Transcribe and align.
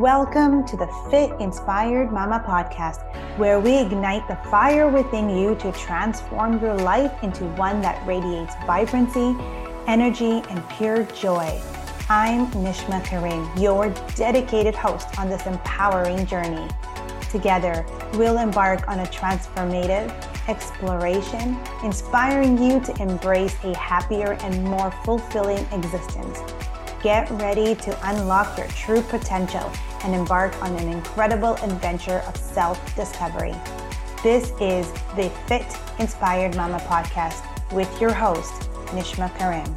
Welcome 0.00 0.66
to 0.66 0.76
the 0.76 0.88
Fit 1.08 1.40
Inspired 1.40 2.10
Mama 2.10 2.42
podcast, 2.44 3.04
where 3.38 3.60
we 3.60 3.78
ignite 3.78 4.26
the 4.26 4.34
fire 4.50 4.88
within 4.88 5.30
you 5.30 5.54
to 5.54 5.70
transform 5.70 6.60
your 6.60 6.74
life 6.74 7.12
into 7.22 7.44
one 7.50 7.80
that 7.82 8.04
radiates 8.04 8.56
vibrancy, 8.66 9.36
energy, 9.86 10.42
and 10.50 10.68
pure 10.70 11.04
joy. 11.04 11.62
I'm 12.08 12.48
Nishma 12.48 13.04
Karim, 13.04 13.48
your 13.56 13.90
dedicated 14.16 14.74
host 14.74 15.16
on 15.16 15.28
this 15.28 15.46
empowering 15.46 16.26
journey. 16.26 16.68
Together, 17.30 17.86
we'll 18.14 18.38
embark 18.38 18.88
on 18.88 18.98
a 18.98 19.06
transformative 19.06 20.10
exploration, 20.48 21.56
inspiring 21.84 22.60
you 22.60 22.80
to 22.80 23.00
embrace 23.00 23.56
a 23.62 23.76
happier 23.78 24.32
and 24.42 24.64
more 24.64 24.90
fulfilling 25.04 25.64
existence 25.66 26.40
Get 27.04 27.30
ready 27.32 27.74
to 27.74 28.08
unlock 28.08 28.56
your 28.56 28.66
true 28.68 29.02
potential 29.02 29.70
and 30.04 30.14
embark 30.14 30.54
on 30.62 30.74
an 30.76 30.88
incredible 30.88 31.52
adventure 31.56 32.20
of 32.26 32.34
self 32.34 32.96
discovery. 32.96 33.54
This 34.22 34.52
is 34.58 34.90
the 35.14 35.30
Fit 35.46 35.66
Inspired 35.98 36.56
Mama 36.56 36.78
podcast 36.88 37.44
with 37.74 38.00
your 38.00 38.10
host, 38.10 38.54
Nishma 38.94 39.28
Karim. 39.36 39.68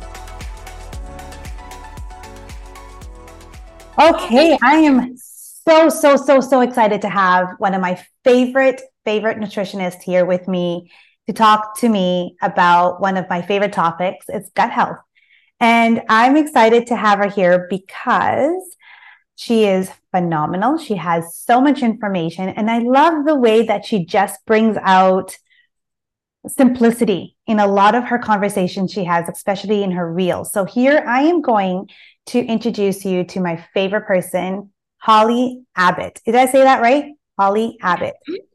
Okay, 3.99 4.57
I 4.63 4.77
am 4.77 5.17
so, 5.17 5.89
so, 5.89 6.15
so, 6.15 6.39
so 6.39 6.61
excited 6.61 7.01
to 7.01 7.09
have 7.09 7.49
one 7.57 7.73
of 7.73 7.81
my 7.81 8.01
favorite, 8.23 8.81
favorite 9.03 9.37
nutritionists 9.37 10.01
here 10.01 10.25
with 10.25 10.47
me 10.47 10.89
to 11.27 11.33
talk 11.33 11.77
to 11.79 11.89
me 11.89 12.37
about 12.41 13.01
one 13.01 13.17
of 13.17 13.27
my 13.29 13.41
favorite 13.41 13.73
topics. 13.73 14.27
It's 14.29 14.49
gut 14.51 14.71
health. 14.71 14.99
And 15.59 16.01
I'm 16.09 16.37
excited 16.37 16.87
to 16.87 16.95
have 16.95 17.19
her 17.19 17.29
here 17.29 17.67
because 17.69 18.75
she 19.35 19.65
is 19.65 19.91
phenomenal. 20.11 20.77
She 20.77 20.95
has 20.95 21.35
so 21.35 21.61
much 21.61 21.81
information. 21.81 22.49
And 22.49 22.69
I 22.69 22.79
love 22.79 23.25
the 23.25 23.35
way 23.35 23.65
that 23.65 23.85
she 23.85 24.05
just 24.05 24.45
brings 24.45 24.77
out 24.81 25.37
simplicity 26.47 27.35
in 27.45 27.59
a 27.59 27.67
lot 27.67 27.95
of 27.95 28.05
her 28.05 28.19
conversations 28.19 28.91
she 28.91 29.03
has, 29.03 29.27
especially 29.29 29.83
in 29.83 29.91
her 29.91 30.11
reels. 30.11 30.51
So 30.51 30.65
here 30.65 31.03
I 31.07 31.23
am 31.23 31.41
going 31.41 31.89
to 32.27 32.39
introduce 32.39 33.05
you 33.05 33.23
to 33.25 33.39
my 33.39 33.65
favorite 33.73 34.05
person, 34.05 34.71
Holli 35.05 35.63
Abbott. 35.75 36.21
Did 36.25 36.35
I 36.35 36.45
say 36.45 36.63
that 36.63 36.81
right? 36.81 37.13
Holli 37.39 37.75
Abbott. 37.81 38.15
Mm-hmm. 38.29 38.46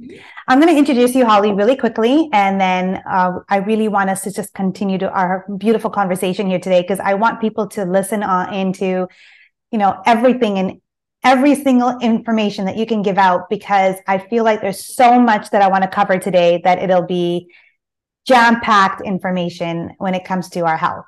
Right. 0.00 0.22
I'm 0.46 0.60
going 0.60 0.72
to 0.72 0.78
introduce 0.78 1.14
you, 1.14 1.24
Holli, 1.24 1.56
really 1.56 1.76
quickly. 1.76 2.28
And 2.32 2.60
then 2.60 3.02
uh, 3.08 3.40
I 3.48 3.58
really 3.58 3.88
want 3.88 4.10
us 4.10 4.22
to 4.22 4.32
just 4.32 4.54
continue 4.54 4.98
to 4.98 5.10
our 5.10 5.44
beautiful 5.58 5.90
conversation 5.90 6.46
here 6.46 6.60
today 6.60 6.82
because 6.82 7.00
I 7.00 7.14
want 7.14 7.40
people 7.40 7.66
to 7.68 7.84
listen 7.84 8.22
uh, 8.22 8.48
into, 8.52 9.08
you 9.70 9.78
know, 9.78 10.00
everything 10.06 10.58
and 10.58 10.80
every 11.24 11.54
single 11.54 11.98
information 11.98 12.64
that 12.66 12.76
you 12.76 12.86
can 12.86 13.02
give 13.02 13.18
out 13.18 13.50
because 13.50 13.96
I 14.06 14.18
feel 14.18 14.44
like 14.44 14.60
there's 14.60 14.86
so 14.86 15.20
much 15.20 15.50
that 15.50 15.62
I 15.62 15.68
want 15.68 15.82
to 15.82 15.88
cover 15.90 16.18
today 16.18 16.60
that 16.64 16.78
it'll 16.78 17.06
be 17.06 17.52
jam 18.26 18.60
packed 18.60 19.00
information 19.00 19.94
when 19.98 20.14
it 20.14 20.24
comes 20.24 20.48
to 20.50 20.60
our 20.64 20.76
health. 20.76 21.04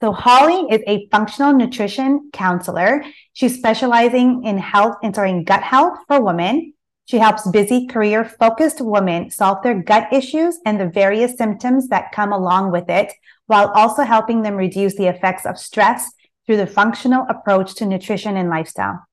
So 0.00 0.12
Holli 0.12 0.72
is 0.72 0.82
a 0.86 1.08
functional 1.08 1.52
nutrition 1.52 2.30
counselor. 2.32 3.04
She's 3.32 3.56
specializing 3.56 4.44
in 4.44 4.58
health 4.58 4.96
and 5.02 5.14
sorry, 5.14 5.42
gut 5.44 5.62
health 5.62 5.98
for 6.08 6.20
women 6.20 6.73
she 7.06 7.18
helps 7.18 7.48
busy, 7.48 7.86
career 7.86 8.24
focused 8.24 8.80
women 8.80 9.30
solve 9.30 9.62
their 9.62 9.74
gut 9.74 10.12
issues 10.12 10.58
and 10.64 10.80
the 10.80 10.88
various 10.88 11.36
symptoms 11.36 11.88
that 11.88 12.12
come 12.12 12.32
along 12.32 12.72
with 12.72 12.88
it, 12.88 13.12
while 13.46 13.68
also 13.70 14.02
helping 14.02 14.42
them 14.42 14.54
reduce 14.54 14.94
the 14.96 15.06
effects 15.06 15.44
of 15.44 15.58
stress 15.58 16.10
through 16.46 16.56
the 16.56 16.66
functional 16.66 17.26
approach 17.28 17.74
to 17.74 17.86
nutrition 17.86 18.36
and 18.36 18.48
lifestyle. 18.48 19.04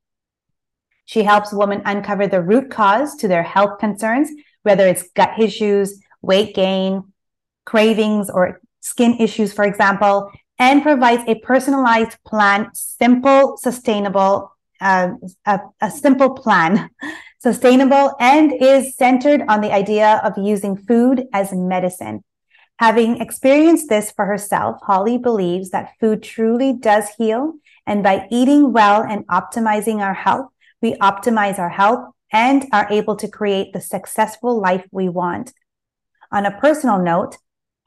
She 1.05 1.23
helps 1.23 1.51
women 1.51 1.81
uncover 1.85 2.27
the 2.27 2.41
root 2.41 2.71
cause 2.71 3.15
to 3.17 3.27
their 3.27 3.43
health 3.43 3.79
concerns, 3.79 4.29
whether 4.63 4.87
it's 4.87 5.09
gut 5.11 5.37
issues, 5.37 5.99
weight 6.21 6.55
gain, 6.55 7.11
cravings, 7.65 8.29
or 8.29 8.61
skin 8.79 9.17
issues, 9.19 9.51
for 9.51 9.65
example, 9.65 10.31
and 10.57 10.81
provides 10.81 11.23
a 11.27 11.35
personalized 11.39 12.17
plan, 12.23 12.69
simple, 12.73 13.57
sustainable, 13.57 14.55
uh, 14.81 15.09
a, 15.45 15.59
a 15.81 15.91
simple 15.91 16.31
plan 16.31 16.89
sustainable, 17.41 18.15
and 18.19 18.53
is 18.61 18.95
centered 18.95 19.41
on 19.47 19.61
the 19.61 19.73
idea 19.73 20.21
of 20.23 20.37
using 20.37 20.77
food 20.77 21.25
as 21.33 21.51
medicine. 21.51 22.23
Having 22.77 23.19
experienced 23.19 23.89
this 23.89 24.11
for 24.11 24.25
herself, 24.25 24.79
Holli 24.87 25.19
believes 25.19 25.71
that 25.71 25.93
food 25.99 26.21
truly 26.21 26.73
does 26.73 27.09
heal. 27.17 27.53
And 27.87 28.03
by 28.03 28.27
eating 28.29 28.73
well 28.73 29.01
and 29.01 29.27
optimizing 29.27 30.01
our 30.01 30.13
health, 30.13 30.49
we 30.81 30.93
optimize 30.95 31.57
our 31.57 31.69
health 31.69 32.13
and 32.31 32.67
are 32.71 32.87
able 32.91 33.15
to 33.15 33.27
create 33.27 33.73
the 33.73 33.81
successful 33.81 34.59
life 34.61 34.85
we 34.91 35.09
want. 35.09 35.51
On 36.31 36.45
a 36.45 36.57
personal 36.59 36.99
note, 36.99 37.37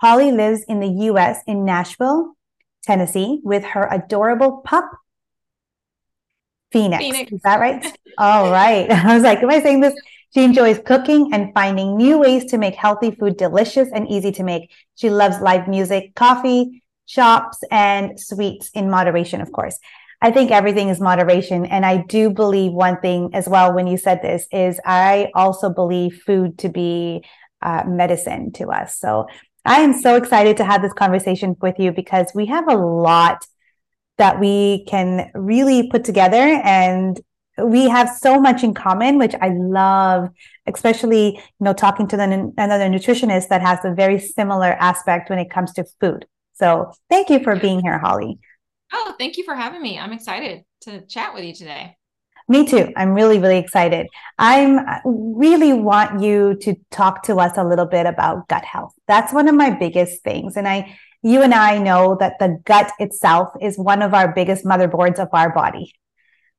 Holli 0.02 0.34
lives 0.34 0.64
in 0.68 0.80
the 0.80 1.10
US 1.10 1.38
in 1.46 1.64
Nashville, 1.64 2.36
Tennessee, 2.82 3.40
with 3.44 3.64
her 3.64 3.88
adorable 3.90 4.62
pup, 4.64 4.90
Phoenix. 6.74 7.04
Phoenix. 7.04 7.32
Is 7.32 7.40
that 7.42 7.60
right? 7.60 7.96
All 8.18 8.50
right. 8.50 8.90
I 9.08 9.14
was 9.14 9.22
like, 9.22 9.42
am 9.42 9.50
I 9.50 9.62
saying 9.62 9.80
this? 9.80 9.94
She 10.34 10.42
enjoys 10.42 10.80
cooking 10.84 11.30
and 11.32 11.54
finding 11.54 11.96
new 11.96 12.18
ways 12.18 12.46
to 12.46 12.58
make 12.58 12.74
healthy 12.74 13.12
food 13.12 13.36
delicious 13.36 13.88
and 13.94 14.10
easy 14.10 14.32
to 14.32 14.42
make. 14.42 14.72
She 14.96 15.08
loves 15.08 15.40
live 15.40 15.68
music, 15.68 16.16
coffee, 16.16 16.82
shops, 17.06 17.58
and 17.70 18.18
sweets 18.18 18.70
in 18.74 18.90
moderation, 18.90 19.40
of 19.40 19.52
course. 19.52 19.78
I 20.20 20.32
think 20.32 20.50
everything 20.50 20.88
is 20.88 21.00
moderation. 21.00 21.64
And 21.66 21.86
I 21.86 21.98
do 22.08 22.30
believe 22.30 22.72
one 22.72 23.00
thing 23.00 23.30
as 23.34 23.48
well 23.48 23.72
when 23.72 23.86
you 23.86 23.96
said 23.96 24.20
this 24.22 24.48
is 24.50 24.80
I 24.84 25.30
also 25.36 25.70
believe 25.70 26.22
food 26.26 26.58
to 26.58 26.68
be 26.68 27.24
uh, 27.62 27.84
medicine 27.86 28.50
to 28.54 28.72
us. 28.72 28.98
So 28.98 29.26
I 29.64 29.82
am 29.82 29.92
so 29.92 30.16
excited 30.16 30.56
to 30.56 30.64
have 30.64 30.82
this 30.82 30.92
conversation 30.92 31.54
with 31.60 31.78
you 31.78 31.92
because 31.92 32.32
we 32.34 32.46
have 32.46 32.66
a 32.68 32.76
lot 32.76 33.46
that 34.18 34.40
we 34.40 34.84
can 34.86 35.30
really 35.34 35.88
put 35.88 36.04
together. 36.04 36.60
And 36.64 37.20
we 37.58 37.88
have 37.88 38.10
so 38.10 38.40
much 38.40 38.64
in 38.64 38.74
common 38.74 39.18
which 39.18 39.34
i 39.40 39.48
love 39.48 40.28
especially 40.66 41.34
you 41.34 41.40
know 41.60 41.72
talking 41.72 42.06
to 42.08 42.16
the, 42.16 42.52
another 42.58 42.88
nutritionist 42.88 43.48
that 43.48 43.60
has 43.60 43.78
a 43.84 43.94
very 43.94 44.18
similar 44.18 44.72
aspect 44.72 45.30
when 45.30 45.38
it 45.38 45.50
comes 45.50 45.72
to 45.72 45.84
food. 46.00 46.26
So 46.54 46.92
thank 47.10 47.30
you 47.30 47.42
for 47.42 47.56
being 47.56 47.80
here 47.80 48.00
Holli. 48.02 48.38
Oh 48.92 49.14
thank 49.18 49.36
you 49.36 49.44
for 49.44 49.54
having 49.54 49.82
me. 49.82 49.98
I'm 49.98 50.12
excited 50.12 50.64
to 50.82 51.04
chat 51.06 51.34
with 51.34 51.44
you 51.44 51.54
today. 51.54 51.96
Me 52.48 52.66
too. 52.66 52.92
I'm 52.96 53.14
really 53.14 53.38
really 53.38 53.58
excited. 53.58 54.08
I'm 54.38 54.80
really 55.04 55.72
want 55.72 56.22
you 56.22 56.56
to 56.62 56.74
talk 56.90 57.22
to 57.24 57.36
us 57.36 57.56
a 57.56 57.64
little 57.64 57.86
bit 57.86 58.06
about 58.06 58.48
gut 58.48 58.64
health. 58.64 58.94
That's 59.06 59.32
one 59.32 59.48
of 59.48 59.54
my 59.54 59.70
biggest 59.70 60.22
things. 60.22 60.56
And 60.56 60.66
i 60.66 60.96
you 61.24 61.42
and 61.42 61.54
I 61.54 61.78
know 61.78 62.16
that 62.20 62.38
the 62.38 62.60
gut 62.64 62.92
itself 62.98 63.48
is 63.60 63.78
one 63.78 64.02
of 64.02 64.12
our 64.12 64.32
biggest 64.34 64.64
motherboards 64.64 65.18
of 65.18 65.28
our 65.32 65.52
body. 65.52 65.94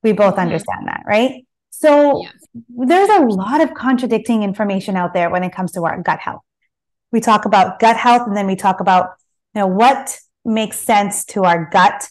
We 0.02 0.12
both 0.12 0.34
mm-hmm. 0.34 0.42
understand 0.42 0.88
that, 0.88 1.04
right? 1.06 1.46
So 1.70 2.24
yes. 2.24 2.34
there's 2.70 3.10
a 3.10 3.26
lot 3.26 3.62
of 3.62 3.76
contradicting 3.76 4.42
information 4.42 4.98
out 4.98 5.14
there 5.14 5.30
when 5.30 5.44
it 5.44 5.54
comes 5.54 5.74
to 5.74 5.84
our 5.84 6.02
gut 6.02 6.20
health. 6.20 6.42
We 7.12 7.22
talk 7.22 7.46
about 7.46 7.80
gut 7.80 7.96
health 7.96 8.24
and 8.28 8.36
then 8.36 8.48
we 8.48 8.56
talk 8.56 8.80
about, 8.80 9.10
you 9.54 9.62
know, 9.62 9.68
what 9.68 10.18
makes 10.44 10.80
sense 10.80 11.26
to 11.26 11.44
our 11.44 11.70
gut. 11.70 12.10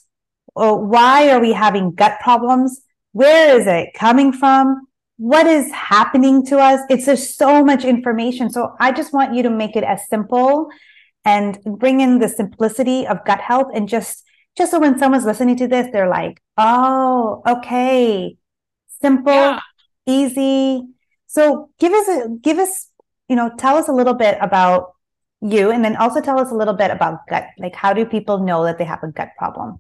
Or 0.55 0.81
why 0.81 1.31
are 1.31 1.41
we 1.41 1.53
having 1.53 1.93
gut 1.93 2.21
problems? 2.21 2.83
Where 3.11 3.59
is 3.59 3.67
it 3.67 3.95
coming 3.95 4.33
from? 4.33 4.87
What 5.17 5.49
is 5.49 5.73
happening 5.73 6.47
to 6.47 6.59
us? 6.59 6.83
It's 6.89 7.07
just 7.07 7.37
so 7.37 7.65
much 7.65 7.85
information. 7.85 8.49
So 8.49 8.77
I 8.79 8.93
just 8.93 9.13
want 9.13 9.35
you 9.35 9.43
to 9.43 9.51
make 9.51 9.75
it 9.75 9.83
as 9.83 10.07
simple 10.09 10.69
and 11.25 11.59
bring 11.65 12.01
in 12.01 12.19
the 12.19 12.29
simplicity 12.29 13.07
of 13.07 13.25
gut 13.25 13.41
health 13.41 13.69
and 13.75 13.89
just 13.89 14.25
just 14.57 14.71
so 14.71 14.79
when 14.79 14.99
someone's 14.99 15.25
listening 15.25 15.57
to 15.57 15.67
this 15.67 15.89
they're 15.93 16.09
like 16.09 16.43
oh 16.57 17.43
okay. 17.47 18.37
Simple 19.01 19.33
yeah. 19.33 19.61
easy. 20.07 20.83
So 21.27 21.71
give 21.79 21.93
us 21.93 22.09
a 22.09 22.29
give 22.41 22.59
us 22.59 22.91
you 23.29 23.37
know 23.37 23.51
tell 23.59 23.77
us 23.77 23.89
a 23.89 23.93
little 23.93 24.15
bit 24.15 24.39
about 24.41 24.95
you 25.41 25.71
and 25.71 25.85
then 25.85 25.97
also 25.97 26.21
tell 26.21 26.39
us 26.39 26.51
a 26.51 26.55
little 26.55 26.75
bit 26.75 26.91
about 26.91 27.27
gut 27.29 27.47
like 27.59 27.75
how 27.75 27.93
do 27.93 28.07
people 28.07 28.39
know 28.39 28.65
that 28.65 28.79
they 28.79 28.85
have 28.85 29.03
a 29.03 29.09
gut 29.09 29.29
problem 29.37 29.79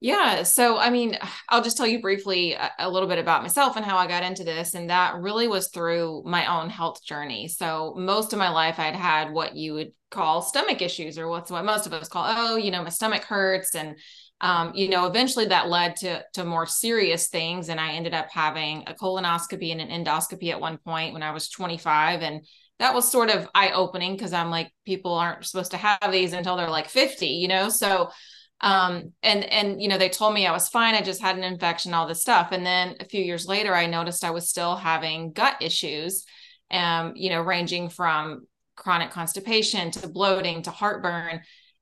yeah. 0.00 0.42
So, 0.42 0.76
I 0.76 0.90
mean, 0.90 1.16
I'll 1.48 1.62
just 1.62 1.76
tell 1.76 1.86
you 1.86 2.00
briefly 2.00 2.52
a, 2.52 2.70
a, 2.80 2.90
little 2.90 3.08
bit 3.08 3.18
about 3.18 3.42
myself 3.42 3.76
and 3.76 3.84
how 3.84 3.96
I 3.96 4.06
got 4.06 4.22
into 4.22 4.44
this. 4.44 4.74
And 4.74 4.90
that 4.90 5.14
really 5.16 5.48
was 5.48 5.68
through 5.68 6.22
my 6.26 6.60
own 6.60 6.68
health 6.68 7.02
journey. 7.02 7.48
So, 7.48 7.94
most 7.96 8.34
of 8.34 8.38
my 8.38 8.50
life, 8.50 8.78
I'd 8.78 8.94
had 8.94 9.32
what 9.32 9.56
you 9.56 9.72
would 9.72 9.92
call 10.10 10.42
stomach 10.42 10.82
issues, 10.82 11.18
or 11.18 11.28
what's 11.28 11.50
what 11.50 11.64
most 11.64 11.86
of 11.86 11.94
us 11.94 12.08
call, 12.08 12.24
oh, 12.26 12.56
you 12.56 12.70
know, 12.70 12.82
my 12.82 12.90
stomach 12.90 13.24
hurts. 13.24 13.74
And, 13.74 13.96
um, 14.42 14.72
you 14.74 14.90
know, 14.90 15.06
eventually 15.06 15.46
that 15.46 15.70
led 15.70 15.96
to, 15.96 16.22
to 16.34 16.44
more 16.44 16.66
serious 16.66 17.28
things. 17.28 17.70
And 17.70 17.80
I 17.80 17.92
ended 17.92 18.12
up 18.12 18.28
having 18.30 18.84
a 18.86 18.92
colonoscopy 18.92 19.72
and 19.72 19.80
an 19.80 20.04
endoscopy 20.04 20.50
at 20.50 20.60
one 20.60 20.76
point 20.76 21.14
when 21.14 21.22
I 21.22 21.30
was 21.30 21.48
25. 21.48 22.20
And 22.20 22.46
that 22.80 22.94
was 22.94 23.10
sort 23.10 23.30
of 23.30 23.48
eye 23.54 23.70
opening 23.70 24.12
because 24.12 24.34
I'm 24.34 24.50
like, 24.50 24.70
people 24.84 25.14
aren't 25.14 25.46
supposed 25.46 25.70
to 25.70 25.78
have 25.78 26.12
these 26.12 26.34
until 26.34 26.58
they're 26.58 26.68
like 26.68 26.90
50, 26.90 27.26
you 27.26 27.48
know? 27.48 27.70
So, 27.70 28.10
um 28.62 29.12
and 29.22 29.44
and 29.44 29.82
you 29.82 29.88
know 29.88 29.98
they 29.98 30.08
told 30.08 30.32
me 30.32 30.46
i 30.46 30.52
was 30.52 30.68
fine 30.68 30.94
i 30.94 31.02
just 31.02 31.20
had 31.20 31.36
an 31.36 31.44
infection 31.44 31.92
all 31.92 32.06
this 32.06 32.22
stuff. 32.22 32.48
And 32.52 32.64
then 32.64 32.96
a 33.00 33.04
few 33.04 33.22
years 33.22 33.46
later 33.46 33.74
i 33.74 33.86
noticed 33.86 34.24
i 34.24 34.30
was 34.30 34.48
still 34.48 34.76
having 34.76 35.32
gut 35.32 35.56
issues 35.60 36.24
um 36.70 37.12
you 37.16 37.30
know 37.30 37.42
ranging 37.42 37.88
from 37.88 38.46
chronic 38.74 39.10
constipation 39.10 39.90
to 39.90 40.08
bloating 40.08 40.62
to 40.62 40.70
heartburn. 40.70 41.40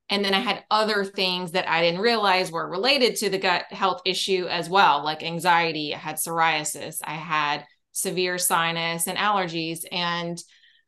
And 0.09 0.23
then 0.23 0.33
i 0.33 0.39
had 0.39 0.63
other 0.69 1.05
things 1.05 1.51
that 1.51 1.69
i 1.69 1.81
didn't 1.81 2.01
realize 2.01 2.51
were 2.51 2.69
related 2.69 3.15
to 3.17 3.29
the 3.29 3.39
gut 3.39 3.65
health 3.71 4.01
issue 4.05 4.47
as 4.49 4.69
well 4.69 5.03
like 5.03 5.23
anxiety 5.23 5.95
i 5.95 5.97
had 5.97 6.17
psoriasis 6.17 6.99
i 7.03 7.13
had 7.13 7.65
severe 7.95 8.37
sinus 8.37 9.07
and 9.07 9.17
allergies. 9.17 9.79
And 9.91 10.37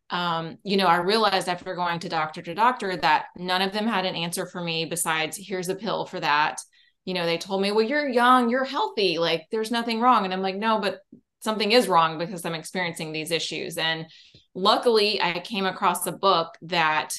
um, 0.09 0.57
you 0.63 0.77
know, 0.77 0.85
I 0.85 0.97
realized 0.97 1.49
after 1.49 1.75
going 1.75 1.99
to 1.99 2.09
doctor 2.09 2.41
to 2.41 2.53
doctor 2.53 2.95
that 2.97 3.25
none 3.35 3.61
of 3.61 3.73
them 3.73 3.87
had 3.87 4.05
an 4.05 4.15
answer 4.15 4.45
for 4.45 4.61
me 4.61 4.85
besides 4.85 5.37
here's 5.37 5.69
a 5.69 5.75
pill 5.75 6.05
for 6.05 6.19
that. 6.19 6.61
You 7.05 7.13
know, 7.13 7.25
they 7.25 7.37
told 7.37 7.61
me, 7.61 7.71
well, 7.71 7.85
you're 7.85 8.07
young, 8.07 8.49
you're 8.49 8.65
healthy, 8.65 9.17
like 9.17 9.45
there's 9.51 9.71
nothing 9.71 9.99
wrong. 9.99 10.25
And 10.25 10.33
I'm 10.33 10.41
like, 10.41 10.55
no, 10.55 10.79
but 10.79 10.99
something 11.41 11.71
is 11.71 11.87
wrong 11.87 12.17
because 12.17 12.45
I'm 12.45 12.53
experiencing 12.53 13.11
these 13.11 13.31
issues. 13.31 13.77
And 13.77 14.05
luckily, 14.53 15.21
I 15.21 15.39
came 15.39 15.65
across 15.65 16.05
a 16.07 16.11
book 16.11 16.55
that, 16.63 17.13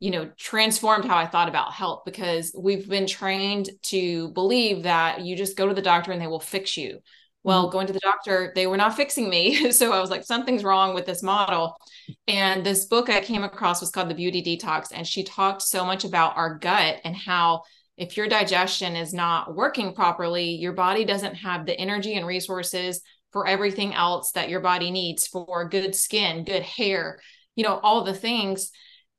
you 0.00 0.10
know, 0.10 0.30
transformed 0.38 1.04
how 1.04 1.16
I 1.16 1.26
thought 1.26 1.48
about 1.48 1.72
health 1.72 2.02
because 2.04 2.54
we've 2.58 2.88
been 2.88 3.06
trained 3.06 3.70
to 3.84 4.30
believe 4.30 4.84
that 4.84 5.20
you 5.20 5.36
just 5.36 5.56
go 5.56 5.68
to 5.68 5.74
the 5.74 5.82
doctor 5.82 6.12
and 6.12 6.20
they 6.20 6.26
will 6.26 6.40
fix 6.40 6.76
you. 6.76 6.98
Well, 7.44 7.64
mm-hmm. 7.64 7.72
going 7.72 7.86
to 7.88 7.92
the 7.92 8.00
doctor, 8.00 8.52
they 8.54 8.66
were 8.66 8.76
not 8.76 8.96
fixing 8.96 9.28
me. 9.28 9.72
so 9.72 9.92
I 9.92 10.00
was 10.00 10.10
like, 10.10 10.24
something's 10.24 10.64
wrong 10.64 10.94
with 10.94 11.06
this 11.06 11.22
model. 11.22 11.76
And 12.28 12.64
this 12.64 12.86
book 12.86 13.08
I 13.08 13.20
came 13.20 13.44
across 13.44 13.80
was 13.80 13.90
called 13.90 14.10
The 14.10 14.14
Beauty 14.14 14.42
Detox. 14.42 14.88
And 14.92 15.06
she 15.06 15.24
talked 15.24 15.62
so 15.62 15.84
much 15.84 16.04
about 16.04 16.36
our 16.36 16.58
gut 16.58 17.00
and 17.04 17.16
how 17.16 17.62
if 17.96 18.16
your 18.16 18.28
digestion 18.28 18.96
is 18.96 19.12
not 19.12 19.54
working 19.54 19.94
properly, 19.94 20.50
your 20.50 20.72
body 20.72 21.04
doesn't 21.04 21.34
have 21.36 21.66
the 21.66 21.78
energy 21.78 22.14
and 22.14 22.26
resources 22.26 23.02
for 23.32 23.46
everything 23.46 23.94
else 23.94 24.32
that 24.32 24.48
your 24.48 24.60
body 24.60 24.90
needs 24.90 25.26
for 25.26 25.68
good 25.68 25.94
skin, 25.94 26.44
good 26.44 26.62
hair, 26.62 27.20
you 27.54 27.64
know, 27.64 27.78
all 27.82 28.04
the 28.04 28.14
things. 28.14 28.70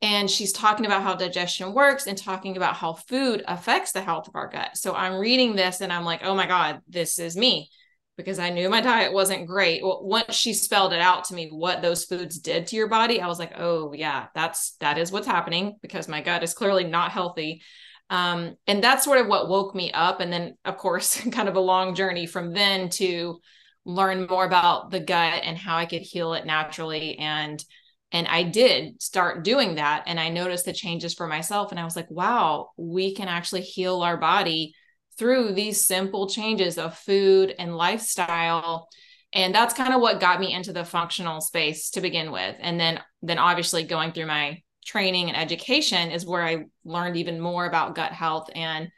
And 0.02 0.30
she's 0.30 0.52
talking 0.52 0.86
about 0.86 1.02
how 1.02 1.16
digestion 1.16 1.74
works 1.74 2.08
and 2.08 2.18
talking 2.18 2.58
about 2.58 2.76
how 2.76 2.94
food 2.94 3.44
affects 3.48 3.94
the 3.94 4.02
health 4.02 4.28
of 4.28 4.36
our 4.36 4.50
gut. 4.50 4.76
So 4.76 4.94
I'm 4.94 5.18
reading 5.18 5.56
this 5.56 5.80
and 5.80 5.94
I'm 5.94 6.04
like, 6.04 6.22
oh 6.24 6.36
my 6.36 6.46
God, 6.46 6.82
this 6.90 7.20
is 7.20 7.38
me 7.38 7.70
because 8.16 8.40
I 8.40 8.50
knew 8.50 8.70
my 8.70 8.82
diet 8.82 9.14
wasn't 9.14 9.48
great. 9.48 9.84
Well, 9.84 10.04
once 10.04 10.36
she 10.36 10.54
spelled 10.54 10.94
it 10.94 11.02
out 11.02 11.26
to 11.26 11.34
me 11.34 11.48
what 11.48 11.82
those 11.82 12.06
foods 12.06 12.40
did 12.40 12.68
to 12.68 12.76
your 12.76 12.88
body, 12.88 13.20
I 13.22 13.28
was 13.28 13.40
like, 13.40 13.54
oh 13.58 13.94
yeah, 13.94 14.28
that's 14.36 14.76
that 14.80 14.98
is 14.98 15.12
what's 15.12 15.28
happening 15.28 15.78
because 15.82 16.08
my 16.08 16.22
gut 16.22 16.44
is 16.44 16.54
clearly 16.54 16.84
not 16.84 17.12
healthy. 17.12 17.62
Um, 18.10 18.56
and 18.68 18.84
that's 18.84 19.04
sort 19.04 19.20
of 19.20 19.28
what 19.28 19.50
woke 19.50 19.74
me 19.74 19.92
up. 19.92 20.20
And 20.20 20.32
then, 20.32 20.56
of 20.66 20.78
course, 20.78 21.20
kind 21.32 21.50
of 21.50 21.56
a 21.56 21.62
long 21.62 21.96
journey 21.96 22.28
from 22.28 22.54
then 22.54 22.90
to 22.90 23.40
learn 23.86 24.28
more 24.28 24.46
about 24.46 24.92
the 24.92 25.00
gut 25.00 25.42
and 25.44 25.58
how 25.58 25.78
I 25.78 25.86
could 25.86 26.02
heal 26.02 26.34
it 26.34 26.46
naturally. 26.46 27.18
And 27.18 27.64
and 28.12 28.28
I 28.28 28.44
did 28.44 29.02
start 29.02 29.44
doing 29.44 29.76
that. 29.76 30.04
And 30.06 30.20
I 30.20 30.30
noticed 30.30 30.66
the 30.66 30.74
changes 30.74 31.16
for 31.16 31.26
myself. 31.26 31.72
And 31.72 31.80
I 31.80 31.84
was 31.84 31.96
like, 31.96 32.12
wow, 32.12 32.70
we 32.78 33.16
can 33.16 33.28
actually 33.28 33.62
heal 33.62 34.04
our 34.04 34.18
body 34.18 34.76
through 35.18 35.54
these 35.54 35.86
simple 35.86 36.28
changes 36.30 36.78
of 36.78 36.98
food 36.98 37.54
and 37.58 37.76
lifestyle. 37.76 38.88
And 39.34 39.54
that's 39.54 39.74
kind 39.74 39.94
of 39.94 40.02
what 40.02 40.20
got 40.20 40.40
me 40.40 40.54
into 40.54 40.74
the 40.74 40.86
functional 40.86 41.42
space 41.42 41.90
to 41.92 42.02
begin 42.02 42.32
with. 42.32 42.56
And 42.60 42.80
then 42.80 43.00
then 43.22 43.40
obviously 43.40 43.84
going 43.84 44.12
through 44.12 44.28
my 44.28 44.62
training 44.86 45.30
and 45.30 45.38
education 45.38 46.12
is 46.12 46.26
where 46.26 46.44
i 46.44 46.66
learned 46.84 47.16
even 47.16 47.40
more 47.40 47.66
about 47.66 47.96
gut 47.96 48.12
health 48.12 48.50
and 48.54 48.90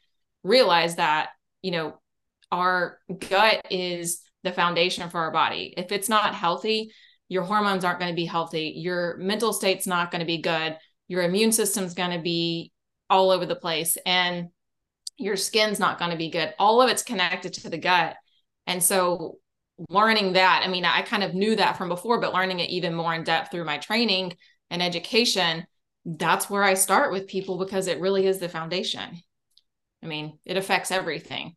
realized 0.42 0.98
that 0.98 1.30
you 1.62 1.70
know 1.70 2.00
our 2.52 2.98
gut 3.30 3.62
is 3.70 4.22
the 4.44 4.52
foundation 4.52 5.10
for 5.10 5.20
our 5.20 5.32
body. 5.32 5.74
If 5.78 5.92
it's 5.92 6.10
not 6.10 6.34
healthy 6.34 6.92
your 7.28 7.44
hormones 7.44 7.84
aren't 7.84 8.00
going 8.00 8.12
to 8.12 8.16
be 8.16 8.26
healthy. 8.26 8.74
Your 8.76 9.18
mental 9.18 9.54
state's 9.54 9.88
not 9.88 10.12
going 10.12 10.20
to 10.20 10.26
be 10.26 10.42
good. 10.42 10.78
Your 11.08 11.24
immune 11.24 11.52
system's 11.52 11.94
going 11.94 12.12
to 12.12 12.22
be 12.22 12.72
all 13.10 13.32
over 13.32 13.46
the 13.46 13.56
place. 13.56 13.98
And 14.06 14.50
your 15.18 15.36
skin's 15.36 15.80
not 15.80 16.00
going 16.00 16.12
to 16.12 16.18
be 16.18 16.30
good. 16.30 16.54
All 16.60 16.82
of 16.82 16.90
it's 16.90 17.04
connected 17.04 17.54
to 17.54 17.70
the 17.70 17.78
gut. 17.78 18.16
And 18.68 18.82
so 18.84 19.38
learning 19.90 20.34
that, 20.34 20.64
I 20.66 20.68
mean, 20.68 20.86
I 20.86 21.02
kind 21.02 21.24
of 21.24 21.34
knew 21.34 21.56
that 21.56 21.78
from 21.78 21.90
before, 21.90 22.20
but 22.20 22.34
learning 22.34 22.60
it 22.60 22.70
even 22.70 22.94
more 22.94 23.14
in 23.14 23.24
depth 23.24 23.52
through 23.52 23.66
my 23.66 23.78
training 23.78 24.36
and 24.70 24.82
education, 24.82 25.66
that's 26.06 26.50
where 26.50 26.64
I 26.64 26.74
start 26.74 27.12
with 27.12 27.28
people 27.28 27.58
because 27.58 27.88
it 27.88 28.00
really 28.00 28.26
is 28.26 28.40
the 28.40 28.50
foundation. 28.50 29.22
I 30.04 30.08
mean, 30.08 30.38
it 30.46 30.58
affects 30.58 30.92
everything. 30.92 31.56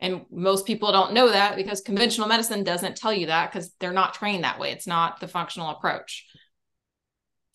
And 0.00 0.22
most 0.30 0.66
people 0.66 0.90
don't 0.92 1.14
know 1.14 1.30
that 1.30 1.56
because 1.56 1.80
conventional 1.80 2.28
medicine 2.28 2.64
doesn't 2.64 2.96
tell 2.96 3.12
you 3.12 3.26
that 3.26 3.50
because 3.50 3.72
they're 3.78 3.92
not 3.92 4.14
trained 4.14 4.44
that 4.44 4.58
way. 4.58 4.72
It's 4.72 4.86
not 4.86 5.20
the 5.20 5.28
functional 5.28 5.70
approach. 5.70 6.26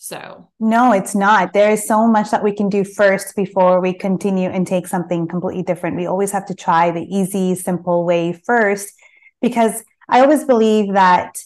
So, 0.01 0.47
no, 0.61 0.93
it's 0.93 1.13
not. 1.13 1.51
There 1.51 1.71
is 1.71 1.85
so 1.85 2.07
much 2.07 2.31
that 2.31 2.41
we 2.41 2.53
can 2.53 2.69
do 2.69 2.85
first 2.85 3.35
before 3.35 3.81
we 3.81 3.91
continue 3.91 4.49
and 4.49 4.65
take 4.65 4.87
something 4.87 5.27
completely 5.27 5.61
different. 5.61 5.97
We 5.97 6.05
always 6.05 6.31
have 6.31 6.45
to 6.45 6.55
try 6.55 6.89
the 6.89 7.03
easy, 7.03 7.53
simple 7.53 8.05
way 8.05 8.31
first 8.31 8.93
because 9.41 9.83
I 10.07 10.21
always 10.21 10.45
believe 10.45 10.93
that 10.93 11.43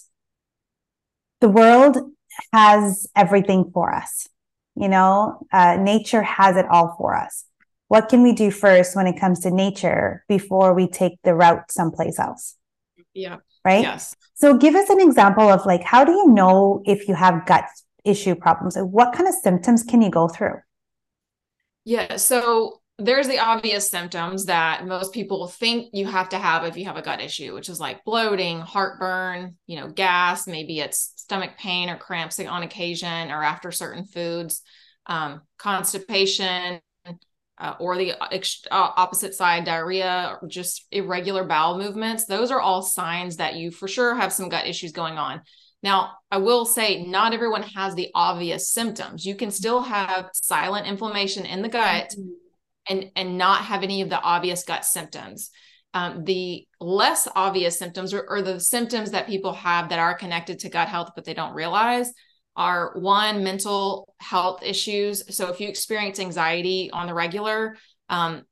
the 1.42 1.50
world 1.50 1.98
has 2.54 3.08
everything 3.16 3.72
for 3.74 3.92
us. 3.92 4.30
You 4.76 4.88
know, 4.88 5.48
uh, 5.52 5.78
nature 5.78 6.22
has 6.22 6.56
it 6.56 6.68
all 6.70 6.94
for 7.00 7.16
us. 7.16 7.46
What 7.88 8.08
can 8.08 8.22
we 8.22 8.34
do 8.34 8.52
first 8.52 8.96
when 8.96 9.08
it 9.08 9.20
comes 9.20 9.40
to 9.42 9.50
nature 9.50 10.26
before 10.30 10.76
we 10.76 10.88
take 10.88 11.14
the 11.24 11.34
route 11.34 11.72
someplace 11.72 12.20
else? 12.20 12.56
Yeah. 13.16 13.38
Right. 13.66 13.82
Yes. 13.82 14.16
So 14.36 14.56
give 14.56 14.76
us 14.76 14.92
an 14.92 15.02
example 15.02 15.50
of 15.50 15.66
like, 15.66 15.82
how 15.82 16.06
do 16.06 16.12
you 16.12 16.28
know 16.28 16.84
if 16.86 17.08
you 17.08 17.16
have 17.16 17.48
gut 17.48 17.66
issue 18.06 18.36
problems? 18.36 18.76
Like 18.76 18.86
what 18.86 19.14
kind 19.14 19.28
of 19.28 19.36
symptoms 19.36 19.84
can 19.84 20.02
you 20.02 20.10
go 20.10 20.28
through? 20.28 20.56
Yeah. 21.86 22.18
So 22.18 22.82
there's 23.00 23.28
the 23.28 23.40
obvious 23.40 23.90
symptoms 23.90 24.46
that 24.46 24.86
most 24.86 25.14
people 25.14 25.48
think 25.48 25.90
you 25.94 26.06
have 26.06 26.30
to 26.30 26.38
have 26.38 26.64
if 26.64 26.78
you 26.78 26.86
have 26.86 26.98
a 26.98 27.02
gut 27.02 27.22
issue, 27.22 27.54
which 27.54 27.70
is 27.70 27.80
like 27.80 28.04
bloating, 28.06 28.60
heartburn, 28.60 29.58
you 29.66 29.80
know, 29.80 29.90
gas, 29.90 30.48
maybe 30.48 30.80
it's 30.80 31.14
stomach 31.16 31.58
pain 31.58 31.90
or 31.90 31.98
cramps 31.98 32.40
on 32.40 32.64
occasion 32.64 33.32
or 33.32 33.44
after 33.44 33.72
certain 33.72 34.06
foods, 34.06 34.62
um, 35.08 35.42
constipation, 35.58 36.80
uh, 37.58 37.76
or 37.80 37.98
the 37.98 38.14
ex- 38.34 38.64
uh, 38.72 38.90
opposite 38.96 39.34
side, 39.34 39.64
diarrhea, 39.64 40.38
or 40.42 40.48
just 40.48 40.86
irregular 40.92 41.44
bowel 41.44 41.78
movements. 41.78 42.26
Those 42.26 42.52
are 42.52 42.60
all 42.60 42.82
signs 42.82 43.38
that 43.38 43.56
you 43.56 43.72
for 43.72 43.88
sure 43.88 44.16
have 44.16 44.34
some 44.34 44.50
gut 44.50 44.68
issues 44.68 44.92
going 44.92 45.18
on. 45.18 45.42
Now, 45.84 46.14
I 46.32 46.38
will 46.38 46.66
say 46.66 47.04
not 47.04 47.34
everyone 47.34 47.64
has 47.64 47.94
the 47.94 48.10
obvious 48.16 48.70
symptoms. 48.70 49.26
You 49.26 49.36
can 49.36 49.52
still 49.52 49.82
have 49.82 50.30
silent 50.34 50.88
inflammation 50.88 51.46
in 51.46 51.62
the 51.62 51.70
gut 51.70 52.16
mm-hmm. 52.18 52.30
and, 52.90 53.12
and 53.16 53.38
not 53.38 53.66
have 53.66 53.84
any 53.84 54.02
of 54.02 54.10
the 54.10 54.20
obvious 54.20 54.64
gut 54.64 54.86
symptoms. 54.86 55.52
Um, 55.94 56.24
the 56.24 56.66
less 56.80 57.28
obvious 57.36 57.78
symptoms 57.78 58.14
or, 58.14 58.26
or 58.28 58.42
the 58.42 58.60
symptoms 58.60 59.12
that 59.12 59.28
people 59.28 59.54
have 59.54 59.90
that 59.90 60.00
are 60.00 60.18
connected 60.18 60.60
to 60.60 60.70
gut 60.70 60.88
health, 60.88 61.12
but 61.16 61.26
they 61.26 61.36
don't 61.36 61.54
realize 61.54 62.12
are 62.56 62.94
one, 62.96 63.44
mental 63.44 64.14
health 64.20 64.64
issues. 64.64 65.36
So 65.36 65.50
if 65.50 65.60
you 65.60 65.68
experience 65.68 66.20
anxiety 66.20 66.90
on 66.92 67.08
the 67.08 67.14
regular, 67.14 67.78
um, 68.10 68.44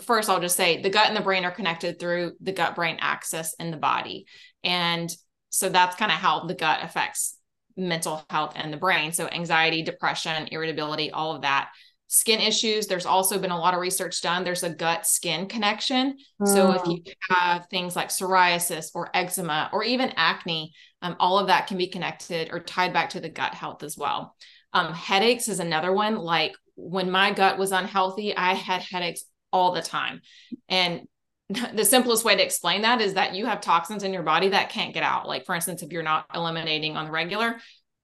first 0.00 0.28
I'll 0.28 0.40
just 0.40 0.56
say 0.56 0.82
the 0.82 0.90
gut 0.90 1.08
and 1.08 1.16
the 1.16 1.20
brain 1.20 1.44
are 1.44 1.50
connected 1.50 1.98
through 1.98 2.32
the 2.40 2.52
gut 2.52 2.74
brain 2.74 2.98
axis 3.00 3.54
in 3.58 3.70
the 3.70 3.76
body. 3.76 4.26
And 4.62 5.14
so 5.54 5.68
that's 5.68 5.94
kind 5.94 6.10
of 6.10 6.18
how 6.18 6.40
the 6.46 6.54
gut 6.54 6.80
affects 6.82 7.38
mental 7.76 8.24
health 8.28 8.54
and 8.56 8.72
the 8.72 8.76
brain. 8.76 9.12
So 9.12 9.28
anxiety, 9.28 9.82
depression, 9.82 10.48
irritability, 10.50 11.12
all 11.12 11.36
of 11.36 11.42
that. 11.42 11.70
Skin 12.08 12.40
issues, 12.40 12.88
there's 12.88 13.06
also 13.06 13.38
been 13.38 13.52
a 13.52 13.58
lot 13.58 13.72
of 13.72 13.78
research 13.78 14.20
done. 14.20 14.42
There's 14.42 14.64
a 14.64 14.74
gut 14.74 15.06
skin 15.06 15.46
connection. 15.46 16.16
Mm. 16.42 16.48
So 16.48 16.72
if 16.72 16.84
you 16.86 17.02
mm. 17.02 17.12
have 17.30 17.66
things 17.70 17.94
like 17.94 18.08
psoriasis 18.08 18.90
or 18.94 19.10
eczema 19.14 19.70
or 19.72 19.84
even 19.84 20.12
acne, 20.16 20.72
um, 21.02 21.14
all 21.20 21.38
of 21.38 21.46
that 21.46 21.68
can 21.68 21.78
be 21.78 21.86
connected 21.86 22.50
or 22.52 22.58
tied 22.58 22.92
back 22.92 23.10
to 23.10 23.20
the 23.20 23.28
gut 23.28 23.54
health 23.54 23.84
as 23.84 23.96
well. 23.96 24.34
Um, 24.72 24.92
headaches 24.92 25.48
is 25.48 25.60
another 25.60 25.92
one. 25.92 26.16
Like 26.16 26.56
when 26.74 27.12
my 27.12 27.32
gut 27.32 27.58
was 27.58 27.70
unhealthy, 27.70 28.36
I 28.36 28.54
had 28.54 28.82
headaches 28.82 29.24
all 29.52 29.70
the 29.70 29.82
time. 29.82 30.20
And 30.68 31.06
the 31.74 31.84
simplest 31.84 32.24
way 32.24 32.36
to 32.36 32.42
explain 32.42 32.82
that 32.82 33.00
is 33.00 33.14
that 33.14 33.34
you 33.34 33.46
have 33.46 33.60
toxins 33.60 34.02
in 34.02 34.12
your 34.12 34.22
body 34.22 34.48
that 34.48 34.70
can't 34.70 34.94
get 34.94 35.02
out. 35.02 35.28
Like, 35.28 35.44
for 35.44 35.54
instance, 35.54 35.82
if 35.82 35.92
you're 35.92 36.02
not 36.02 36.26
eliminating 36.34 36.96
on 36.96 37.06
the 37.06 37.10
regular, 37.10 37.56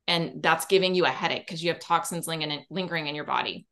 and 0.07 0.43
that's 0.43 0.67
giving 0.67 0.95
you 0.95 1.07
a 1.07 1.11
headache 1.11 1.47
because 1.47 1.63
you 1.63 1.71
have 1.71 1.79
toxins 1.79 2.27
lingering 2.27 3.07
in 3.07 3.15
your 3.15 3.25
body. 3.25 3.67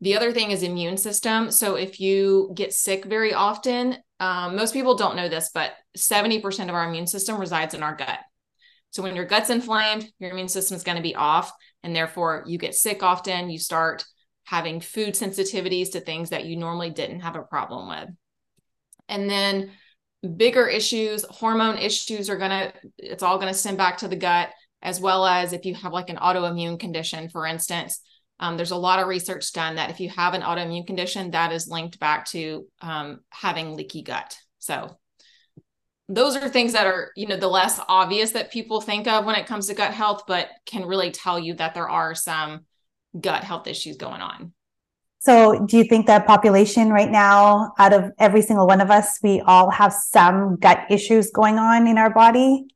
The 0.00 0.16
other 0.16 0.32
thing 0.32 0.50
is 0.50 0.62
immune 0.62 0.96
system. 0.96 1.50
So, 1.50 1.76
if 1.76 2.00
you 2.00 2.50
get 2.54 2.72
sick 2.72 3.04
very 3.04 3.34
often, 3.34 3.98
um, 4.18 4.56
most 4.56 4.72
people 4.72 4.96
don't 4.96 5.16
know 5.16 5.28
this, 5.28 5.50
but 5.54 5.72
70% 5.96 6.68
of 6.68 6.74
our 6.74 6.88
immune 6.88 7.06
system 7.06 7.38
resides 7.38 7.74
in 7.74 7.82
our 7.82 7.94
gut. 7.94 8.18
So, 8.90 9.02
when 9.02 9.14
your 9.14 9.26
gut's 9.26 9.50
inflamed, 9.50 10.10
your 10.18 10.30
immune 10.30 10.48
system 10.48 10.76
is 10.76 10.82
going 10.82 10.96
to 10.96 11.02
be 11.02 11.14
off, 11.14 11.52
and 11.84 11.94
therefore 11.94 12.44
you 12.46 12.58
get 12.58 12.74
sick 12.74 13.02
often. 13.02 13.50
You 13.50 13.58
start 13.58 14.04
having 14.44 14.80
food 14.80 15.14
sensitivities 15.14 15.92
to 15.92 16.00
things 16.00 16.30
that 16.30 16.46
you 16.46 16.56
normally 16.56 16.90
didn't 16.90 17.20
have 17.20 17.36
a 17.36 17.42
problem 17.42 17.88
with. 17.88 18.08
And 19.12 19.28
then 19.28 19.70
bigger 20.36 20.66
issues, 20.66 21.24
hormone 21.28 21.76
issues 21.76 22.30
are 22.30 22.38
going 22.38 22.50
to, 22.50 22.72
it's 22.98 23.22
all 23.22 23.38
going 23.38 23.52
to 23.52 23.58
send 23.58 23.76
back 23.76 23.98
to 23.98 24.08
the 24.08 24.16
gut, 24.16 24.48
as 24.80 25.00
well 25.00 25.26
as 25.26 25.52
if 25.52 25.66
you 25.66 25.74
have 25.74 25.92
like 25.92 26.10
an 26.10 26.16
autoimmune 26.16 26.80
condition, 26.80 27.28
for 27.28 27.46
instance. 27.46 28.00
Um, 28.40 28.56
there's 28.56 28.72
a 28.72 28.76
lot 28.76 28.98
of 28.98 29.06
research 29.06 29.52
done 29.52 29.76
that 29.76 29.90
if 29.90 30.00
you 30.00 30.08
have 30.08 30.34
an 30.34 30.42
autoimmune 30.42 30.86
condition, 30.86 31.30
that 31.32 31.52
is 31.52 31.68
linked 31.68 32.00
back 32.00 32.24
to 32.30 32.66
um, 32.80 33.20
having 33.28 33.76
leaky 33.76 34.02
gut. 34.02 34.36
So 34.58 34.96
those 36.08 36.36
are 36.36 36.48
things 36.48 36.72
that 36.72 36.86
are, 36.86 37.10
you 37.14 37.26
know, 37.26 37.36
the 37.36 37.48
less 37.48 37.78
obvious 37.88 38.32
that 38.32 38.50
people 38.50 38.80
think 38.80 39.06
of 39.06 39.24
when 39.24 39.36
it 39.36 39.46
comes 39.46 39.66
to 39.66 39.74
gut 39.74 39.94
health, 39.94 40.22
but 40.26 40.48
can 40.66 40.86
really 40.86 41.10
tell 41.10 41.38
you 41.38 41.54
that 41.54 41.74
there 41.74 41.88
are 41.88 42.14
some 42.14 42.66
gut 43.18 43.44
health 43.44 43.66
issues 43.66 43.96
going 43.96 44.20
on. 44.20 44.52
So, 45.24 45.64
do 45.66 45.76
you 45.76 45.84
think 45.84 46.06
that 46.08 46.26
population 46.26 46.90
right 46.90 47.08
now, 47.08 47.74
out 47.78 47.92
of 47.92 48.10
every 48.18 48.42
single 48.42 48.66
one 48.66 48.80
of 48.80 48.90
us, 48.90 49.20
we 49.22 49.40
all 49.42 49.70
have 49.70 49.92
some 49.92 50.56
gut 50.56 50.80
issues 50.90 51.30
going 51.30 51.60
on 51.60 51.86
in 51.86 51.96
our 51.96 52.12
body? 52.12 52.66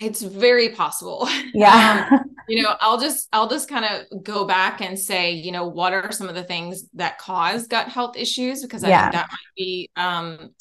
It's 0.00 0.22
very 0.22 0.70
possible. 0.70 1.28
Yeah. 1.54 2.08
um, 2.10 2.24
you 2.48 2.62
know, 2.62 2.74
I'll 2.80 2.98
just 2.98 3.28
I'll 3.34 3.50
just 3.50 3.68
kind 3.68 3.84
of 3.84 4.24
go 4.24 4.46
back 4.46 4.80
and 4.80 4.98
say, 4.98 5.32
you 5.32 5.52
know, 5.52 5.66
what 5.66 5.92
are 5.92 6.10
some 6.10 6.30
of 6.30 6.34
the 6.34 6.42
things 6.42 6.88
that 6.94 7.18
cause 7.18 7.66
gut 7.66 7.88
health 7.88 8.16
issues 8.16 8.62
because 8.62 8.82
I 8.82 8.88
yeah. 8.88 9.02
think 9.02 9.12
that 9.12 9.30
might 9.30 9.54
be 9.54 9.90
um, 9.94 10.54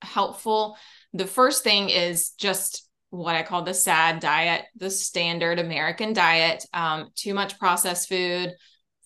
helpful. 0.00 0.78
The 1.12 1.26
first 1.26 1.62
thing 1.62 1.90
is 1.90 2.30
just 2.30 2.88
what 3.10 3.36
I 3.36 3.42
call 3.42 3.62
the 3.62 3.74
SAD 3.74 4.20
diet, 4.20 4.64
the 4.74 4.88
standard 4.88 5.58
American 5.58 6.14
diet. 6.14 6.64
Um, 6.72 7.10
too 7.14 7.34
much 7.34 7.58
processed 7.58 8.08
food, 8.08 8.54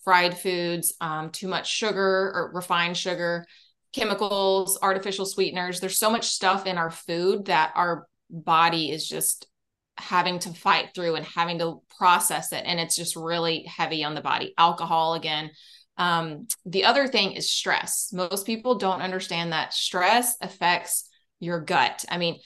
fried 0.05 0.37
foods, 0.37 0.93
um, 1.01 1.31
too 1.31 1.49
much 1.49 1.69
sugar 1.69 2.31
or 2.33 2.51
refined 2.53 2.95
sugar, 2.95 3.45
chemicals, 3.91 4.79
artificial 4.81 5.25
sweeteners. 5.25 5.81
There's 5.81 5.97
so 5.97 6.09
much 6.09 6.27
stuff 6.27 6.65
in 6.65 6.77
our 6.77 6.91
food 6.91 7.45
that 7.45 7.73
our 7.75 8.07
body 8.29 8.91
is 8.91 9.09
just 9.09 9.47
having 9.97 10.39
to 10.39 10.53
fight 10.53 10.89
through 10.93 11.15
and 11.15 11.25
having 11.25 11.59
to 11.59 11.81
process 11.97 12.51
it. 12.53 12.63
And 12.65 12.79
it's 12.79 12.95
just 12.95 13.15
really 13.15 13.63
heavy 13.63 14.03
on 14.03 14.13
the 14.13 14.21
body. 14.21 14.53
Alcohol, 14.57 15.15
again. 15.15 15.51
Um, 15.97 16.47
the 16.65 16.85
other 16.85 17.07
thing 17.07 17.31
is 17.31 17.51
stress. 17.51 18.11
Most 18.13 18.45
people 18.45 18.75
don't 18.75 19.01
understand 19.01 19.53
that 19.53 19.73
stress 19.73 20.35
affects 20.41 21.09
your 21.39 21.61
gut. 21.61 22.05
I 22.09 22.17
mean, 22.17 22.39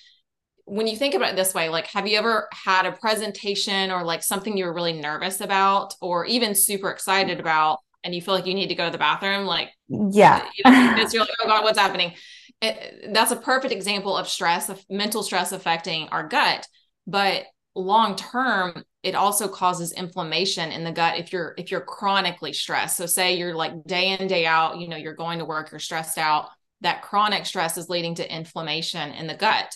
when 0.70 0.88
you 0.88 0.96
think 0.96 1.16
about 1.16 1.32
it 1.32 1.36
this 1.36 1.54
way, 1.54 1.70
like, 1.70 1.88
have 1.88 2.08
you 2.08 2.18
ever 2.18 2.48
had 2.54 2.86
a 2.86 2.92
presentation 2.92 3.92
or 3.92 4.04
like 4.04 4.22
something 4.22 4.56
you 4.56 4.66
were 4.66 4.74
really 4.74 4.94
nervous 4.94 5.42
about 5.42 5.96
or 6.00 6.26
even 6.26 6.54
super 6.54 6.92
excited 6.92 7.40
about, 7.40 7.80
and 8.04 8.14
you 8.14 8.22
feel 8.22 8.36
like 8.36 8.46
you 8.46 8.54
need 8.54 8.70
to 8.70 8.76
go 8.76 8.86
to 8.86 8.92
the 8.92 8.98
bathroom? 8.98 9.46
Like, 9.46 9.70
yeah, 9.88 10.46
you 10.56 10.72
know, 10.72 11.08
you're 11.12 11.22
like, 11.22 11.30
oh 11.42 11.48
God, 11.48 11.64
what's 11.64 11.80
happening? 11.80 12.14
It, 12.62 13.12
that's 13.14 13.32
a 13.32 13.36
perfect 13.36 13.74
example 13.74 14.16
of 14.16 14.28
stress, 14.28 14.70
of 14.70 14.84
mental 14.90 15.24
stress 15.24 15.52
affecting 15.52 16.08
our 16.10 16.28
gut. 16.28 16.68
But 17.08 17.46
long 17.76 18.16
term, 18.16 18.84
it 19.02 19.16
also 19.16 19.48
causes 19.48 19.92
inflammation 19.92 20.72
in 20.72 20.84
the 20.84 20.92
gut 20.92 21.18
if 21.18 21.34
you're 21.34 21.56
if 21.58 21.72
you're 21.72 21.82
chronically 21.82 22.54
stressed. 22.54 22.96
So 22.96 23.08
say 23.08 23.38
you're 23.38 23.56
like 23.56 23.84
day 23.86 24.16
in 24.20 24.28
day 24.28 24.46
out, 24.46 24.78
you 24.78 24.88
know, 24.88 24.98
you're 24.98 25.16
going 25.16 25.40
to 25.40 25.46
work, 25.46 25.72
you're 25.72 25.80
stressed 25.80 26.20
out. 26.20 26.50
That 26.82 27.02
chronic 27.02 27.46
stress 27.46 27.78
is 27.78 27.90
leading 27.90 28.16
to 28.16 28.36
inflammation 28.36 29.12
in 29.12 29.26
the 29.26 29.36
gut 29.36 29.76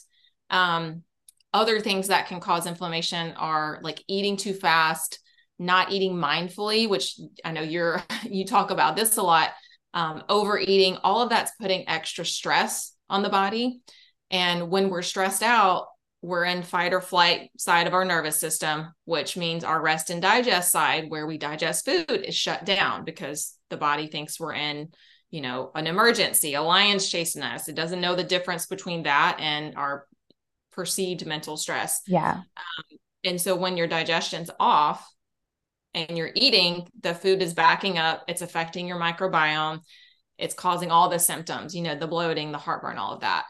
um, 0.49 1.03
other 1.53 1.79
things 1.79 2.07
that 2.07 2.27
can 2.27 2.39
cause 2.39 2.65
inflammation 2.65 3.33
are 3.33 3.79
like 3.81 4.03
eating 4.07 4.37
too 4.37 4.53
fast, 4.53 5.19
not 5.59 5.91
eating 5.91 6.13
mindfully, 6.13 6.89
which 6.89 7.19
I 7.45 7.51
know 7.51 7.61
you're 7.61 8.03
you 8.23 8.45
talk 8.45 8.71
about 8.71 8.95
this 8.95 9.17
a 9.17 9.23
lot. 9.23 9.51
Um, 9.95 10.23
overeating, 10.27 10.97
all 11.03 11.21
of 11.21 11.29
that's 11.29 11.51
putting 11.61 11.87
extra 11.87 12.25
stress 12.25 12.95
on 13.09 13.21
the 13.21 13.29
body. 13.29 13.81
And 14.31 14.71
when 14.71 14.89
we're 14.89 15.03
stressed 15.03 15.43
out, 15.43 15.85
we're 16.23 16.45
in 16.45 16.63
fight 16.63 16.93
or 16.93 17.01
flight 17.01 17.51
side 17.57 17.85
of 17.85 17.93
our 17.93 18.05
nervous 18.05 18.39
system, 18.39 18.87
which 19.05 19.37
means 19.37 19.63
our 19.63 19.79
rest 19.79 20.09
and 20.09 20.21
digest 20.21 20.71
side, 20.71 21.09
where 21.09 21.27
we 21.27 21.37
digest 21.37 21.85
food, 21.85 22.23
is 22.25 22.33
shut 22.33 22.65
down 22.65 23.03
because 23.03 23.55
the 23.69 23.77
body 23.77 24.07
thinks 24.07 24.39
we're 24.39 24.53
in, 24.53 24.87
you 25.29 25.41
know, 25.41 25.69
an 25.75 25.85
emergency, 25.85 26.53
a 26.53 26.61
lion's 26.61 27.09
chasing 27.09 27.43
us. 27.43 27.67
It 27.67 27.75
doesn't 27.75 28.01
know 28.01 28.15
the 28.15 28.23
difference 28.23 28.65
between 28.65 29.03
that 29.03 29.37
and 29.39 29.75
our 29.75 30.07
perceived 30.73 31.25
mental 31.25 31.57
stress. 31.57 32.01
Yeah. 32.07 32.41
Um, 32.57 32.97
and 33.23 33.41
so 33.41 33.55
when 33.55 33.77
your 33.77 33.87
digestion's 33.87 34.49
off 34.59 35.07
and 35.93 36.17
you're 36.17 36.31
eating, 36.35 36.87
the 37.01 37.13
food 37.13 37.41
is 37.41 37.53
backing 37.53 37.97
up, 37.97 38.23
it's 38.27 38.41
affecting 38.41 38.87
your 38.87 38.99
microbiome, 38.99 39.79
it's 40.37 40.53
causing 40.53 40.91
all 40.91 41.09
the 41.09 41.19
symptoms, 41.19 41.75
you 41.75 41.81
know, 41.81 41.95
the 41.95 42.07
bloating, 42.07 42.51
the 42.51 42.57
heartburn, 42.57 42.97
all 42.97 43.13
of 43.13 43.21
that. 43.21 43.45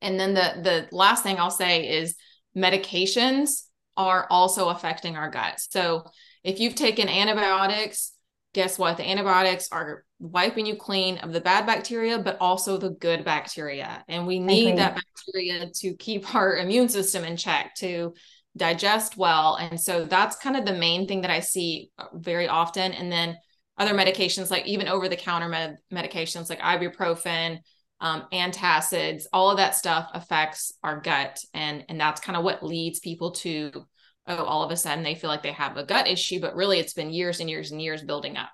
And 0.00 0.20
then 0.20 0.34
the 0.34 0.60
the 0.62 0.88
last 0.92 1.22
thing 1.22 1.38
I'll 1.38 1.50
say 1.50 1.88
is 1.88 2.16
medications 2.56 3.62
are 3.96 4.26
also 4.30 4.68
affecting 4.68 5.16
our 5.16 5.30
gut. 5.30 5.58
So 5.70 6.04
if 6.44 6.60
you've 6.60 6.74
taken 6.74 7.08
antibiotics, 7.08 8.12
guess 8.56 8.78
what? 8.78 8.96
The 8.96 9.06
antibiotics 9.06 9.68
are 9.70 10.02
wiping 10.18 10.64
you 10.64 10.76
clean 10.76 11.18
of 11.18 11.34
the 11.34 11.42
bad 11.42 11.66
bacteria, 11.66 12.18
but 12.18 12.38
also 12.40 12.78
the 12.78 12.88
good 12.88 13.22
bacteria. 13.22 14.02
And 14.08 14.26
we 14.26 14.38
need 14.38 14.78
that 14.78 14.96
bacteria 14.96 15.70
to 15.74 15.94
keep 15.96 16.34
our 16.34 16.56
immune 16.56 16.88
system 16.88 17.22
in 17.22 17.36
check 17.36 17.74
to 17.76 18.14
digest 18.56 19.18
well. 19.18 19.56
And 19.56 19.78
so 19.78 20.06
that's 20.06 20.38
kind 20.38 20.56
of 20.56 20.64
the 20.64 20.72
main 20.72 21.06
thing 21.06 21.20
that 21.20 21.30
I 21.30 21.40
see 21.40 21.90
uh, 21.98 22.06
very 22.14 22.48
often. 22.48 22.92
And 22.92 23.12
then 23.12 23.36
other 23.76 23.92
medications, 23.92 24.50
like 24.50 24.66
even 24.66 24.88
over 24.88 25.06
the 25.06 25.16
counter 25.16 25.50
med- 25.50 25.76
medications 25.92 26.48
like 26.48 26.60
ibuprofen, 26.60 27.58
um, 28.00 28.24
antacids, 28.32 29.24
all 29.34 29.50
of 29.50 29.58
that 29.58 29.74
stuff 29.74 30.08
affects 30.14 30.72
our 30.82 30.98
gut. 30.98 31.38
And, 31.52 31.84
and 31.90 32.00
that's 32.00 32.22
kind 32.22 32.38
of 32.38 32.42
what 32.42 32.64
leads 32.64 33.00
people 33.00 33.32
to, 33.32 33.84
oh, 34.26 34.44
all 34.44 34.62
of 34.62 34.70
a 34.70 34.76
sudden 34.76 35.04
they 35.04 35.14
feel 35.14 35.30
like 35.30 35.42
they 35.42 35.52
have 35.52 35.76
a 35.76 35.84
gut 35.84 36.06
issue, 36.08 36.40
but 36.40 36.56
really 36.56 36.78
it's 36.78 36.94
been 36.94 37.10
years 37.10 37.40
and 37.40 37.48
years 37.48 37.70
and 37.70 37.80
years 37.80 38.02
building 38.02 38.36
up. 38.36 38.50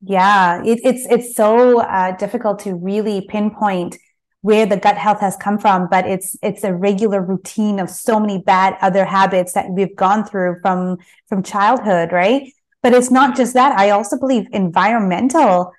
Yeah, 0.00 0.62
it, 0.64 0.80
it's 0.82 1.06
it's 1.08 1.36
so 1.36 1.80
uh, 1.80 2.16
difficult 2.16 2.58
to 2.60 2.74
really 2.74 3.26
pinpoint 3.28 3.96
where 4.40 4.66
the 4.66 4.76
gut 4.76 4.96
health 4.96 5.20
has 5.20 5.36
come 5.36 5.58
from, 5.58 5.88
but 5.88 6.06
it's 6.06 6.36
it's 6.42 6.64
a 6.64 6.74
regular 6.74 7.22
routine 7.22 7.78
of 7.78 7.88
so 7.88 8.18
many 8.18 8.38
bad 8.38 8.76
other 8.82 9.04
habits 9.04 9.52
that 9.52 9.70
we've 9.70 9.94
gone 9.94 10.24
through 10.24 10.58
from 10.60 10.98
from 11.28 11.42
childhood, 11.44 12.10
right? 12.10 12.52
But 12.82 12.92
it's 12.94 13.12
not 13.12 13.36
just 13.36 13.54
that. 13.54 13.78
I 13.78 13.90
also 13.90 14.18
believe 14.18 14.46
environmental, 14.52 15.72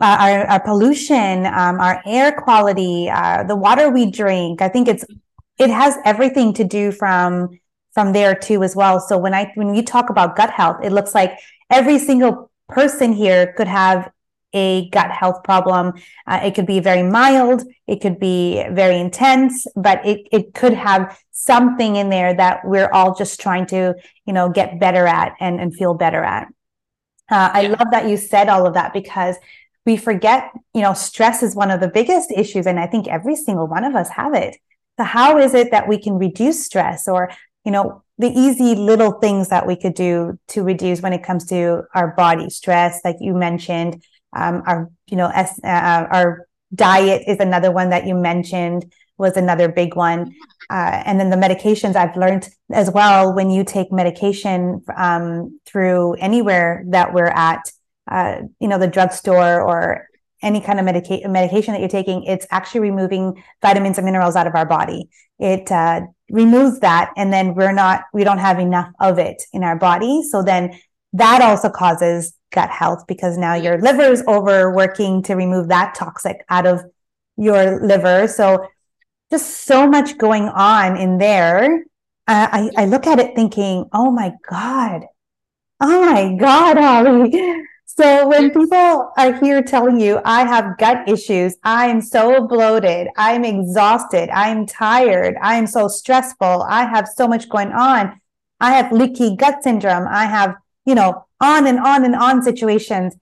uh, 0.00 0.16
our, 0.18 0.46
our 0.46 0.60
pollution, 0.60 1.44
um, 1.44 1.78
our 1.78 2.02
air 2.06 2.32
quality, 2.32 3.10
uh, 3.10 3.44
the 3.44 3.56
water 3.56 3.90
we 3.90 4.10
drink. 4.10 4.62
I 4.62 4.70
think 4.70 4.88
it's 4.88 5.04
it 5.58 5.68
has 5.68 5.98
everything 6.06 6.54
to 6.54 6.64
do 6.64 6.92
from 6.92 7.50
from 7.96 8.12
there 8.12 8.34
too 8.34 8.62
as 8.62 8.76
well. 8.76 9.00
So 9.00 9.16
when 9.16 9.32
I 9.32 9.50
when 9.54 9.70
we 9.70 9.82
talk 9.82 10.10
about 10.10 10.36
gut 10.36 10.50
health, 10.50 10.84
it 10.84 10.92
looks 10.92 11.14
like 11.14 11.32
every 11.70 11.98
single 11.98 12.50
person 12.68 13.14
here 13.14 13.54
could 13.56 13.68
have 13.68 14.10
a 14.52 14.90
gut 14.90 15.10
health 15.10 15.42
problem. 15.42 15.94
Uh, 16.26 16.40
it 16.44 16.54
could 16.54 16.66
be 16.66 16.78
very 16.78 17.02
mild, 17.02 17.62
it 17.86 18.02
could 18.02 18.20
be 18.20 18.62
very 18.70 18.98
intense, 19.00 19.66
but 19.74 20.04
it, 20.04 20.28
it 20.30 20.52
could 20.52 20.74
have 20.74 21.18
something 21.30 21.96
in 21.96 22.10
there 22.10 22.34
that 22.34 22.66
we're 22.66 22.90
all 22.92 23.14
just 23.14 23.40
trying 23.40 23.64
to, 23.68 23.94
you 24.26 24.34
know, 24.34 24.50
get 24.50 24.78
better 24.78 25.06
at 25.06 25.32
and, 25.40 25.58
and 25.58 25.74
feel 25.74 25.94
better 25.94 26.22
at. 26.22 26.48
Uh, 27.30 27.48
I 27.50 27.62
love 27.68 27.88
that 27.92 28.10
you 28.10 28.18
said 28.18 28.50
all 28.50 28.66
of 28.66 28.74
that 28.74 28.92
because 28.92 29.36
we 29.86 29.96
forget, 29.96 30.50
you 30.74 30.82
know, 30.82 30.92
stress 30.92 31.42
is 31.42 31.56
one 31.56 31.70
of 31.70 31.80
the 31.80 31.88
biggest 31.88 32.30
issues. 32.30 32.66
And 32.66 32.78
I 32.78 32.86
think 32.86 33.08
every 33.08 33.36
single 33.36 33.66
one 33.66 33.84
of 33.84 33.94
us 33.94 34.10
have 34.10 34.34
it. 34.34 34.58
So 34.98 35.04
how 35.04 35.38
is 35.38 35.54
it 35.54 35.70
that 35.70 35.88
we 35.88 35.98
can 35.98 36.18
reduce 36.18 36.64
stress 36.64 37.08
or, 37.08 37.30
you 37.66 37.72
know, 37.72 38.04
the 38.16 38.28
easy 38.28 38.76
little 38.76 39.12
things 39.12 39.48
that 39.48 39.66
we 39.66 39.76
could 39.76 39.94
do 39.94 40.38
to 40.48 40.62
reduce 40.62 41.02
when 41.02 41.12
it 41.12 41.24
comes 41.24 41.44
to 41.46 41.82
our 41.94 42.14
body 42.14 42.48
stress, 42.48 43.00
like 43.04 43.16
you 43.20 43.34
mentioned, 43.34 44.02
um, 44.32 44.62
our 44.66 44.90
you 45.08 45.16
know 45.16 45.26
uh, 45.26 46.06
our 46.10 46.46
diet 46.74 47.24
is 47.26 47.40
another 47.40 47.72
one 47.72 47.90
that 47.90 48.06
you 48.06 48.14
mentioned 48.14 48.90
was 49.18 49.36
another 49.36 49.68
big 49.68 49.96
one, 49.96 50.34
uh, 50.70 51.02
and 51.04 51.18
then 51.18 51.30
the 51.30 51.36
medications 51.36 51.96
I've 51.96 52.16
learned 52.16 52.48
as 52.70 52.90
well. 52.90 53.34
When 53.34 53.50
you 53.50 53.64
take 53.64 53.90
medication 53.90 54.82
um, 54.96 55.58
through 55.66 56.14
anywhere 56.14 56.84
that 56.88 57.12
we're 57.12 57.26
at, 57.26 57.72
uh, 58.10 58.42
you 58.60 58.68
know, 58.68 58.78
the 58.78 58.86
drugstore 58.86 59.60
or 59.60 60.06
any 60.42 60.60
kind 60.60 60.78
of 60.78 60.84
medica- 60.84 61.26
medication 61.28 61.72
that 61.72 61.80
you're 61.80 61.88
taking, 61.88 62.22
it's 62.24 62.46
actually 62.50 62.80
removing 62.80 63.42
vitamins 63.60 63.98
and 63.98 64.04
minerals 64.04 64.36
out 64.36 64.46
of 64.46 64.54
our 64.54 64.66
body. 64.66 65.08
It 65.38 65.72
uh, 65.72 66.02
removes 66.30 66.80
that, 66.80 67.12
and 67.16 67.32
then 67.32 67.54
we're 67.54 67.72
not, 67.72 68.04
we 68.12 68.24
don't 68.24 68.38
have 68.38 68.58
enough 68.58 68.90
of 69.00 69.18
it 69.18 69.42
in 69.52 69.62
our 69.62 69.76
body. 69.76 70.22
So 70.22 70.42
then 70.42 70.78
that 71.12 71.40
also 71.40 71.70
causes 71.70 72.34
gut 72.52 72.70
health 72.70 73.04
because 73.06 73.38
now 73.38 73.54
your 73.54 73.80
liver 73.80 74.02
is 74.02 74.24
overworking 74.26 75.22
to 75.24 75.34
remove 75.34 75.68
that 75.68 75.94
toxic 75.94 76.44
out 76.48 76.66
of 76.66 76.82
your 77.36 77.80
liver. 77.84 78.26
So 78.28 78.66
just 79.30 79.64
so 79.64 79.86
much 79.88 80.18
going 80.18 80.48
on 80.48 80.96
in 80.96 81.18
there. 81.18 81.84
I, 82.28 82.70
I 82.76 82.86
look 82.86 83.06
at 83.06 83.20
it 83.20 83.36
thinking, 83.36 83.88
oh 83.92 84.10
my 84.10 84.32
God, 84.48 85.04
oh 85.80 86.00
my 86.06 86.36
God, 86.36 86.76
Holli, 86.76 87.62
So 87.98 88.28
when 88.28 88.50
people 88.50 89.10
are 89.16 89.32
here 89.40 89.62
telling 89.62 89.98
you, 89.98 90.20
I 90.22 90.44
have 90.44 90.76
gut 90.76 91.08
issues, 91.08 91.56
I 91.64 91.86
am 91.86 92.02
so 92.02 92.46
bloated, 92.46 93.08
I'm 93.16 93.42
exhausted, 93.42 94.28
I'm 94.28 94.66
tired, 94.66 95.36
I 95.40 95.56
am 95.56 95.66
so 95.66 95.88
stressful, 95.88 96.62
I 96.68 96.84
have 96.84 97.08
so 97.08 97.26
much 97.26 97.48
going 97.48 97.72
on, 97.72 98.20
I 98.60 98.72
have 98.72 98.92
leaky 98.92 99.34
gut 99.34 99.62
syndrome, 99.62 100.06
I 100.06 100.26
have, 100.26 100.56
you 100.84 100.94
know, 100.94 101.24
on 101.40 101.66
and 101.66 101.78
on 101.78 102.04
and 102.04 102.14
on 102.14 102.42
situations. 102.42 103.16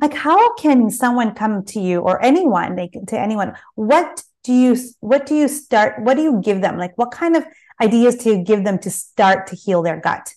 Like, 0.00 0.14
how 0.14 0.54
can 0.54 0.88
someone 0.90 1.34
come 1.34 1.64
to 1.66 1.80
you 1.80 1.98
or 1.98 2.24
anyone, 2.24 2.76
like 2.76 2.92
to 3.08 3.18
anyone? 3.18 3.54
What 3.74 4.22
do 4.44 4.52
you, 4.52 4.76
what 5.00 5.26
do 5.26 5.34
you 5.34 5.48
start, 5.48 6.00
what 6.00 6.16
do 6.16 6.22
you 6.22 6.40
give 6.40 6.60
them? 6.60 6.78
Like, 6.78 6.96
what 6.96 7.10
kind 7.10 7.36
of 7.36 7.44
ideas 7.80 8.14
do 8.16 8.30
you 8.30 8.44
give 8.44 8.62
them 8.62 8.78
to 8.78 8.90
start 8.90 9.48
to 9.48 9.56
heal 9.56 9.82
their 9.82 10.00
gut? 10.00 10.32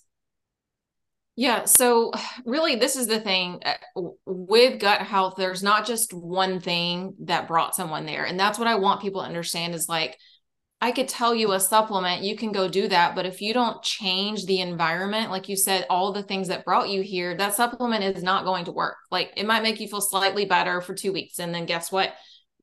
Yeah. 1.35 1.65
So, 1.65 2.11
really, 2.45 2.75
this 2.75 2.95
is 2.95 3.07
the 3.07 3.19
thing 3.19 3.61
uh, 3.65 4.01
with 4.25 4.79
gut 4.79 5.01
health, 5.01 5.35
there's 5.37 5.63
not 5.63 5.85
just 5.85 6.13
one 6.13 6.59
thing 6.59 7.15
that 7.21 7.47
brought 7.47 7.75
someone 7.75 8.05
there. 8.05 8.25
And 8.25 8.39
that's 8.39 8.59
what 8.59 8.67
I 8.67 8.75
want 8.75 9.01
people 9.01 9.21
to 9.21 9.27
understand 9.27 9.75
is 9.75 9.89
like, 9.89 10.17
I 10.81 10.91
could 10.91 11.07
tell 11.07 11.33
you 11.33 11.53
a 11.53 11.59
supplement, 11.59 12.21
you 12.21 12.35
can 12.35 12.51
go 12.51 12.67
do 12.67 12.87
that. 12.89 13.15
But 13.15 13.25
if 13.25 13.41
you 13.41 13.53
don't 13.53 13.81
change 13.81 14.45
the 14.45 14.59
environment, 14.59 15.31
like 15.31 15.47
you 15.47 15.55
said, 15.55 15.85
all 15.89 16.11
the 16.11 16.21
things 16.21 16.49
that 16.49 16.65
brought 16.65 16.89
you 16.89 17.01
here, 17.01 17.35
that 17.37 17.55
supplement 17.55 18.03
is 18.03 18.21
not 18.21 18.43
going 18.43 18.65
to 18.65 18.71
work. 18.71 18.97
Like 19.09 19.33
it 19.37 19.47
might 19.47 19.63
make 19.63 19.79
you 19.79 19.87
feel 19.87 20.01
slightly 20.01 20.45
better 20.45 20.81
for 20.81 20.93
two 20.93 21.13
weeks. 21.13 21.39
And 21.39 21.55
then 21.55 21.65
guess 21.65 21.91
what? 21.91 22.13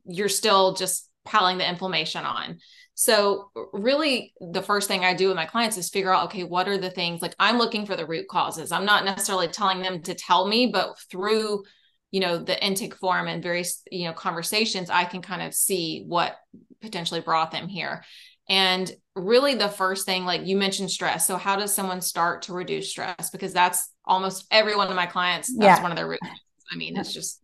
You're 0.04 0.28
still 0.28 0.74
just 0.74 1.08
piling 1.24 1.58
the 1.58 1.68
inflammation 1.68 2.24
on. 2.24 2.58
So, 2.94 3.50
really, 3.72 4.34
the 4.40 4.62
first 4.62 4.86
thing 4.86 5.04
I 5.04 5.14
do 5.14 5.28
with 5.28 5.36
my 5.36 5.46
clients 5.46 5.76
is 5.76 5.88
figure 5.88 6.12
out 6.12 6.26
okay, 6.26 6.44
what 6.44 6.68
are 6.68 6.78
the 6.78 6.90
things 6.90 7.22
like 7.22 7.34
I'm 7.38 7.58
looking 7.58 7.86
for 7.86 7.96
the 7.96 8.06
root 8.06 8.28
causes. 8.28 8.70
I'm 8.72 8.84
not 8.84 9.04
necessarily 9.04 9.48
telling 9.48 9.80
them 9.82 10.02
to 10.02 10.14
tell 10.14 10.46
me, 10.46 10.66
but 10.66 10.98
through 11.10 11.64
you 12.10 12.20
know 12.20 12.38
the 12.38 12.62
intake 12.64 12.94
form 12.96 13.26
and 13.26 13.42
various 13.42 13.82
you 13.90 14.04
know 14.04 14.12
conversations 14.12 14.90
i 14.90 15.02
can 15.02 15.22
kind 15.22 15.40
of 15.40 15.54
see 15.54 16.04
what 16.06 16.36
potentially 16.82 17.20
brought 17.20 17.50
them 17.50 17.68
here. 17.68 18.04
And 18.48 18.90
really 19.14 19.54
the 19.54 19.68
first 19.68 20.04
thing 20.04 20.24
like 20.24 20.44
you 20.44 20.56
mentioned 20.56 20.90
stress. 20.90 21.26
So 21.26 21.36
how 21.36 21.56
does 21.56 21.72
someone 21.74 22.00
start 22.00 22.42
to 22.42 22.52
reduce 22.52 22.90
stress? 22.90 23.30
Because 23.30 23.52
that's 23.52 23.88
almost 24.04 24.46
every 24.50 24.76
one 24.76 24.88
of 24.88 24.96
my 24.96 25.06
clients 25.06 25.48
that's 25.56 25.78
yeah. 25.78 25.82
one 25.82 25.92
of 25.92 25.96
their 25.96 26.08
root 26.08 26.18
i 26.72 26.76
mean 26.76 26.96
it's 26.96 27.14
just 27.14 27.40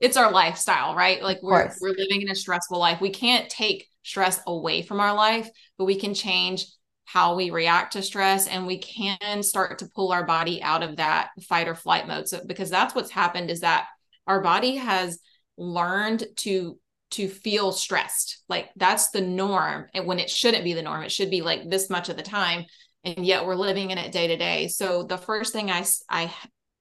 it's 0.00 0.16
our 0.16 0.32
lifestyle 0.32 0.96
right? 0.96 1.22
Like 1.22 1.38
we're 1.42 1.70
we're 1.80 1.94
living 1.96 2.22
in 2.22 2.30
a 2.30 2.34
stressful 2.34 2.78
life. 2.78 3.00
We 3.00 3.10
can't 3.10 3.48
take 3.48 3.86
stress 4.02 4.40
away 4.46 4.82
from 4.82 5.00
our 5.00 5.14
life, 5.14 5.48
but 5.78 5.84
we 5.84 5.98
can 5.98 6.14
change 6.14 6.66
how 7.04 7.34
we 7.34 7.50
react 7.50 7.92
to 7.92 8.02
stress 8.02 8.46
and 8.46 8.66
we 8.66 8.78
can 8.78 9.42
start 9.42 9.78
to 9.78 9.88
pull 9.94 10.12
our 10.12 10.24
body 10.24 10.62
out 10.62 10.82
of 10.82 10.96
that 10.96 11.30
fight 11.42 11.68
or 11.68 11.74
flight 11.74 12.06
mode. 12.06 12.28
So 12.28 12.40
because 12.46 12.70
that's 12.70 12.94
what's 12.94 13.10
happened 13.10 13.50
is 13.50 13.60
that 13.60 13.86
our 14.26 14.40
body 14.40 14.76
has 14.76 15.18
learned 15.56 16.24
to 16.36 16.78
to 17.10 17.28
feel 17.28 17.72
stressed. 17.72 18.42
Like 18.48 18.70
that's 18.76 19.10
the 19.10 19.20
norm 19.20 19.86
and 19.92 20.06
when 20.06 20.18
it 20.18 20.30
shouldn't 20.30 20.64
be 20.64 20.72
the 20.72 20.80
norm. 20.80 21.02
It 21.02 21.12
should 21.12 21.30
be 21.30 21.42
like 21.42 21.68
this 21.68 21.90
much 21.90 22.08
of 22.08 22.16
the 22.16 22.22
time 22.22 22.64
and 23.04 23.26
yet 23.26 23.44
we're 23.44 23.54
living 23.54 23.90
in 23.90 23.98
it 23.98 24.12
day 24.12 24.28
to 24.28 24.36
day. 24.36 24.68
So 24.68 25.02
the 25.02 25.18
first 25.18 25.52
thing 25.52 25.70
I 25.70 25.84
I 26.08 26.32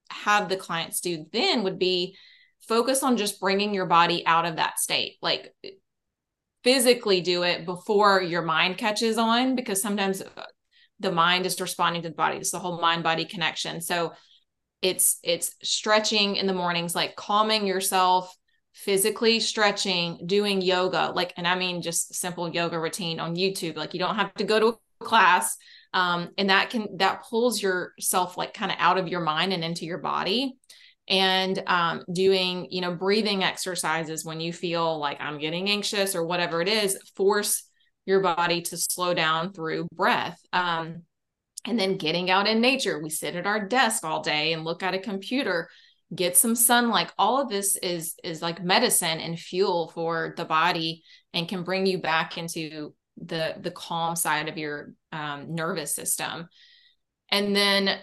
have 0.10 0.50
the 0.50 0.58
clients 0.58 1.02
do 1.02 1.26
then 1.34 1.64
would 1.64 1.80
be 1.80 2.16
focus 2.68 3.04
on 3.04 3.18
just 3.18 3.40
bringing 3.40 3.74
your 3.74 3.86
body 3.86 4.26
out 4.26 4.46
of 4.46 4.56
that 4.58 4.80
state. 4.80 5.18
Like 5.22 5.54
physically 6.64 7.22
do 7.22 7.44
it 7.44 7.66
before 7.66 8.22
your 8.22 8.42
mind 8.42 8.78
catches 8.78 9.18
on 9.18 9.56
because 9.56 9.82
sometimes 9.82 10.22
uh, 10.22 10.44
the 11.00 11.12
mind 11.12 11.46
is 11.46 11.60
responding 11.60 12.02
to 12.04 12.10
the 12.10 12.16
body. 12.16 12.38
It's 12.38 12.52
the 12.52 12.60
whole 12.60 12.80
mind 12.80 13.04
body 13.04 13.26
connection. 13.26 13.82
So 13.82 14.14
it's 14.82 15.20
it's 15.24 15.56
stretching 15.62 16.36
in 16.36 16.48
the 16.48 16.54
mornings 16.54 16.96
like 16.96 17.16
calming 17.16 17.68
yourself 17.68 18.36
physically 18.74 19.40
stretching 19.40 20.20
doing 20.26 20.62
yoga 20.62 21.12
like 21.14 21.34
and 21.38 21.48
i 21.48 21.56
mean 21.56 21.82
just 21.82 22.16
simple 22.16 22.50
yoga 22.50 22.80
routine 22.80 23.20
on 23.20 23.36
youtube. 23.36 23.76
Like 23.76 23.94
you 23.94 24.00
don't 24.00 24.16
have 24.16 24.34
to 24.36 24.44
go 24.44 24.60
to 24.60 24.68
a 24.68 25.06
class 25.06 25.58
um, 25.94 26.30
and 26.38 26.50
that 26.50 26.70
can 26.70 26.98
that 26.98 27.24
pulls 27.30 27.62
yourself 27.62 28.38
like 28.38 28.54
kind 28.54 28.72
of 28.72 28.78
out 28.80 28.98
of 28.98 29.08
your 29.08 29.22
mind 29.22 29.54
and 29.54 29.64
into 29.64 29.86
your 29.86 29.98
body 29.98 30.58
and 31.08 31.62
um, 31.68 32.04
doing 32.12 32.68
you 32.70 32.82
know 32.82 32.94
breathing 32.94 33.44
exercises 33.44 34.24
when 34.24 34.40
you 34.40 34.54
feel 34.54 35.00
like 35.00 35.18
i'm 35.20 35.40
getting 35.40 35.70
anxious 35.70 36.16
or 36.16 36.26
whatever 36.26 36.62
it 36.62 36.68
is 36.68 36.98
force 37.16 37.64
your 38.06 38.22
body 38.22 38.62
to 38.62 38.78
slow 38.78 39.14
down 39.14 39.54
through 39.54 39.88
breath 39.96 40.40
um, 40.54 41.04
and 41.66 41.80
then 41.80 41.98
getting 41.98 42.32
out 42.32 42.48
in 42.48 42.60
nature. 42.60 43.00
We 43.00 43.12
sit 43.12 43.36
at 43.36 43.46
our 43.46 43.68
desk 43.68 44.04
all 44.04 44.24
day 44.24 44.54
and 44.54 44.64
look 44.64 44.82
at 44.82 44.96
a 44.96 45.00
computer 45.00 45.70
get 46.14 46.36
some 46.36 46.56
sunlight 46.56 47.12
all 47.18 47.42
of 47.42 47.50
this 47.50 47.78
is 47.78 48.16
is 48.24 48.42
like 48.42 48.62
medicine 48.62 49.20
and 49.20 49.40
fuel 49.40 49.90
for 49.94 50.34
the 50.38 50.46
body 50.46 51.04
and 51.34 51.48
can 51.48 51.64
bring 51.64 51.86
you 51.86 52.00
back 52.00 52.38
into 52.38 52.94
the 53.18 53.56
the 53.62 53.72
calm 53.72 54.16
side 54.16 54.50
of 54.50 54.58
your 54.58 54.94
um, 55.12 55.56
nervous 55.56 55.96
system. 55.96 56.48
And 57.30 57.56
then 57.56 57.98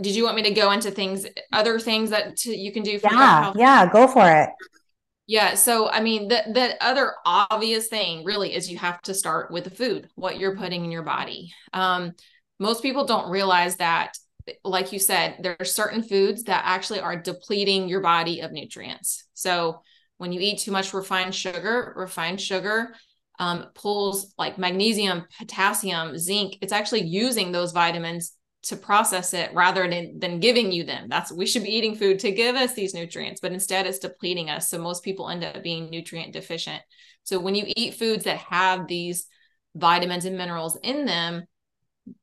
did 0.00 0.14
you 0.14 0.24
want 0.24 0.36
me 0.36 0.42
to 0.42 0.50
go 0.50 0.70
into 0.70 0.90
things 0.90 1.26
other 1.52 1.78
things 1.78 2.10
that 2.10 2.36
to, 2.36 2.56
you 2.56 2.72
can 2.72 2.82
do 2.82 2.98
for 2.98 3.12
yeah 3.12 3.52
yeah 3.56 3.90
go 3.90 4.06
for 4.06 4.30
it. 4.30 4.50
Yeah 5.26 5.54
so 5.54 5.88
i 5.90 6.00
mean 6.00 6.28
the 6.28 6.42
the 6.52 6.76
other 6.82 7.14
obvious 7.24 7.88
thing 7.88 8.24
really 8.24 8.54
is 8.54 8.70
you 8.70 8.78
have 8.78 9.00
to 9.02 9.14
start 9.14 9.50
with 9.50 9.64
the 9.64 9.70
food 9.70 10.08
what 10.14 10.38
you're 10.38 10.56
putting 10.56 10.84
in 10.84 10.90
your 10.90 11.02
body. 11.02 11.52
Um, 11.72 12.12
most 12.58 12.82
people 12.82 13.04
don't 13.04 13.30
realize 13.30 13.76
that 13.76 14.16
like 14.64 14.92
you 14.92 14.98
said 14.98 15.36
there 15.40 15.56
are 15.60 15.64
certain 15.64 16.02
foods 16.02 16.44
that 16.44 16.62
actually 16.64 17.00
are 17.00 17.20
depleting 17.20 17.88
your 17.88 18.00
body 18.00 18.40
of 18.40 18.52
nutrients. 18.52 19.24
So 19.34 19.82
when 20.16 20.32
you 20.32 20.40
eat 20.40 20.58
too 20.58 20.72
much 20.72 20.92
refined 20.92 21.34
sugar 21.34 21.92
refined 21.96 22.40
sugar 22.40 22.94
um, 23.38 23.66
pulls 23.74 24.34
like 24.36 24.58
magnesium 24.58 25.24
potassium 25.38 26.18
zinc 26.18 26.56
it's 26.60 26.72
actually 26.72 27.02
using 27.02 27.52
those 27.52 27.72
vitamins 27.72 28.32
to 28.64 28.76
process 28.76 29.34
it 29.34 29.52
rather 29.54 29.88
than, 29.88 30.18
than 30.18 30.40
giving 30.40 30.72
you 30.72 30.84
them. 30.84 31.06
That's 31.08 31.32
we 31.32 31.46
should 31.46 31.62
be 31.62 31.74
eating 31.74 31.94
food 31.94 32.18
to 32.20 32.32
give 32.32 32.56
us 32.56 32.74
these 32.74 32.94
nutrients, 32.94 33.40
but 33.40 33.52
instead 33.52 33.86
it's 33.86 33.98
depleting 33.98 34.50
us. 34.50 34.68
So 34.68 34.78
most 34.78 35.04
people 35.04 35.28
end 35.28 35.44
up 35.44 35.62
being 35.62 35.90
nutrient 35.90 36.32
deficient. 36.32 36.82
So 37.22 37.38
when 37.38 37.54
you 37.54 37.64
eat 37.66 37.94
foods 37.94 38.24
that 38.24 38.38
have 38.38 38.88
these 38.88 39.26
vitamins 39.74 40.24
and 40.24 40.36
minerals 40.36 40.76
in 40.82 41.04
them, 41.04 41.44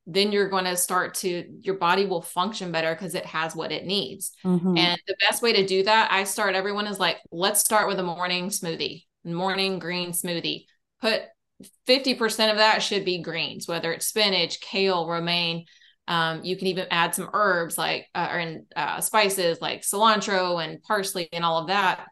then 0.06 0.32
you're 0.32 0.48
going 0.48 0.64
to 0.64 0.76
start 0.76 1.14
to 1.14 1.44
your 1.62 1.76
body 1.76 2.06
will 2.06 2.22
function 2.22 2.72
better 2.72 2.92
because 2.92 3.14
it 3.14 3.24
has 3.24 3.54
what 3.54 3.72
it 3.72 3.86
needs. 3.86 4.32
Mm-hmm. 4.44 4.76
And 4.76 5.00
the 5.06 5.16
best 5.28 5.42
way 5.42 5.52
to 5.52 5.66
do 5.66 5.84
that, 5.84 6.10
I 6.10 6.24
start 6.24 6.54
everyone 6.54 6.86
is 6.86 6.98
like, 6.98 7.18
let's 7.30 7.60
start 7.60 7.88
with 7.88 7.98
a 7.98 8.02
morning 8.02 8.48
smoothie, 8.48 9.04
morning 9.24 9.78
green 9.78 10.10
smoothie. 10.10 10.64
Put 11.00 11.22
50% 11.88 12.50
of 12.50 12.56
that 12.58 12.82
should 12.82 13.04
be 13.04 13.22
greens, 13.22 13.66
whether 13.68 13.92
it's 13.92 14.08
spinach, 14.08 14.60
kale, 14.60 15.08
romaine, 15.08 15.66
um, 16.08 16.44
you 16.44 16.56
can 16.56 16.68
even 16.68 16.86
add 16.90 17.14
some 17.14 17.30
herbs 17.32 17.76
like 17.76 18.06
uh, 18.14 18.28
or 18.30 18.38
in, 18.38 18.66
uh, 18.74 19.00
spices 19.00 19.60
like 19.60 19.82
cilantro 19.82 20.62
and 20.64 20.82
parsley 20.82 21.28
and 21.32 21.44
all 21.44 21.58
of 21.58 21.68
that. 21.68 22.06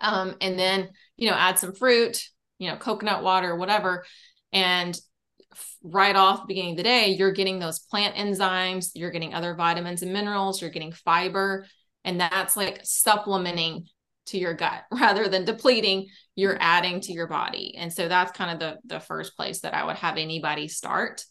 Um, 0.00 0.36
and 0.40 0.58
then 0.58 0.90
you 1.16 1.30
know 1.30 1.36
add 1.36 1.58
some 1.58 1.74
fruit, 1.74 2.22
you 2.58 2.70
know 2.70 2.76
coconut 2.76 3.22
water, 3.22 3.56
whatever, 3.56 4.04
and 4.52 4.98
right 5.82 6.16
off 6.16 6.42
the 6.42 6.46
beginning 6.48 6.72
of 6.72 6.76
the 6.76 6.82
day, 6.82 7.10
you're 7.10 7.32
getting 7.32 7.58
those 7.58 7.78
plant 7.78 8.16
enzymes, 8.16 8.90
you're 8.94 9.10
getting 9.10 9.32
other 9.32 9.54
vitamins 9.54 10.02
and 10.02 10.12
minerals, 10.12 10.60
you're 10.60 10.70
getting 10.70 10.92
fiber, 10.92 11.66
and 12.04 12.20
that's 12.20 12.56
like 12.56 12.80
supplementing 12.82 13.86
to 14.26 14.38
your 14.38 14.54
gut 14.54 14.82
rather 14.90 15.28
than 15.28 15.44
depleting 15.44 16.08
you're 16.34 16.58
adding 16.60 17.00
to 17.00 17.12
your 17.12 17.28
body. 17.28 17.76
And 17.78 17.92
so 17.92 18.08
that's 18.08 18.32
kind 18.32 18.50
of 18.50 18.58
the 18.58 18.96
the 18.96 19.00
first 19.00 19.36
place 19.36 19.60
that 19.60 19.74
i 19.74 19.84
would 19.84 19.96
have 19.96 20.16
anybody 20.16 20.68
start 20.68 21.24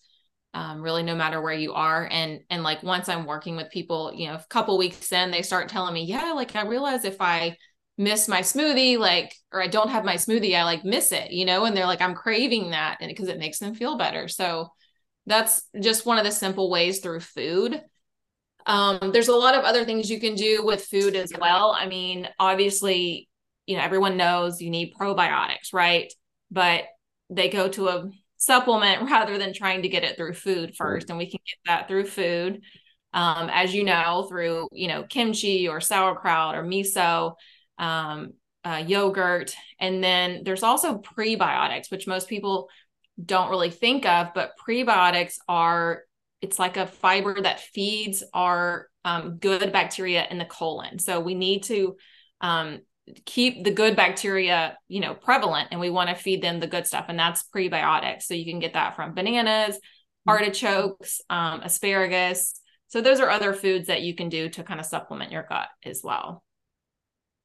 um, 0.55 0.81
really 0.81 1.03
no 1.03 1.15
matter 1.15 1.41
where 1.41 1.53
you 1.53 1.73
are. 1.73 2.07
And 2.09 2.39
and 2.49 2.63
like 2.63 2.81
once 2.81 3.09
i'm 3.09 3.25
working 3.25 3.55
with 3.57 3.69
people 3.69 4.13
you 4.15 4.27
know 4.27 4.35
a 4.35 4.45
couple 4.49 4.77
weeks 4.77 5.11
in 5.11 5.29
they 5.29 5.41
start 5.41 5.69
telling 5.69 5.93
me 5.93 6.05
yeah 6.05 6.31
like 6.31 6.55
i 6.55 6.63
realize 6.65 7.03
if 7.03 7.19
i 7.19 7.57
miss 7.97 8.27
my 8.27 8.39
smoothie 8.41 8.97
like 8.97 9.35
or 9.51 9.61
i 9.61 9.67
don't 9.67 9.89
have 9.89 10.05
my 10.05 10.15
smoothie 10.15 10.55
i 10.55 10.63
like 10.63 10.83
miss 10.85 11.11
it 11.11 11.31
you 11.31 11.45
know? 11.45 11.65
And 11.65 11.75
they're 11.75 11.85
like 11.85 12.01
i'm 12.01 12.15
craving 12.15 12.71
that 12.71 12.97
and 13.01 13.09
because 13.09 13.27
it 13.27 13.37
makes 13.37 13.59
them 13.59 13.75
feel 13.75 13.97
better. 13.97 14.27
So 14.27 14.71
that's 15.27 15.63
just 15.81 16.05
one 16.05 16.17
of 16.17 16.23
the 16.23 16.31
simple 16.31 16.69
ways 16.69 16.99
through 16.99 17.19
food. 17.19 17.81
Um, 18.67 19.11
there's 19.11 19.27
a 19.27 19.35
lot 19.35 19.55
of 19.55 19.63
other 19.63 19.83
things 19.83 20.09
you 20.09 20.19
can 20.19 20.35
do 20.35 20.63
with 20.63 20.85
food 20.85 21.15
as 21.15 21.33
well. 21.37 21.75
I 21.77 21.87
mean 21.87 22.27
obviously 22.39 23.27
you 23.65 23.75
know 23.75 23.83
everyone 23.83 24.15
knows 24.15 24.61
you 24.61 24.69
need 24.69 24.93
probiotics 24.99 25.73
right? 25.73 26.11
But 26.49 26.85
they 27.29 27.49
go 27.49 27.67
to 27.69 27.87
a 27.89 28.09
supplement 28.37 29.09
rather 29.09 29.37
than 29.37 29.53
trying 29.53 29.81
to 29.83 29.89
get 29.89 30.03
it 30.03 30.17
through 30.17 30.33
food 30.33 30.75
first. 30.75 31.09
And 31.09 31.17
we 31.17 31.29
can 31.29 31.39
get 31.45 31.57
that 31.65 31.87
through 31.87 32.05
food. 32.05 32.61
Um, 33.13 33.49
as 33.51 33.73
you 33.73 33.85
know, 33.85 34.25
through 34.27 34.67
you 34.73 34.87
know 34.89 35.03
kimchi 35.03 35.67
or 35.67 35.79
sauerkraut 35.79 36.55
or 36.55 36.63
miso, 36.63 37.35
um, 37.77 38.33
uh, 38.65 38.83
yogurt, 38.85 39.55
and 39.79 40.03
then 40.03 40.41
there's 40.43 40.63
also 40.63 40.97
prebiotics, 40.97 41.89
which 41.89 42.07
most 42.07 42.27
people 42.27 42.67
don't 43.23 43.49
really 43.49 43.69
think 43.69 44.05
of. 44.05 44.33
But 44.33 44.51
prebiotics 44.67 45.35
are 45.47 46.03
it's 46.41 46.59
like 46.59 46.77
a 46.77 46.87
fiber 46.87 47.41
that 47.41 47.61
feeds 47.61 48.23
our 48.33 48.89
um, 49.05 49.37
good 49.37 49.71
bacteria 49.71 50.27
in 50.29 50.37
the 50.37 50.45
colon. 50.45 50.99
So 50.99 51.19
we 51.19 51.35
need 51.35 51.63
to 51.63 51.95
um, 52.41 52.81
keep 53.25 53.63
the 53.63 53.71
good 53.71 53.95
bacteria, 53.95 54.77
you 54.87 54.99
know, 54.99 55.13
prevalent, 55.13 55.69
and 55.71 55.79
we 55.79 55.89
want 55.89 56.09
to 56.09 56.15
feed 56.15 56.41
them 56.41 56.59
the 56.59 56.67
good 56.67 56.87
stuff, 56.87 57.05
and 57.09 57.19
that's 57.19 57.43
prebiotics. 57.55 58.23
So 58.23 58.33
you 58.33 58.45
can 58.45 58.59
get 58.59 58.73
that 58.73 58.95
from 58.95 59.13
bananas, 59.13 59.75
mm-hmm. 59.75 60.29
artichokes, 60.29 61.21
um, 61.29 61.61
asparagus. 61.61 62.59
So 62.87 63.01
those 63.01 63.19
are 63.19 63.29
other 63.29 63.53
foods 63.53 63.87
that 63.87 64.01
you 64.01 64.15
can 64.15 64.29
do 64.29 64.49
to 64.49 64.63
kind 64.63 64.79
of 64.79 64.85
supplement 64.85 65.31
your 65.31 65.45
gut 65.47 65.67
as 65.83 66.01
well. 66.03 66.43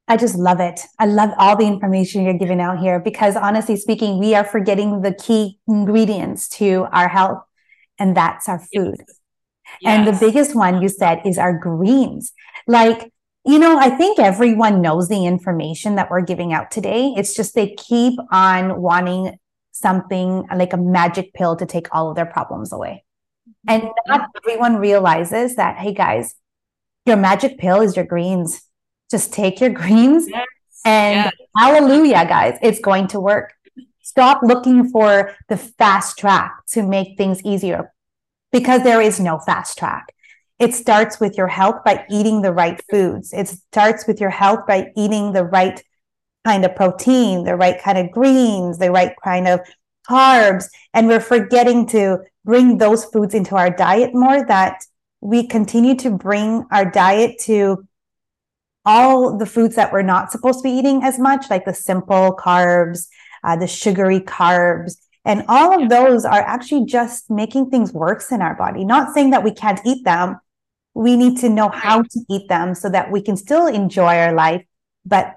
I 0.09 0.17
just 0.17 0.35
love 0.35 0.59
it. 0.61 0.81
I 0.99 1.07
love 1.07 1.31
all 1.39 1.57
the 1.57 1.67
information 1.67 2.25
you're 2.25 2.35
giving 2.35 2.61
out 2.61 2.81
here 2.81 2.99
because 2.99 3.37
honestly 3.37 3.77
speaking, 3.77 4.19
we 4.19 4.35
are 4.35 4.45
forgetting 4.45 5.03
the 5.03 5.15
key 5.15 5.59
ingredients 5.69 6.49
to 6.59 6.87
our 6.93 7.09
health, 7.09 7.43
and 7.99 8.17
that's 8.17 8.49
our 8.49 8.61
food. 8.75 8.97
Yes. 9.81 9.85
And 9.85 10.07
the 10.07 10.19
biggest 10.19 10.57
one 10.57 10.83
you 10.83 10.89
said 10.89 11.23
is 11.25 11.39
our 11.39 11.57
greens. 11.57 12.33
Like, 12.67 13.13
you 13.45 13.59
know, 13.59 13.79
I 13.79 13.91
think 13.91 14.19
everyone 14.19 14.83
knows 14.83 15.09
the 15.09 15.25
information 15.27 15.95
that 15.95 16.11
we're 16.11 16.21
giving 16.21 16.53
out 16.53 16.71
today. 16.71 17.15
It's 17.17 17.35
just 17.35 17.55
they 17.55 17.75
keep 17.75 18.19
on 18.31 18.81
wanting 18.81 19.39
something 19.73 20.47
like 20.55 20.73
a 20.73 20.77
magic 20.77 21.33
pill 21.33 21.57
to 21.57 21.65
take 21.65 21.89
all 21.93 22.11
of 22.11 22.17
their 22.17 22.27
problems 22.27 22.73
away. 22.73 23.05
Mm-hmm. 23.49 23.71
And 23.71 23.91
not 24.07 24.29
everyone 24.37 24.77
realizes 24.77 25.57
that, 25.57 25.79
hey 25.79 25.95
guys, 25.95 26.35
your 27.07 27.17
magic 27.17 27.59
pill 27.59 27.81
is 27.81 27.97
your 27.97 28.05
greens. 28.05 28.63
Just 29.11 29.33
take 29.33 29.59
your 29.61 29.71
greens 29.83 30.29
yes. 30.29 30.47
and 30.85 31.17
yes. 31.25 31.49
hallelujah, 31.57 32.27
guys, 32.27 32.59
it's 32.63 32.81
going 32.81 33.09
to 33.09 33.21
work. 33.21 33.55
Stop 34.03 34.43
looking 34.43 34.91
for 34.91 35.35
the 35.49 35.57
fast 35.57 36.19
track 36.19 36.53
to 36.73 36.83
make 36.83 37.17
things 37.17 37.43
easier 37.45 37.93
because 38.53 38.83
there 38.83 39.01
is 39.01 39.21
no 39.21 39.39
fast 39.39 39.79
track. 39.79 40.13
It 40.61 40.75
starts 40.75 41.19
with 41.19 41.37
your 41.39 41.49
health 41.49 41.83
by 41.85 42.05
eating 42.11 42.43
the 42.43 42.53
right 42.53 42.81
foods. 42.91 43.33
It 43.33 43.49
starts 43.49 44.07
with 44.07 44.21
your 44.21 44.31
health 44.31 44.61
by 44.69 44.93
eating 44.97 45.33
the 45.33 45.45
right 45.45 45.83
kind 46.45 46.65
of 46.65 46.77
protein, 46.77 47.45
the 47.45 47.57
right 47.57 47.81
kind 47.83 47.99
of 47.99 48.11
greens, 48.11 48.79
the 48.79 48.91
right 48.91 49.15
kind 49.25 49.49
of 49.49 49.61
carbs. 50.09 50.67
And 50.95 51.09
we're 51.09 51.21
forgetting 51.21 51.87
to 51.89 52.19
bring 52.45 52.79
those 52.79 53.05
foods 53.07 53.35
into 53.35 53.57
our 53.57 53.71
diet 53.71 54.11
more 54.15 54.47
that 54.47 54.85
we 55.21 55.47
continue 55.47 55.95
to 55.97 56.11
bring 56.11 56.67
our 56.71 56.91
diet 56.91 57.39
to 57.41 57.87
all 58.85 59.37
the 59.37 59.47
foods 59.47 59.77
that 59.77 59.93
we're 59.93 60.03
not 60.03 60.31
supposed 60.31 60.61
to 60.61 60.63
be 60.63 60.71
eating 60.71 61.03
as 61.03 61.19
much, 61.19 61.51
like 61.51 61.65
the 61.65 61.75
simple 61.75 62.37
carbs, 62.39 63.09
uh, 63.45 63.57
the 63.57 63.67
sugary 63.67 64.21
carbs, 64.21 64.97
and 65.25 65.45
all 65.49 65.83
of 65.83 65.89
those 65.91 66.25
are 66.25 66.41
actually 66.41 66.87
just 66.87 67.31
making 67.31 67.71
things 67.71 67.93
worse 67.93 68.33
in 68.33 68.41
our 68.41 68.55
body. 68.55 68.85
Not 68.85 69.13
saying 69.13 69.31
that 69.31 69.45
we 69.45 69.53
can't 69.53 69.81
eat 69.85 70.05
them. 70.05 70.41
We 71.01 71.17
need 71.17 71.39
to 71.39 71.49
know 71.49 71.71
how 71.71 72.03
to 72.03 72.19
eat 72.29 72.47
them 72.51 72.75
so 72.75 72.91
that 72.91 73.11
we 73.11 73.23
can 73.23 73.35
still 73.35 73.67
enjoy 73.67 74.19
our 74.19 74.35
life, 74.35 74.63
but 75.07 75.37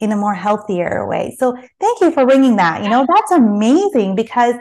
in 0.00 0.10
a 0.10 0.16
more 0.16 0.34
healthier 0.34 1.06
way. 1.06 1.36
So 1.38 1.56
thank 1.78 2.00
you 2.00 2.10
for 2.10 2.26
bringing 2.26 2.56
that. 2.56 2.82
You 2.82 2.90
know, 2.90 3.06
that's 3.06 3.30
amazing 3.30 4.16
because 4.16 4.56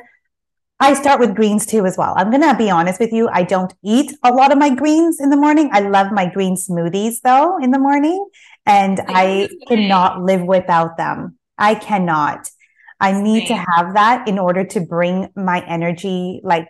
I 0.79 0.93
start 0.93 1.19
with 1.19 1.35
greens 1.35 1.65
too 1.65 1.87
as 1.87 1.97
well. 1.97 2.13
I'm 2.15 2.29
going 2.29 2.43
to 2.43 2.55
be 2.55 2.69
honest 2.69 2.99
with 2.99 3.11
you. 3.11 3.29
I 3.29 3.41
don't 3.41 3.73
eat 3.83 4.13
a 4.23 4.31
lot 4.31 4.51
of 4.51 4.59
my 4.59 4.69
greens 4.69 5.19
in 5.19 5.31
the 5.31 5.37
morning. 5.37 5.71
I 5.73 5.79
love 5.79 6.11
my 6.11 6.29
green 6.29 6.55
smoothies 6.55 7.21
though 7.23 7.57
in 7.57 7.71
the 7.71 7.79
morning 7.79 8.23
and 8.67 9.01
I 9.07 9.49
cannot 9.67 10.21
live 10.21 10.43
without 10.43 10.97
them. 10.97 11.39
I 11.57 11.73
cannot. 11.73 12.51
I 12.99 13.19
need 13.19 13.47
to 13.47 13.55
have 13.55 13.95
that 13.95 14.27
in 14.27 14.37
order 14.37 14.63
to 14.65 14.81
bring 14.81 15.29
my 15.35 15.65
energy 15.65 16.41
like 16.43 16.67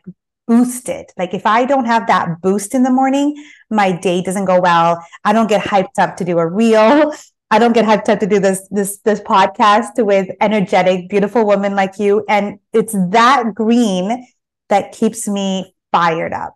boosted. 0.47 1.05
Like 1.17 1.33
if 1.33 1.45
I 1.45 1.65
don't 1.65 1.85
have 1.85 2.07
that 2.07 2.41
boost 2.41 2.73
in 2.75 2.83
the 2.83 2.91
morning, 2.91 3.35
my 3.69 3.91
day 3.91 4.21
doesn't 4.21 4.45
go 4.45 4.59
well. 4.59 5.03
I 5.23 5.33
don't 5.33 5.49
get 5.49 5.63
hyped 5.63 5.99
up 5.99 6.17
to 6.17 6.25
do 6.25 6.39
a 6.39 6.47
reel. 6.47 7.13
I 7.51 7.59
don't 7.59 7.73
get 7.73 7.85
hyped 7.85 8.09
up 8.09 8.19
to 8.19 8.27
do 8.27 8.39
this 8.39 8.67
this 8.71 8.97
this 8.99 9.19
podcast 9.21 10.03
with 10.03 10.27
energetic, 10.41 11.09
beautiful 11.09 11.45
women 11.45 11.75
like 11.75 11.99
you. 11.99 12.25
And 12.27 12.59
it's 12.73 12.93
that 13.11 13.53
green 13.53 14.25
that 14.69 14.91
keeps 14.91 15.27
me 15.27 15.75
fired 15.91 16.33
up. 16.33 16.55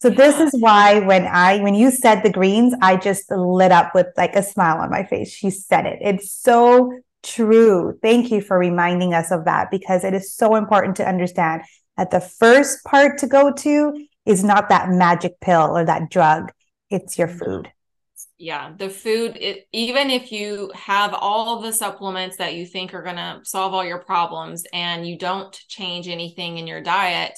So 0.00 0.10
this 0.10 0.38
is 0.38 0.52
why 0.60 1.00
when 1.00 1.26
I 1.26 1.58
when 1.60 1.74
you 1.74 1.90
said 1.90 2.22
the 2.22 2.32
greens, 2.32 2.74
I 2.82 2.96
just 2.96 3.30
lit 3.30 3.72
up 3.72 3.94
with 3.94 4.06
like 4.16 4.34
a 4.34 4.42
smile 4.42 4.78
on 4.78 4.90
my 4.90 5.04
face. 5.04 5.32
She 5.32 5.50
said 5.50 5.86
it. 5.86 5.98
It's 6.00 6.32
so 6.32 6.92
true. 7.22 7.98
Thank 8.02 8.30
you 8.30 8.40
for 8.40 8.58
reminding 8.58 9.12
us 9.14 9.30
of 9.30 9.44
that 9.44 9.70
because 9.70 10.04
it 10.04 10.14
is 10.14 10.32
so 10.32 10.54
important 10.54 10.96
to 10.96 11.08
understand 11.08 11.62
that 11.98 12.10
the 12.10 12.20
first 12.20 12.84
part 12.84 13.18
to 13.18 13.26
go 13.26 13.52
to 13.52 14.06
is 14.24 14.42
not 14.42 14.68
that 14.70 14.88
magic 14.88 15.40
pill 15.40 15.76
or 15.76 15.84
that 15.84 16.10
drug, 16.10 16.52
it's 16.88 17.18
your 17.18 17.28
mm-hmm. 17.28 17.38
food. 17.38 17.72
Yeah, 18.38 18.72
the 18.76 18.88
food, 18.88 19.36
it, 19.40 19.66
even 19.72 20.10
if 20.10 20.30
you 20.30 20.70
have 20.74 21.12
all 21.12 21.60
the 21.60 21.72
supplements 21.72 22.36
that 22.36 22.54
you 22.54 22.66
think 22.66 22.94
are 22.94 23.02
going 23.02 23.16
to 23.16 23.40
solve 23.42 23.74
all 23.74 23.84
your 23.84 23.98
problems 23.98 24.64
and 24.72 25.06
you 25.06 25.18
don't 25.18 25.52
change 25.66 26.06
anything 26.06 26.56
in 26.56 26.68
your 26.68 26.80
diet, 26.80 27.36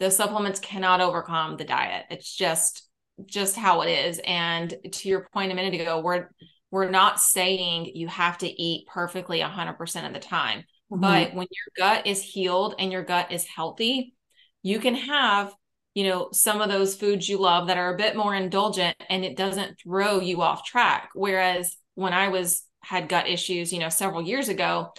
the 0.00 0.10
supplements 0.10 0.58
cannot 0.58 1.00
overcome 1.00 1.56
the 1.56 1.64
diet. 1.64 2.06
It's 2.10 2.34
just 2.34 2.82
just 3.26 3.54
how 3.54 3.82
it 3.82 3.90
is. 3.90 4.20
And 4.26 4.74
to 4.90 5.08
your 5.08 5.28
point 5.32 5.52
a 5.52 5.54
minute 5.54 5.80
ago, 5.80 6.00
we're 6.00 6.30
we're 6.72 6.90
not 6.90 7.20
saying 7.20 7.92
you 7.94 8.08
have 8.08 8.38
to 8.38 8.48
eat 8.48 8.88
perfectly 8.88 9.38
100% 9.38 10.06
of 10.08 10.12
the 10.12 10.18
time. 10.18 10.64
Mm-hmm. 10.92 11.00
But 11.00 11.34
when 11.34 11.46
your 11.50 11.86
gut 11.86 12.06
is 12.06 12.22
healed 12.22 12.74
and 12.78 12.92
your 12.92 13.04
gut 13.04 13.32
is 13.32 13.44
healthy, 13.46 14.14
you 14.62 14.78
can 14.78 14.94
have, 14.94 15.54
you 15.94 16.04
know, 16.04 16.28
some 16.32 16.60
of 16.60 16.68
those 16.68 16.94
foods 16.94 17.28
you 17.28 17.38
love 17.38 17.68
that 17.68 17.78
are 17.78 17.94
a 17.94 17.98
bit 17.98 18.16
more 18.16 18.34
indulgent 18.34 18.96
and 19.08 19.24
it 19.24 19.36
doesn't 19.36 19.78
throw 19.82 20.20
you 20.20 20.42
off 20.42 20.64
track. 20.64 21.10
Whereas 21.14 21.76
when 21.94 22.12
I 22.12 22.28
was 22.28 22.62
had 22.82 23.08
gut 23.08 23.28
issues, 23.28 23.72
you 23.72 23.78
know, 23.78 23.88
several 23.88 24.22
years 24.22 24.48
ago, 24.48 24.92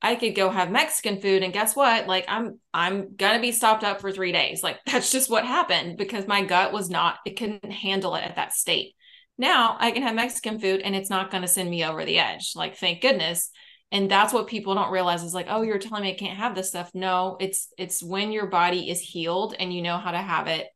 I 0.00 0.14
could 0.14 0.36
go 0.36 0.48
have 0.48 0.70
Mexican 0.70 1.20
food 1.20 1.42
and 1.42 1.52
guess 1.52 1.74
what? 1.74 2.06
Like 2.06 2.24
I'm 2.28 2.60
I'm 2.72 3.16
going 3.16 3.34
to 3.34 3.40
be 3.40 3.50
stopped 3.52 3.82
up 3.82 4.00
for 4.00 4.12
3 4.12 4.30
days. 4.32 4.62
Like 4.62 4.78
that's 4.86 5.10
just 5.10 5.30
what 5.30 5.44
happened 5.44 5.96
because 5.98 6.26
my 6.26 6.44
gut 6.44 6.72
was 6.72 6.88
not 6.88 7.16
it 7.26 7.36
couldn't 7.36 7.70
handle 7.70 8.14
it 8.14 8.22
at 8.24 8.36
that 8.36 8.52
state. 8.52 8.94
Now 9.36 9.76
I 9.78 9.90
can 9.90 10.02
have 10.02 10.14
Mexican 10.14 10.58
food 10.60 10.80
and 10.80 10.94
it's 10.94 11.10
not 11.10 11.30
going 11.30 11.42
to 11.42 11.48
send 11.48 11.70
me 11.70 11.84
over 11.84 12.04
the 12.04 12.18
edge. 12.18 12.52
Like, 12.56 12.76
thank 12.76 13.00
goodness. 13.00 13.50
And 13.90 14.10
that's 14.10 14.32
what 14.32 14.48
people 14.48 14.74
don't 14.74 14.92
realize 14.92 15.22
is 15.22 15.32
like, 15.32 15.46
oh, 15.48 15.62
you're 15.62 15.78
telling 15.78 16.02
me 16.02 16.12
I 16.12 16.18
can't 16.18 16.36
have 16.36 16.54
this 16.54 16.68
stuff. 16.68 16.90
No, 16.94 17.36
it's 17.40 17.72
it's 17.78 18.02
when 18.02 18.32
your 18.32 18.46
body 18.46 18.90
is 18.90 19.00
healed 19.00 19.54
and 19.58 19.72
you 19.72 19.80
know 19.80 19.96
how 19.96 20.10
to 20.10 20.18
have 20.18 20.46
it 20.46 20.66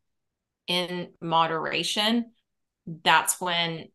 in 0.66 1.08
moderation. 1.20 2.32
That's 2.86 3.40
when 3.40 3.88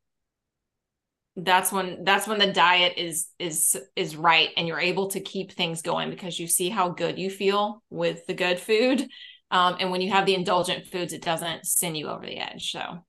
that's 1.36 1.71
when 1.71 2.03
that's 2.03 2.27
when 2.27 2.39
the 2.39 2.51
diet 2.51 2.93
is 2.97 3.27
is 3.38 3.77
is 3.95 4.15
right 4.15 4.49
and 4.58 4.67
you're 4.67 4.80
able 4.80 5.08
to 5.10 5.19
keep 5.19 5.51
things 5.51 5.82
going 5.84 6.10
because 6.10 6.39
you 6.39 6.47
see 6.47 6.69
how 6.69 6.89
good 6.89 7.19
you 7.19 7.30
feel 7.30 7.84
with 7.91 8.25
the 8.25 8.34
good 8.34 8.60
food 8.60 9.08
um, 9.51 9.77
and 9.80 9.91
when 9.91 10.01
you 10.01 10.10
have 10.12 10.25
the 10.25 10.34
indulgent 10.34 10.88
foods 10.88 11.13
it 11.13 11.21
doesn't 11.21 11.63
send 11.63 11.95
you 11.95 12.08
over 12.08 12.25
the 12.25 12.39
edge 12.39 12.71
so 12.71 13.03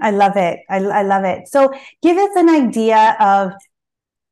I 0.00 0.10
love 0.10 0.36
it. 0.36 0.60
I, 0.70 0.78
I 0.78 1.02
love 1.02 1.24
it. 1.24 1.48
So 1.48 1.70
give 2.02 2.16
us 2.16 2.30
an 2.36 2.48
idea 2.48 3.16
of 3.20 3.52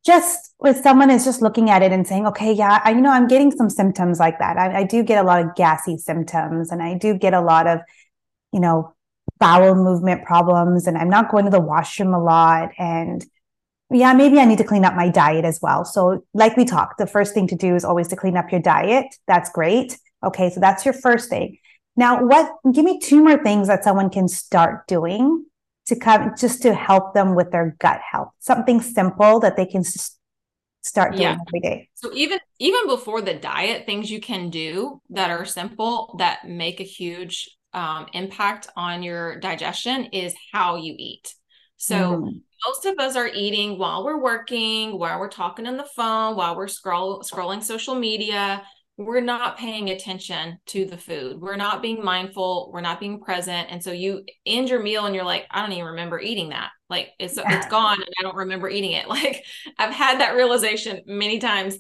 just 0.05 0.55
with 0.59 0.83
someone 0.83 1.11
is 1.11 1.25
just 1.25 1.43
looking 1.43 1.71
at 1.71 1.83
it 1.83 1.93
and 1.93 2.07
saying, 2.07 2.27
okay, 2.27 2.53
yeah, 2.53 2.81
I 2.85 2.93
you 2.93 3.01
know 3.01 3.11
I'm 3.11 3.29
getting 3.29 3.51
some 3.51 3.69
symptoms 3.71 4.19
like 4.19 4.39
that. 4.39 4.57
I, 4.57 4.81
I 4.81 4.85
do 4.85 5.03
get 5.03 5.23
a 5.23 5.27
lot 5.27 5.45
of 5.45 5.55
gassy 5.55 5.99
symptoms 5.99 6.71
and 6.71 6.83
I 6.83 6.95
do 6.95 7.15
get 7.15 7.35
a 7.35 7.41
lot 7.41 7.67
of, 7.67 7.81
you 8.53 8.61
know, 8.61 8.95
bowel 9.39 9.75
movement 9.75 10.25
problems 10.25 10.87
and 10.87 10.97
I'm 10.97 11.11
not 11.11 11.31
going 11.31 11.45
to 11.45 11.51
the 11.51 11.61
washroom 11.61 12.15
a 12.15 12.23
lot. 12.23 12.71
And 12.79 13.25
yeah, 13.91 14.13
maybe 14.13 14.39
I 14.39 14.45
need 14.45 14.59
to 14.59 14.65
clean 14.65 14.85
up 14.85 14.95
my 14.95 15.09
diet 15.09 15.45
as 15.45 15.61
well. 15.61 15.85
So, 15.85 16.25
like 16.33 16.57
we 16.57 16.65
talked, 16.65 16.99
the 16.99 17.07
first 17.07 17.35
thing 17.35 17.49
to 17.49 17.57
do 17.57 17.75
is 17.75 17.85
always 17.85 18.09
to 18.09 18.17
clean 18.17 18.37
up 18.37 18.53
your 18.53 18.61
diet. 18.61 19.07
That's 19.27 19.51
great. 19.51 19.99
Okay, 20.23 20.51
so 20.51 20.61
that's 20.61 20.85
your 20.85 20.95
first 20.95 21.29
thing. 21.29 21.59
Now, 21.97 22.25
what 22.25 22.53
give 22.73 22.85
me 22.85 23.01
two 23.01 23.23
more 23.23 23.43
things 23.43 23.67
that 23.69 23.83
someone 23.83 24.11
can 24.11 24.29
start 24.29 24.87
doing 24.87 25.45
to 25.91 25.97
come 25.97 26.33
just 26.39 26.63
to 26.63 26.73
help 26.73 27.13
them 27.15 27.35
with 27.35 27.51
their 27.51 27.77
gut 27.81 28.01
health 28.01 28.31
something 28.39 28.81
simple 28.81 29.41
that 29.41 29.57
they 29.57 29.67
can 29.67 29.85
start 30.83 31.13
doing 31.13 31.23
yeah. 31.23 31.37
every 31.49 31.61
day 31.61 31.89
so 31.95 32.11
even 32.15 32.39
even 32.59 32.87
before 32.87 33.21
the 33.21 33.35
diet 33.35 33.85
things 33.87 34.11
you 34.11 34.21
can 34.21 34.49
do 34.49 35.01
that 35.11 35.31
are 35.31 35.45
simple 35.45 36.15
that 36.19 36.49
make 36.49 36.81
a 36.81 36.85
huge 36.85 37.51
um, 37.73 38.07
impact 38.15 38.69
on 38.77 39.03
your 39.03 39.39
digestion 39.41 40.07
is 40.07 40.35
how 40.53 40.77
you 40.77 40.95
eat 40.97 41.35
so 41.77 41.97
mm. 41.97 42.41
most 42.67 42.87
of 42.87 42.99
us 42.99 43.17
are 43.17 43.29
eating 43.29 43.77
while 43.77 44.05
we're 44.05 44.23
working 44.23 44.99
while 44.99 45.19
we're 45.19 45.29
talking 45.29 45.67
on 45.67 45.77
the 45.77 45.85
phone 45.97 46.37
while 46.37 46.57
we're 46.57 46.69
scroll 46.69 47.21
scrolling 47.23 47.63
social 47.63 47.95
media 47.95 48.63
we're 49.01 49.23
not 49.23 49.57
paying 49.57 49.89
attention 49.89 50.59
to 50.67 50.85
the 50.85 50.99
food. 50.99 51.41
We're 51.41 51.57
not 51.57 51.81
being 51.81 52.05
mindful. 52.05 52.71
We're 52.71 52.83
not 52.83 53.01
being 53.01 53.19
present. 53.19 53.69
And 53.71 53.83
so 53.83 53.93
you 53.93 54.25
end 54.45 54.69
your 54.69 54.83
meal 54.83 55.07
and 55.07 55.15
you're 55.15 55.25
like, 55.25 55.47
I 55.51 55.63
don't 55.63 55.73
even 55.73 55.87
remember 55.87 56.21
eating 56.21 56.51
that. 56.51 56.69
Like 56.91 57.09
it's 57.19 57.39
yeah. 57.39 57.57
it's 57.57 57.67
gone 57.69 57.95
and 57.95 58.15
I 58.19 58.23
don't 58.23 58.37
remember 58.37 58.69
eating 58.69 58.93
it. 58.93 59.09
Like 59.09 59.45
I've 59.79 59.95
had 59.95 60.21
that 60.21 60.35
realization 60.35 61.01
many 61.07 61.39
times. 61.39 61.79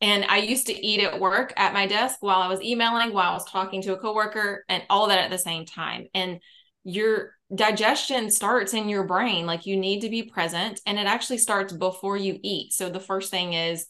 And 0.00 0.24
I 0.24 0.38
used 0.38 0.66
to 0.68 0.86
eat 0.86 1.00
at 1.00 1.20
work 1.20 1.52
at 1.58 1.74
my 1.74 1.86
desk 1.86 2.16
while 2.20 2.40
I 2.40 2.48
was 2.48 2.62
emailing, 2.62 3.12
while 3.12 3.30
I 3.30 3.34
was 3.34 3.44
talking 3.44 3.82
to 3.82 3.92
a 3.92 3.98
coworker, 3.98 4.64
and 4.68 4.82
all 4.88 5.08
that 5.08 5.18
at 5.18 5.30
the 5.30 5.38
same 5.38 5.66
time. 5.66 6.06
And 6.14 6.40
your 6.84 7.34
digestion 7.54 8.30
starts 8.30 8.72
in 8.72 8.88
your 8.88 9.04
brain. 9.04 9.44
Like 9.44 9.66
you 9.66 9.76
need 9.76 10.00
to 10.00 10.08
be 10.08 10.22
present 10.22 10.80
and 10.86 10.98
it 10.98 11.06
actually 11.06 11.38
starts 11.38 11.72
before 11.72 12.16
you 12.16 12.38
eat. 12.42 12.72
So 12.72 12.88
the 12.88 12.98
first 12.98 13.30
thing 13.30 13.52
is 13.52 13.86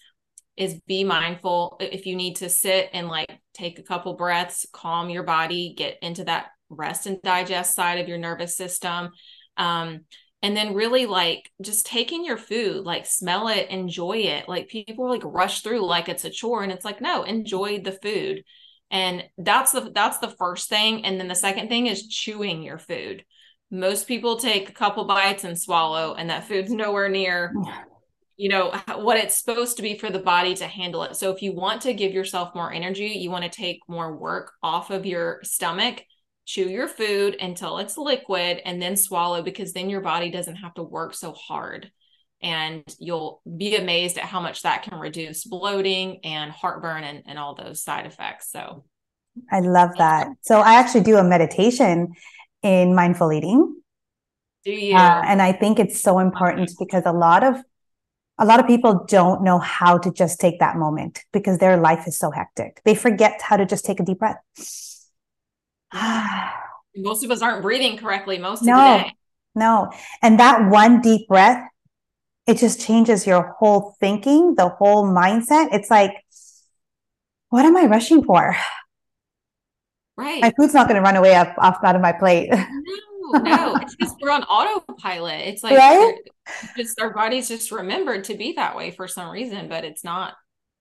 is 0.56 0.80
be 0.86 1.04
mindful. 1.04 1.76
If 1.80 2.06
you 2.06 2.16
need 2.16 2.36
to 2.36 2.48
sit 2.48 2.90
and 2.92 3.08
like 3.08 3.40
take 3.54 3.78
a 3.78 3.82
couple 3.82 4.14
breaths, 4.14 4.66
calm 4.72 5.10
your 5.10 5.22
body, 5.22 5.74
get 5.76 5.98
into 6.02 6.24
that 6.24 6.46
rest 6.68 7.06
and 7.06 7.20
digest 7.22 7.74
side 7.74 7.98
of 7.98 8.08
your 8.08 8.18
nervous 8.18 8.56
system. 8.56 9.10
Um, 9.56 10.00
and 10.42 10.56
then 10.56 10.74
really 10.74 11.06
like 11.06 11.50
just 11.60 11.86
taking 11.86 12.24
your 12.24 12.36
food 12.36 12.84
like 12.84 13.06
smell 13.06 13.48
it 13.48 13.70
enjoy 13.70 14.18
it. 14.18 14.48
Like 14.48 14.68
people 14.68 15.08
like 15.08 15.22
rush 15.24 15.62
through 15.62 15.86
like 15.86 16.08
it's 16.08 16.24
a 16.24 16.30
chore 16.30 16.62
and 16.62 16.72
it's 16.72 16.84
like 16.84 17.00
no 17.00 17.22
enjoy 17.22 17.80
the 17.80 17.92
food. 17.92 18.42
And 18.90 19.24
that's 19.38 19.72
the 19.72 19.90
that's 19.94 20.18
the 20.18 20.34
first 20.38 20.68
thing. 20.68 21.04
And 21.04 21.18
then 21.18 21.28
the 21.28 21.34
second 21.34 21.68
thing 21.68 21.86
is 21.86 22.08
chewing 22.08 22.62
your 22.62 22.78
food. 22.78 23.24
Most 23.70 24.06
people 24.06 24.36
take 24.36 24.68
a 24.68 24.72
couple 24.72 25.04
bites 25.06 25.44
and 25.44 25.58
swallow 25.58 26.14
and 26.14 26.28
that 26.28 26.46
food's 26.46 26.72
nowhere 26.72 27.08
near 27.08 27.54
you 28.36 28.48
know 28.48 28.74
what 28.96 29.18
it's 29.18 29.38
supposed 29.38 29.76
to 29.76 29.82
be 29.82 29.96
for 29.96 30.10
the 30.10 30.18
body 30.18 30.54
to 30.54 30.66
handle 30.66 31.02
it. 31.02 31.16
So 31.16 31.30
if 31.30 31.42
you 31.42 31.52
want 31.52 31.82
to 31.82 31.94
give 31.94 32.12
yourself 32.12 32.54
more 32.54 32.72
energy 32.72 33.08
you 33.08 33.30
want 33.30 33.44
to 33.44 33.50
take 33.50 33.80
more 33.88 34.16
work 34.16 34.52
off 34.62 34.90
of 34.90 35.06
your 35.06 35.40
stomach 35.42 36.02
chew 36.44 36.68
your 36.68 36.88
food 36.88 37.36
until 37.40 37.78
it's 37.78 37.96
liquid 37.96 38.60
and 38.64 38.80
then 38.80 38.96
swallow 38.96 39.42
because 39.42 39.72
then 39.72 39.88
your 39.88 40.00
body 40.00 40.30
doesn't 40.30 40.56
have 40.56 40.74
to 40.74 40.82
work 40.82 41.14
so 41.14 41.32
hard. 41.32 41.90
And 42.42 42.82
you'll 42.98 43.40
be 43.56 43.76
amazed 43.76 44.18
at 44.18 44.24
how 44.24 44.40
much 44.40 44.62
that 44.62 44.82
can 44.82 44.98
reduce 44.98 45.44
bloating 45.44 46.20
and 46.24 46.50
heartburn 46.50 47.04
and, 47.04 47.22
and 47.26 47.38
all 47.38 47.54
those 47.54 47.82
side 47.82 48.06
effects 48.06 48.50
so. 48.50 48.84
I 49.50 49.60
love 49.60 49.90
that. 49.98 50.28
So 50.42 50.60
i 50.60 50.74
actually 50.74 51.04
do 51.04 51.16
a 51.16 51.24
meditation 51.24 52.12
in 52.62 52.94
mindful 52.94 53.32
eating. 53.32 53.76
Do 54.64 54.72
you? 54.72 54.94
Uh, 54.94 55.22
and 55.24 55.40
i 55.42 55.52
think 55.52 55.78
it's 55.80 56.00
so 56.00 56.18
important 56.18 56.70
because 56.78 57.02
a 57.06 57.12
lot 57.12 57.42
of 57.42 57.56
a 58.42 58.44
lot 58.44 58.58
of 58.58 58.66
people 58.66 59.04
don't 59.08 59.42
know 59.42 59.58
how 59.58 59.96
to 59.96 60.10
just 60.10 60.40
take 60.40 60.58
that 60.58 60.76
moment 60.76 61.24
because 61.32 61.58
their 61.58 61.76
life 61.76 62.06
is 62.06 62.18
so 62.18 62.30
hectic 62.30 62.80
they 62.84 62.94
forget 62.94 63.40
how 63.40 63.56
to 63.56 63.64
just 63.64 63.84
take 63.84 64.00
a 64.00 64.04
deep 64.04 64.18
breath 64.18 64.36
most 66.96 67.24
of 67.24 67.30
us 67.30 67.42
aren't 67.42 67.62
breathing 67.62 67.96
correctly 67.96 68.38
most 68.38 68.62
no, 68.62 68.74
of 68.74 68.98
the 68.98 69.04
day. 69.04 69.14
No. 69.54 69.92
And 70.22 70.40
that 70.40 70.70
one 70.70 71.00
deep 71.00 71.28
breath, 71.28 71.68
it 72.46 72.58
just 72.58 72.80
changes 72.80 73.26
your 73.26 73.54
whole 73.58 73.96
thinking, 74.00 74.54
the 74.54 74.68
whole 74.68 75.04
mindset. 75.04 75.72
It's 75.72 75.90
like, 75.90 76.12
what 77.50 77.64
am 77.64 77.76
I 77.76 77.86
rushing 77.86 78.24
for? 78.24 78.56
Right. 80.16 80.42
My 80.42 80.52
food's 80.56 80.74
not 80.74 80.88
going 80.88 80.96
to 80.96 81.02
run 81.02 81.16
away 81.16 81.34
up 81.34 81.54
off 81.58 81.78
out 81.84 81.96
of 81.96 82.02
my 82.02 82.12
plate. 82.12 82.52
No. 83.32 83.76
It's 83.82 83.96
just 83.96 84.16
we're 84.20 84.30
on 84.30 84.42
autopilot. 84.44 85.40
It's 85.42 85.62
like 85.62 85.76
right? 85.76 86.14
just 86.76 87.00
our 87.00 87.12
bodies 87.12 87.48
just 87.48 87.72
remembered 87.72 88.24
to 88.24 88.34
be 88.34 88.52
that 88.54 88.76
way 88.76 88.90
for 88.90 89.08
some 89.08 89.30
reason, 89.30 89.68
but 89.68 89.84
it's 89.84 90.04
not 90.04 90.34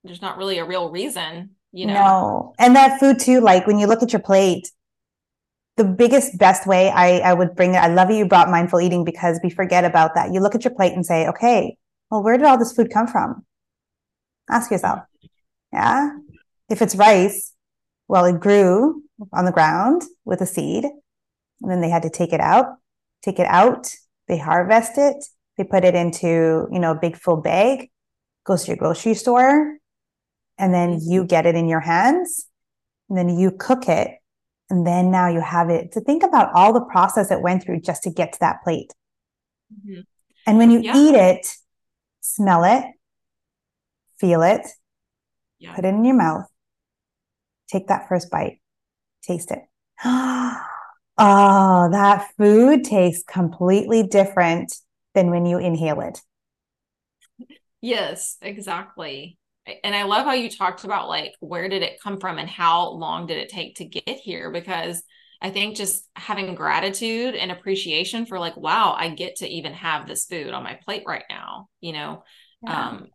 there's 0.04 0.22
not 0.22 0.38
really 0.38 0.58
a 0.58 0.66
real 0.66 0.90
reason, 0.90 1.52
you 1.72 1.88
know. 1.88 1.94
No. 1.94 2.54
And 2.60 2.76
that 2.76 3.00
food 3.00 3.20
too, 3.20 3.40
like 3.40 3.68
when 3.68 3.80
you 3.80 3.88
look 3.88 4.02
at 4.04 4.14
your 4.14 4.22
plate, 4.22 4.72
the 5.78 5.84
biggest 5.84 6.38
best 6.38 6.68
way 6.68 6.90
I, 6.90 7.20
I 7.20 7.34
would 7.34 7.56
bring 7.56 7.74
it 7.74 7.78
i 7.78 7.88
love 7.88 8.12
you 8.12 8.28
brought 8.28 8.50
mindful 8.50 8.82
eating 8.82 9.04
because 9.04 9.40
we 9.44 9.50
forget 9.50 9.86
about 9.86 10.16
that 10.16 10.34
you 10.34 10.40
look 10.40 10.56
at 10.56 10.64
your 10.64 10.74
plate 10.74 10.94
and 10.94 11.06
say 11.06 11.28
okay 11.28 11.78
well 12.10 12.22
where 12.22 12.38
did 12.38 12.46
all 12.46 12.58
this 12.58 12.74
food 12.74 12.92
come 12.94 13.08
from 13.08 13.46
ask 14.50 14.70
yourself 14.70 15.00
yeah 15.72 16.12
if 16.70 16.82
it's 16.82 16.96
rice 16.96 17.54
well 18.08 18.26
it 18.26 18.40
grew 18.40 19.02
on 19.34 19.46
the 19.46 19.52
ground 19.52 20.04
with 20.26 20.42
a 20.42 20.46
seed 20.46 20.86
and 21.62 21.71
then 21.71 21.82
they 21.82 21.89
had 21.89 22.04
to 22.04 22.10
take 22.10 22.34
it 22.34 22.39
out 22.41 22.78
take 23.24 23.39
it 23.39 23.47
out 23.47 23.93
they 24.28 24.38
harvest 24.38 24.93
it 24.97 25.24
they 25.58 25.63
put 25.63 25.84
it 25.84 25.95
into 25.95 26.67
you 26.71 26.80
know 26.80 26.91
a 26.91 27.00
big 27.00 27.15
full 27.15 27.38
bag 27.38 27.89
goes 28.45 28.63
to 28.63 28.69
your 28.69 28.78
grocery 28.78 29.13
store 29.13 29.78
and 30.58 30.74
then 30.74 31.00
you 31.02 31.24
get 31.24 31.45
it 31.45 31.56
in 31.56 31.67
your 31.67 31.80
hands 31.80 32.47
and 33.10 33.17
then 33.17 33.30
you 33.30 33.52
cook 33.52 33.88
it 33.88 34.17
and 34.69 34.88
then 34.88 35.12
now 35.12 35.28
you 35.28 35.41
have 35.41 35.69
it 35.69 35.91
to 35.91 36.02
think 36.02 36.24
about 36.24 36.52
all 36.54 36.71
the 36.71 36.82
process 36.82 37.30
it 37.30 37.41
went 37.41 37.63
through 37.63 37.82
just 37.82 38.04
to 38.04 38.10
get 38.10 38.32
to 38.34 38.39
that 38.39 38.63
plate. 38.63 38.93
Mm-hmm. 39.74 40.02
And 40.47 40.58
when 40.58 40.71
you 40.71 40.80
yeah. 40.80 40.95
eat 40.95 41.13
it, 41.13 41.47
smell 42.21 42.63
it, 42.63 42.86
feel 44.17 44.41
it, 44.43 44.65
yeah. 45.60 45.76
put 45.76 45.84
it 45.84 45.89
in 45.89 46.06
your 46.06 46.15
mouth, 46.15 46.45
take 47.67 47.88
that 47.88 48.08
first 48.08 48.32
bite, 48.32 48.62
taste 49.24 49.52
it. 49.52 49.60
oh, 51.17 51.89
that 51.91 52.32
food 52.38 52.84
tastes 52.84 53.24
completely 53.28 54.04
different 54.04 54.74
than 55.13 55.30
when 55.30 55.45
you 55.45 55.58
inhale 55.58 56.02
it. 56.02 56.21
Yes, 57.82 58.38
exactly. 58.41 59.38
And 59.84 59.95
I 59.95 60.04
love 60.04 60.26
how 60.26 60.34
you 60.34 60.50
talked 60.50 60.84
about 60.84 61.08
like 61.08 61.34
where 61.39 61.69
did 61.69 61.84
it 61.84 62.02
come 62.02 62.19
from 62.19 62.38
and 62.38 62.50
how 62.50 62.89
long 62.89 63.28
did 63.28 63.38
it 63.38 63.50
take 63.50 63.76
to 63.76 63.86
get 63.86 64.17
here? 64.17 64.52
Because 64.52 65.04
I 65.41 65.50
think 65.50 65.76
just 65.76 66.08
having 66.15 66.54
gratitude 66.56 67.36
and 67.36 67.52
appreciation 67.52 68.26
for 68.26 68.39
like 68.39 68.56
wow 68.58 68.93
I 68.97 69.10
get 69.10 69.38
to 69.38 69.47
even 69.47 69.74
have 69.74 70.08
this 70.08 70.26
food 70.26 70.54
on 70.54 70.63
my 70.63 70.80
plate 70.86 71.04
right 71.08 71.24
now 71.30 71.67
you 71.80 71.93
know? 71.93 72.24
Yeah. 72.62 72.89
um 72.89 73.08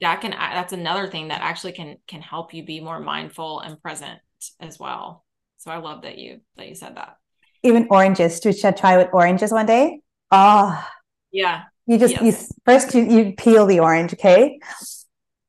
that 0.00 0.20
can 0.20 0.32
that's 0.32 0.72
another 0.72 1.06
thing 1.06 1.28
that 1.28 1.42
actually 1.42 1.72
can 1.72 1.96
can 2.08 2.20
help 2.22 2.52
you 2.52 2.64
be 2.64 2.80
more 2.80 2.98
mindful 3.00 3.60
and 3.60 3.80
present 3.80 4.18
as 4.58 4.78
well. 4.78 5.24
So 5.58 5.70
I 5.70 5.76
love 5.78 6.02
that 6.02 6.18
you 6.18 6.40
that 6.56 6.68
you 6.68 6.74
said 6.74 6.96
that 6.96 7.16
even 7.62 7.86
oranges 7.90 8.40
should 8.40 8.76
try 8.76 8.96
with 8.96 9.08
oranges 9.12 9.52
one 9.52 9.66
day 9.66 10.00
oh 10.30 10.86
yeah 11.32 11.64
you 11.86 11.98
just 11.98 12.20
you 12.22 12.32
first 12.64 12.94
you, 12.94 13.02
you 13.02 13.32
peel 13.36 13.66
the 13.66 13.80
orange 13.80 14.12
okay 14.12 14.58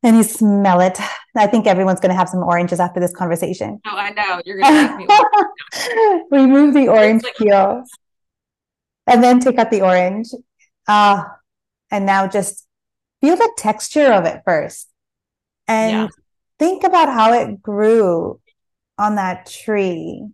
and 0.04 0.18
you 0.18 0.24
smell 0.24 0.82
it. 0.82 0.98
I 1.36 1.48
think 1.48 1.68
everyone's 1.68 2.00
going 2.00 2.10
to 2.10 2.16
have 2.16 2.30
some 2.30 2.44
oranges 2.44 2.80
after 2.80 3.00
this 3.00 3.14
conversation. 3.14 3.80
Oh, 3.86 3.96
I 3.96 4.10
know. 4.12 4.42
You're 4.46 4.60
going 4.60 5.08
to 5.08 6.24
remove 6.32 6.74
the 6.74 6.88
orange 6.88 7.24
like- 7.24 7.36
peel 7.36 7.84
and 9.08 9.24
then 9.24 9.40
take 9.40 9.58
out 9.58 9.72
the 9.72 9.82
orange. 9.82 10.30
Ah, 10.88 11.26
uh, 11.26 11.30
and 11.92 12.06
now 12.06 12.28
just 12.28 12.66
feel 13.20 13.36
the 13.36 13.52
texture 13.58 14.12
of 14.12 14.26
it 14.26 14.42
first 14.46 14.90
and 15.68 15.92
yeah. 15.92 16.08
think 16.58 16.84
about 16.84 17.10
how 17.10 17.34
it 17.34 17.62
grew 17.62 18.40
on 18.98 19.16
that 19.16 19.46
tree. 19.46 20.26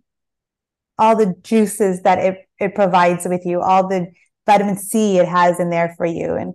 All 0.98 1.16
the 1.16 1.36
juices 1.44 2.02
that 2.02 2.20
it, 2.20 2.50
it 2.60 2.76
provides 2.76 3.26
with 3.26 3.46
you, 3.46 3.62
all 3.62 3.88
the 3.88 4.12
vitamin 4.46 4.78
C 4.78 5.18
it 5.20 5.28
has 5.28 5.60
in 5.60 5.70
there 5.70 5.94
for 5.98 6.06
you. 6.06 6.36
And 6.36 6.54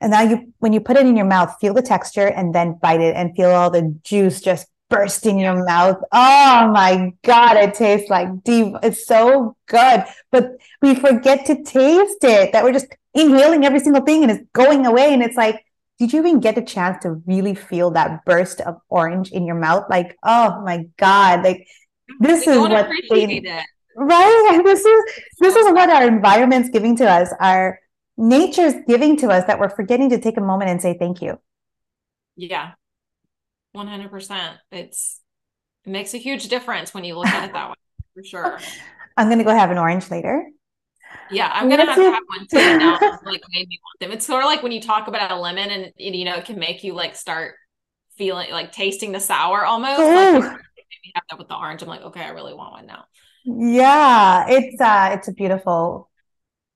and 0.00 0.10
now 0.10 0.22
you, 0.22 0.52
when 0.58 0.74
you 0.74 0.80
put 0.80 0.96
it 0.96 1.06
in 1.06 1.16
your 1.16 1.24
mouth, 1.24 1.56
feel 1.60 1.72
the 1.72 1.80
texture 1.80 2.26
and 2.26 2.54
then 2.54 2.78
bite 2.80 3.00
it 3.00 3.16
and 3.16 3.34
feel 3.34 3.50
all 3.50 3.70
the 3.70 3.98
juice 4.02 4.40
just 4.42 4.66
burst 4.90 5.24
in 5.24 5.38
your 5.38 5.64
mouth. 5.64 5.96
Oh 6.12 6.70
my 6.72 7.12
God, 7.24 7.56
it 7.56 7.74
tastes 7.74 8.10
like 8.10 8.44
deep. 8.44 8.74
It's 8.82 9.06
so 9.06 9.56
good. 9.66 10.04
But 10.30 10.58
we 10.82 10.94
forget 10.94 11.46
to 11.46 11.62
taste 11.62 12.22
it, 12.22 12.52
that 12.52 12.62
we're 12.62 12.72
just 12.72 12.94
inhaling 13.14 13.64
every 13.64 13.80
single 13.80 14.02
thing 14.02 14.22
and 14.22 14.30
it's 14.30 14.44
going 14.52 14.84
away. 14.84 15.14
And 15.14 15.22
it's 15.22 15.36
like, 15.36 15.64
did 15.98 16.12
you 16.12 16.18
even 16.18 16.40
get 16.40 16.58
a 16.58 16.62
chance 16.62 17.02
to 17.02 17.22
really 17.26 17.54
feel 17.54 17.92
that 17.92 18.24
burst 18.26 18.60
of 18.60 18.80
orange 18.88 19.30
in 19.30 19.46
your 19.46 19.56
mouth? 19.56 19.84
Like, 19.88 20.18
oh 20.22 20.60
my 20.62 20.86
God, 20.98 21.44
like 21.44 21.66
this 22.20 22.46
is 22.46 22.58
what 22.58 22.88
they, 23.10 23.42
right? 23.96 24.60
This 24.64 24.84
is 24.84 25.04
this 25.38 25.56
is 25.56 25.72
what 25.72 25.90
our 25.90 26.06
environment's 26.06 26.68
giving 26.70 26.96
to 26.96 27.10
us. 27.10 27.32
Our 27.40 27.78
nature's 28.16 28.74
giving 28.86 29.16
to 29.18 29.28
us 29.28 29.44
that 29.46 29.58
we're 29.58 29.70
forgetting 29.70 30.10
to 30.10 30.20
take 30.20 30.36
a 30.36 30.40
moment 30.40 30.70
and 30.70 30.80
say 30.80 30.96
thank 30.98 31.22
you. 31.22 31.38
Yeah. 32.36 32.72
100%. 33.76 34.56
It's 34.70 35.20
it 35.84 35.90
makes 35.90 36.14
a 36.14 36.18
huge 36.18 36.48
difference 36.48 36.94
when 36.94 37.04
you 37.04 37.16
look 37.16 37.26
at 37.26 37.48
it 37.48 37.52
that 37.52 37.70
way, 37.70 37.74
for 38.14 38.24
sure. 38.24 38.58
I'm 39.16 39.28
going 39.28 39.38
to 39.38 39.44
go 39.44 39.54
have 39.54 39.70
an 39.70 39.78
orange 39.78 40.10
later. 40.10 40.46
Yeah, 41.30 41.50
I'm 41.52 41.68
gonna 41.68 41.86
have 41.86 41.96
to 41.96 42.02
have 42.02 42.22
one 42.26 42.46
too. 42.46 42.78
Now, 42.78 42.98
like 43.24 43.42
made 43.52 43.68
me 43.68 43.80
want 43.82 44.00
them. 44.00 44.12
It's 44.12 44.26
sort 44.26 44.42
of 44.42 44.46
like 44.46 44.62
when 44.62 44.72
you 44.72 44.80
talk 44.80 45.08
about 45.08 45.30
a 45.30 45.36
lemon, 45.36 45.70
and 45.70 45.92
you 45.96 46.24
know, 46.24 46.34
it 46.34 46.44
can 46.44 46.58
make 46.58 46.84
you 46.84 46.92
like 46.92 47.16
start 47.16 47.54
feeling 48.16 48.50
like 48.50 48.72
tasting 48.72 49.12
the 49.12 49.20
sour 49.20 49.64
almost. 49.64 50.00
Like, 50.00 50.60
maybe 51.02 51.12
have 51.14 51.24
that 51.30 51.38
with 51.38 51.48
the 51.48 51.56
orange. 51.56 51.82
I'm 51.82 51.88
like, 51.88 52.02
okay, 52.02 52.22
I 52.22 52.30
really 52.30 52.54
want 52.54 52.72
one 52.72 52.86
now. 52.86 53.04
Yeah, 53.44 54.46
it's 54.48 54.80
uh, 54.80 55.10
it's 55.12 55.28
a 55.28 55.32
beautiful 55.32 56.10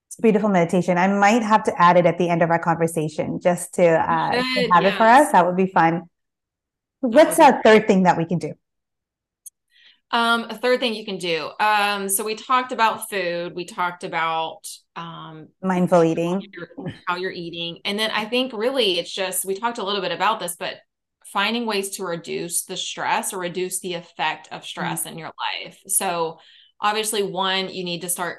it's 0.08 0.16
beautiful 0.16 0.48
meditation. 0.48 0.98
I 0.98 1.08
might 1.08 1.42
have 1.42 1.64
to 1.64 1.80
add 1.80 1.96
it 1.96 2.06
at 2.06 2.18
the 2.18 2.28
end 2.28 2.42
of 2.42 2.50
our 2.50 2.58
conversation 2.58 3.40
just 3.40 3.74
to, 3.74 3.86
uh, 3.86 4.32
to 4.32 4.68
have 4.72 4.82
yes. 4.82 4.94
it 4.94 4.96
for 4.96 5.04
us. 5.04 5.32
That 5.32 5.46
would 5.46 5.56
be 5.56 5.66
fun. 5.66 6.04
What's 7.00 7.38
a 7.38 7.60
third 7.62 7.86
thing 7.86 8.04
that 8.04 8.16
we 8.16 8.24
can 8.24 8.38
do? 8.38 8.54
Um, 10.10 10.44
a 10.44 10.54
third 10.54 10.80
thing 10.80 10.94
you 10.94 11.04
can 11.04 11.18
do. 11.18 11.50
Um, 11.60 12.08
so 12.08 12.24
we 12.24 12.34
talked 12.34 12.72
about 12.72 13.10
food, 13.10 13.54
we 13.54 13.66
talked 13.66 14.04
about 14.04 14.60
um 14.96 15.48
mindful 15.62 16.02
eating, 16.02 16.40
how 16.40 16.46
you're, 16.52 16.92
how 17.06 17.16
you're 17.16 17.30
eating. 17.30 17.80
And 17.84 17.98
then 17.98 18.10
I 18.10 18.24
think 18.24 18.52
really 18.52 18.98
it's 18.98 19.12
just 19.12 19.44
we 19.44 19.54
talked 19.54 19.78
a 19.78 19.84
little 19.84 20.00
bit 20.00 20.12
about 20.12 20.40
this, 20.40 20.56
but 20.56 20.76
finding 21.32 21.66
ways 21.66 21.96
to 21.96 22.04
reduce 22.04 22.64
the 22.64 22.76
stress 22.76 23.32
or 23.32 23.38
reduce 23.38 23.80
the 23.80 23.94
effect 23.94 24.48
of 24.50 24.64
stress 24.64 25.00
mm-hmm. 25.00 25.10
in 25.10 25.18
your 25.18 25.32
life. 25.64 25.80
So 25.86 26.38
obviously 26.80 27.22
one, 27.22 27.68
you 27.68 27.84
need 27.84 28.02
to 28.02 28.08
start 28.08 28.38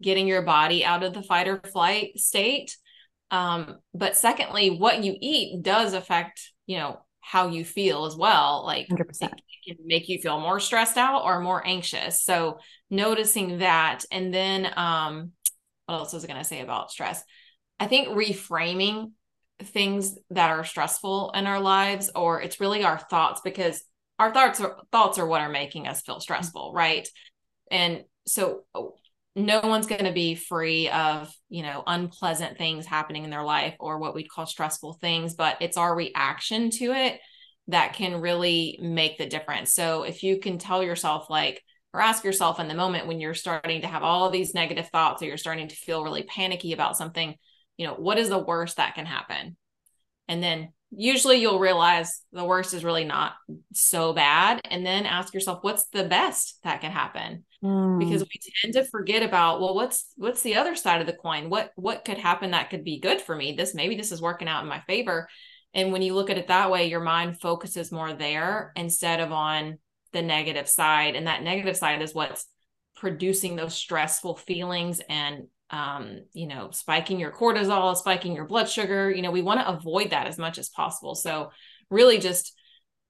getting 0.00 0.26
your 0.26 0.42
body 0.42 0.84
out 0.84 1.02
of 1.02 1.14
the 1.14 1.22
fight 1.22 1.48
or 1.48 1.60
flight 1.72 2.18
state. 2.18 2.76
Um, 3.30 3.78
but 3.94 4.16
secondly, 4.16 4.70
what 4.70 5.02
you 5.02 5.16
eat 5.20 5.62
does 5.62 5.92
affect, 5.92 6.52
you 6.66 6.78
know, 6.78 7.00
how 7.20 7.48
you 7.48 7.64
feel 7.64 8.06
as 8.06 8.16
well. 8.16 8.62
Like 8.64 8.88
100%. 8.88 9.22
it 9.22 9.76
can 9.76 9.86
make 9.86 10.08
you 10.08 10.18
feel 10.18 10.40
more 10.40 10.60
stressed 10.60 10.96
out 10.96 11.24
or 11.24 11.40
more 11.40 11.66
anxious. 11.66 12.22
So 12.22 12.58
noticing 12.88 13.58
that. 13.58 14.04
And 14.10 14.32
then 14.32 14.70
um, 14.76 15.32
what 15.86 15.96
else 15.96 16.12
was 16.12 16.24
I 16.24 16.28
going 16.28 16.38
to 16.38 16.44
say 16.44 16.60
about 16.60 16.90
stress? 16.90 17.22
I 17.78 17.86
think 17.86 18.08
reframing 18.08 19.12
things 19.62 20.16
that 20.30 20.50
are 20.50 20.64
stressful 20.64 21.32
in 21.34 21.46
our 21.46 21.60
lives, 21.60 22.10
or 22.14 22.40
it's 22.40 22.60
really 22.60 22.84
our 22.84 22.98
thoughts 22.98 23.40
because 23.44 23.82
our 24.18 24.32
thoughts 24.32 24.60
are 24.60 24.78
thoughts 24.92 25.18
are 25.18 25.26
what 25.26 25.40
are 25.40 25.48
making 25.48 25.86
us 25.86 26.02
feel 26.02 26.20
stressful, 26.20 26.72
right? 26.74 27.08
And 27.70 28.04
so 28.26 28.64
oh, 28.74 28.94
no 29.38 29.60
one's 29.60 29.86
going 29.86 30.04
to 30.04 30.12
be 30.12 30.34
free 30.34 30.88
of 30.88 31.32
you 31.48 31.62
know 31.62 31.82
unpleasant 31.86 32.58
things 32.58 32.86
happening 32.86 33.24
in 33.24 33.30
their 33.30 33.44
life 33.44 33.74
or 33.78 33.98
what 33.98 34.14
we'd 34.14 34.28
call 34.28 34.46
stressful 34.46 34.94
things 34.94 35.34
but 35.34 35.56
it's 35.60 35.76
our 35.76 35.94
reaction 35.94 36.70
to 36.70 36.92
it 36.92 37.20
that 37.68 37.92
can 37.92 38.20
really 38.20 38.78
make 38.82 39.16
the 39.16 39.26
difference 39.26 39.72
so 39.72 40.02
if 40.02 40.22
you 40.22 40.40
can 40.40 40.58
tell 40.58 40.82
yourself 40.82 41.30
like 41.30 41.62
or 41.94 42.00
ask 42.00 42.24
yourself 42.24 42.58
in 42.58 42.68
the 42.68 42.74
moment 42.74 43.06
when 43.06 43.20
you're 43.20 43.34
starting 43.34 43.80
to 43.82 43.86
have 43.86 44.02
all 44.02 44.28
these 44.28 44.54
negative 44.54 44.88
thoughts 44.88 45.22
or 45.22 45.26
you're 45.26 45.36
starting 45.36 45.68
to 45.68 45.76
feel 45.76 46.02
really 46.02 46.24
panicky 46.24 46.72
about 46.72 46.96
something 46.96 47.34
you 47.78 47.86
know 47.86 47.94
what 47.94 48.18
is 48.18 48.28
the 48.28 48.38
worst 48.38 48.76
that 48.76 48.94
can 48.94 49.06
happen? 49.06 49.56
And 50.28 50.42
then 50.42 50.72
usually 50.90 51.38
you'll 51.38 51.58
realize 51.58 52.22
the 52.32 52.44
worst 52.44 52.74
is 52.74 52.84
really 52.84 53.04
not 53.04 53.32
so 53.72 54.12
bad. 54.12 54.60
And 54.64 54.84
then 54.84 55.06
ask 55.06 55.32
yourself 55.32 55.60
what's 55.62 55.88
the 55.88 56.04
best 56.04 56.58
that 56.64 56.82
can 56.82 56.92
happen? 56.92 57.44
Mm. 57.62 57.98
because 57.98 58.22
we 58.22 58.40
tend 58.62 58.74
to 58.74 58.84
forget 58.84 59.24
about 59.24 59.60
well 59.60 59.74
what's 59.74 60.12
what's 60.14 60.42
the 60.42 60.54
other 60.54 60.76
side 60.76 61.00
of 61.00 61.08
the 61.08 61.12
coin? 61.12 61.50
What 61.50 61.72
what 61.74 62.04
could 62.04 62.18
happen 62.18 62.52
that 62.52 62.70
could 62.70 62.84
be 62.84 63.00
good 63.00 63.20
for 63.20 63.34
me? 63.34 63.52
This 63.52 63.74
maybe 63.74 63.96
this 63.96 64.12
is 64.12 64.22
working 64.22 64.46
out 64.46 64.62
in 64.62 64.68
my 64.68 64.80
favor. 64.82 65.28
And 65.74 65.90
when 65.90 66.02
you 66.02 66.14
look 66.14 66.30
at 66.30 66.38
it 66.38 66.46
that 66.46 66.70
way 66.70 66.88
your 66.88 67.00
mind 67.00 67.40
focuses 67.40 67.90
more 67.90 68.12
there 68.12 68.72
instead 68.76 69.18
of 69.18 69.32
on 69.32 69.78
the 70.12 70.22
negative 70.22 70.68
side. 70.68 71.16
And 71.16 71.26
that 71.26 71.42
negative 71.42 71.76
side 71.76 72.00
is 72.00 72.14
what's 72.14 72.46
producing 72.96 73.56
those 73.56 73.74
stressful 73.74 74.36
feelings 74.36 75.00
and 75.08 75.48
um, 75.70 76.20
you 76.32 76.46
know, 76.46 76.70
spiking 76.70 77.20
your 77.20 77.30
cortisol, 77.30 77.96
spiking 77.96 78.34
your 78.34 78.46
blood 78.46 78.68
sugar. 78.68 79.10
You 79.10 79.22
know, 79.22 79.30
we 79.30 79.42
want 79.42 79.60
to 79.60 79.68
avoid 79.68 80.10
that 80.10 80.26
as 80.26 80.38
much 80.38 80.58
as 80.58 80.68
possible. 80.68 81.14
So, 81.14 81.50
really, 81.90 82.18
just 82.18 82.54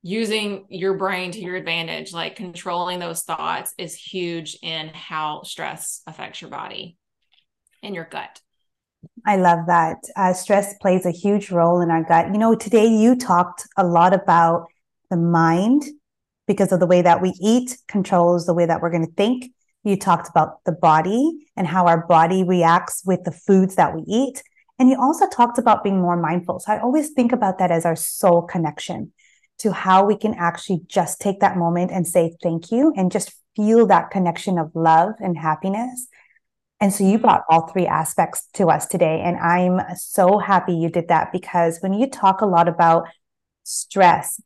using 0.03 0.67
your 0.69 0.95
brain 0.95 1.33
to 1.33 1.41
your 1.41 1.57
advantage, 1.57 2.13
like 2.13 2.37
controlling 2.37 2.99
those 2.99 3.23
thoughts, 3.23 3.75
is 3.79 3.95
huge 3.95 4.57
in 4.63 4.89
how 4.89 5.43
stress 5.43 6.03
affects 6.07 6.41
your 6.41 6.51
body 6.51 6.97
and 7.83 7.95
your 7.95 8.05
gut. 8.05 8.41
I 9.27 9.37
love 9.37 9.67
that. 9.67 9.99
Uh, 10.17 10.33
stress 10.33 10.75
plays 10.81 11.07
a 11.07 11.11
huge 11.11 11.51
role 11.51 11.81
in 11.81 11.91
our 11.91 12.03
gut. 12.03 12.33
You 12.33 12.39
know, 12.39 12.55
today 12.55 12.87
you 12.87 13.17
talked 13.17 13.67
a 13.77 13.87
lot 13.87 14.13
about 14.13 14.67
the 15.11 15.17
mind 15.17 15.85
because 16.47 16.73
of 16.73 16.81
the 16.81 16.87
way 16.87 17.03
that 17.03 17.23
we 17.23 17.33
eat 17.41 17.77
controls 17.87 18.47
the 18.47 18.55
way 18.55 18.67
that 18.67 18.81
we're 18.81 18.91
going 18.91 19.07
to 19.07 19.13
think 19.13 19.53
you 19.89 19.97
talked 19.97 20.29
about 20.29 20.65
the 20.65 20.73
body 20.73 21.47
and 21.57 21.67
how 21.67 21.87
our 21.87 22.07
body 22.07 22.45
reacts 22.45 23.03
with 23.05 23.25
the 23.25 23.33
foods 23.33 23.77
that 23.77 23.95
we 23.95 24.03
eat. 24.07 24.43
And 24.79 24.89
you 24.89 24.97
also 25.01 25.29
talked 25.29 25.59
about 25.59 25.83
being 25.83 26.01
more 26.01 26.17
mindful. 26.17 26.61
So 26.61 26.73
I 26.73 26.81
always 26.81 27.11
think 27.11 27.33
about 27.33 27.59
that 27.59 27.71
as 27.71 27.85
our 27.85 27.97
soul 27.97 28.43
connection 28.43 29.13
to 29.59 29.73
how 29.73 30.05
we 30.05 30.17
can 30.17 30.35
actually 30.35 30.81
just 30.87 31.21
take 31.21 31.41
that 31.41 31.57
moment 31.57 31.91
and 31.91 32.07
say 32.07 32.37
thank 32.43 32.71
you 32.71 32.93
and 32.97 33.11
just 33.11 33.33
feel 33.57 33.87
that 33.87 34.11
connection 34.11 34.59
of 34.59 34.71
love 34.75 35.15
and 35.19 35.37
happiness. 35.37 36.07
And 36.81 36.93
so 36.93 37.03
you 37.03 37.19
brought 37.19 37.43
all 37.51 37.67
three 37.67 37.87
aspects 37.87 38.47
to 38.55 38.69
us 38.69 38.87
today. 38.87 39.21
And 39.25 39.37
I'm 39.37 39.81
so 39.97 40.39
happy 40.39 40.75
you 40.75 40.91
did 40.91 41.09
that 41.09 41.33
because 41.33 41.79
when 41.81 41.93
you 41.93 42.09
talk 42.09 42.41
a 42.41 42.47
lot 42.47 42.69
about 42.69 43.09
stress, 43.65 44.41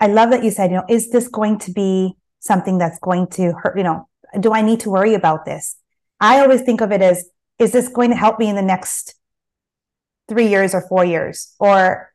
I 0.00 0.08
love 0.08 0.30
that 0.30 0.42
you 0.42 0.50
said, 0.50 0.70
you 0.70 0.78
know, 0.78 0.84
is 0.88 1.10
this 1.10 1.28
going 1.28 1.58
to 1.60 1.70
be 1.70 2.16
something 2.40 2.78
that's 2.78 2.98
going 2.98 3.28
to 3.28 3.52
hurt, 3.52 3.76
you 3.76 3.84
know, 3.84 4.08
do 4.38 4.52
I 4.52 4.62
need 4.62 4.80
to 4.80 4.90
worry 4.90 5.14
about 5.14 5.44
this? 5.44 5.76
I 6.20 6.40
always 6.40 6.62
think 6.62 6.80
of 6.80 6.92
it 6.92 7.02
as, 7.02 7.28
is 7.58 7.72
this 7.72 7.88
going 7.88 8.10
to 8.10 8.16
help 8.16 8.38
me 8.38 8.48
in 8.48 8.56
the 8.56 8.62
next 8.62 9.14
three 10.28 10.48
years 10.48 10.74
or 10.74 10.82
four 10.82 11.04
years? 11.04 11.54
Or 11.58 12.12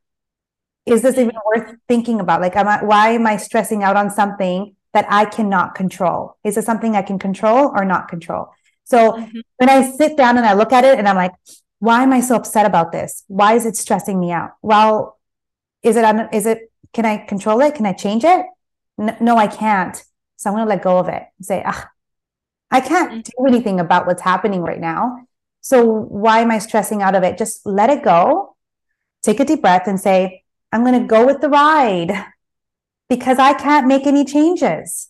is 0.86 1.02
this 1.02 1.18
even 1.18 1.36
worth 1.46 1.76
thinking 1.88 2.20
about? 2.20 2.42
Like, 2.42 2.56
am 2.56 2.68
I, 2.68 2.84
why 2.84 3.10
am 3.10 3.28
I 3.28 3.38
stressing 3.38 3.84
out 3.84 3.96
on 3.96 4.10
something 4.10 4.76
that 4.94 5.06
I 5.10 5.26
cannot 5.26 5.76
control? 5.76 6.38
Is 6.44 6.58
it 6.58 6.66
something 6.66 6.96
I 6.96 7.02
can 7.02 7.20
control 7.20 7.72
or 7.76 7.86
not 7.86 8.08
control? 8.08 8.50
So 8.84 9.14
mm-hmm. 9.14 9.40
when 9.58 9.70
I 9.70 9.92
sit 9.92 10.18
down 10.18 10.38
and 10.38 10.46
I 10.46 10.54
look 10.54 10.74
at 10.74 10.84
it 10.84 10.98
and 10.98 11.08
I'm 11.08 11.16
like, 11.16 11.34
why 11.80 12.04
am 12.04 12.14
I 12.14 12.22
so 12.22 12.36
upset 12.36 12.66
about 12.66 12.92
this? 12.92 13.24
Why 13.28 13.54
is 13.54 13.66
it 13.66 13.76
stressing 13.76 14.20
me 14.20 14.32
out? 14.32 14.52
Well, 14.62 15.20
is 15.82 15.96
it, 15.96 16.30
is 16.34 16.46
it, 16.46 16.72
can 16.94 17.06
I 17.06 17.18
control 17.18 17.62
it? 17.62 17.76
Can 17.76 17.86
I 17.86 17.94
change 17.94 18.24
it? 18.24 18.46
no, 19.20 19.38
I 19.38 19.48
can't. 19.48 19.96
So 20.38 20.50
I'm 20.50 20.56
going 20.56 20.66
to 20.66 20.70
let 20.70 20.84
go 20.84 20.98
of 20.98 21.08
it. 21.08 21.24
and 21.38 21.46
Say, 21.46 21.64
ah, 21.66 21.90
I 22.72 22.80
can't 22.82 23.12
mm-hmm. 23.12 23.20
do 23.20 23.48
anything 23.48 23.80
about 23.80 24.08
what's 24.08 24.22
happening 24.22 24.62
right 24.62 24.80
now. 24.80 25.28
So 25.60 25.86
why 25.86 26.40
am 26.40 26.50
I 26.50 26.60
stressing 26.60 27.02
out 27.02 27.16
of 27.16 27.24
it? 27.24 27.38
Just 27.38 27.66
let 27.66 27.90
it 27.90 28.04
go. 28.04 28.56
Take 29.22 29.40
a 29.40 29.46
deep 29.46 29.62
breath 29.62 29.88
and 29.88 30.00
say, 30.00 30.44
I'm 30.72 30.84
going 30.84 31.00
to 31.00 31.08
go 31.08 31.26
with 31.26 31.42
the 31.42 31.50
ride 31.50 32.26
because 33.10 33.38
I 33.38 33.54
can't 33.54 33.88
make 33.88 34.08
any 34.08 34.26
changes. 34.26 35.10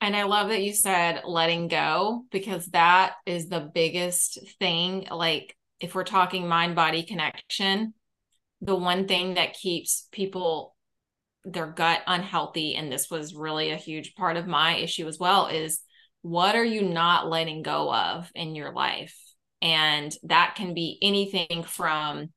And 0.00 0.14
I 0.14 0.24
love 0.24 0.48
that 0.48 0.62
you 0.62 0.74
said 0.74 1.22
letting 1.24 1.68
go 1.68 2.24
because 2.30 2.66
that 2.66 3.14
is 3.24 3.48
the 3.48 3.60
biggest 3.60 4.38
thing. 4.58 5.06
Like, 5.10 5.56
if 5.80 5.94
we're 5.94 6.04
talking 6.04 6.46
mind 6.46 6.74
body 6.74 7.04
connection, 7.04 7.94
the 8.60 8.74
one 8.74 9.08
thing 9.08 9.34
that 9.34 9.54
keeps 9.54 10.08
people 10.12 10.74
their 11.44 11.66
gut 11.66 12.02
unhealthy, 12.06 12.74
and 12.74 12.90
this 12.90 13.10
was 13.10 13.34
really 13.34 13.70
a 13.70 13.76
huge 13.76 14.14
part 14.14 14.36
of 14.36 14.46
my 14.46 14.76
issue 14.76 15.06
as 15.06 15.18
well, 15.18 15.46
is 15.46 15.80
what 16.24 16.56
are 16.56 16.64
you 16.64 16.80
not 16.80 17.28
letting 17.28 17.62
go 17.62 17.92
of 17.92 18.30
in 18.34 18.54
your 18.54 18.72
life? 18.72 19.14
And 19.60 20.10
that 20.22 20.54
can 20.56 20.72
be 20.72 20.98
anything 21.02 21.64
from 21.64 22.32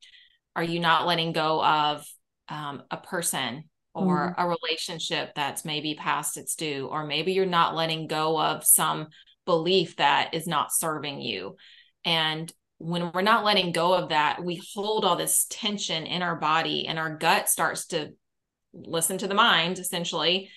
are 0.57 0.63
you 0.63 0.81
not 0.81 1.07
letting 1.07 1.31
go 1.31 1.63
of 1.63 2.05
um, 2.49 2.83
a 2.91 2.97
person 2.97 3.69
or 3.93 4.35
mm-hmm. 4.35 4.41
a 4.41 4.45
relationship 4.45 5.31
that's 5.35 5.63
maybe 5.63 5.95
past 5.95 6.35
its 6.35 6.55
due, 6.55 6.87
or 6.87 7.05
maybe 7.05 7.31
you're 7.31 7.45
not 7.45 7.75
letting 7.75 8.07
go 8.07 8.37
of 8.37 8.65
some 8.65 9.07
belief 9.45 9.95
that 9.95 10.33
is 10.33 10.47
not 10.47 10.73
serving 10.73 11.21
you. 11.21 11.55
And 12.03 12.51
when 12.79 13.13
we're 13.13 13.21
not 13.21 13.45
letting 13.45 13.71
go 13.71 13.93
of 13.93 14.09
that, 14.09 14.43
we 14.43 14.61
hold 14.75 15.05
all 15.05 15.15
this 15.15 15.47
tension 15.49 16.05
in 16.05 16.21
our 16.21 16.35
body, 16.35 16.87
and 16.87 16.99
our 16.99 17.15
gut 17.15 17.47
starts 17.47 17.85
to 17.87 18.09
listen 18.73 19.17
to 19.19 19.29
the 19.29 19.33
mind 19.33 19.79
essentially 19.79 20.49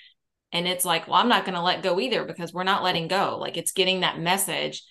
and 0.53 0.67
it's 0.67 0.85
like 0.85 1.07
well 1.07 1.17
i'm 1.17 1.29
not 1.29 1.45
going 1.45 1.55
to 1.55 1.63
let 1.63 1.83
go 1.83 1.99
either 2.01 2.25
because 2.25 2.53
we're 2.53 2.65
not 2.65 2.83
letting 2.83 3.09
go. 3.09 3.39
Like 3.39 3.57
it's 3.57 3.73
getting 3.73 4.01
that 4.01 4.19
message 4.19 4.83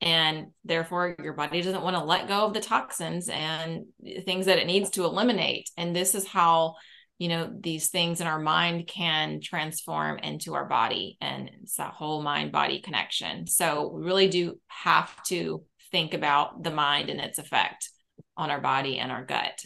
and 0.00 0.48
therefore 0.64 1.14
your 1.22 1.34
body 1.34 1.62
doesn't 1.62 1.82
want 1.82 1.96
to 1.96 2.04
let 2.04 2.28
go 2.28 2.44
of 2.44 2.54
the 2.54 2.60
toxins 2.60 3.28
and 3.28 3.84
things 4.24 4.46
that 4.46 4.58
it 4.58 4.66
needs 4.66 4.90
to 4.90 5.04
eliminate. 5.04 5.70
And 5.76 5.94
this 5.94 6.14
is 6.14 6.26
how 6.26 6.74
you 7.18 7.28
know 7.28 7.52
these 7.60 7.88
things 7.88 8.20
in 8.20 8.26
our 8.26 8.40
mind 8.40 8.88
can 8.88 9.40
transform 9.40 10.18
into 10.18 10.54
our 10.54 10.64
body 10.64 11.18
and 11.20 11.50
it's 11.62 11.76
that 11.76 11.94
whole 11.94 12.22
mind 12.22 12.50
body 12.50 12.80
connection. 12.80 13.46
So 13.46 13.88
we 13.94 14.04
really 14.04 14.28
do 14.28 14.58
have 14.66 15.22
to 15.24 15.62
think 15.92 16.14
about 16.14 16.62
the 16.64 16.72
mind 16.72 17.10
and 17.10 17.20
its 17.20 17.38
effect 17.38 17.90
on 18.36 18.50
our 18.50 18.60
body 18.60 18.98
and 18.98 19.12
our 19.12 19.24
gut 19.24 19.64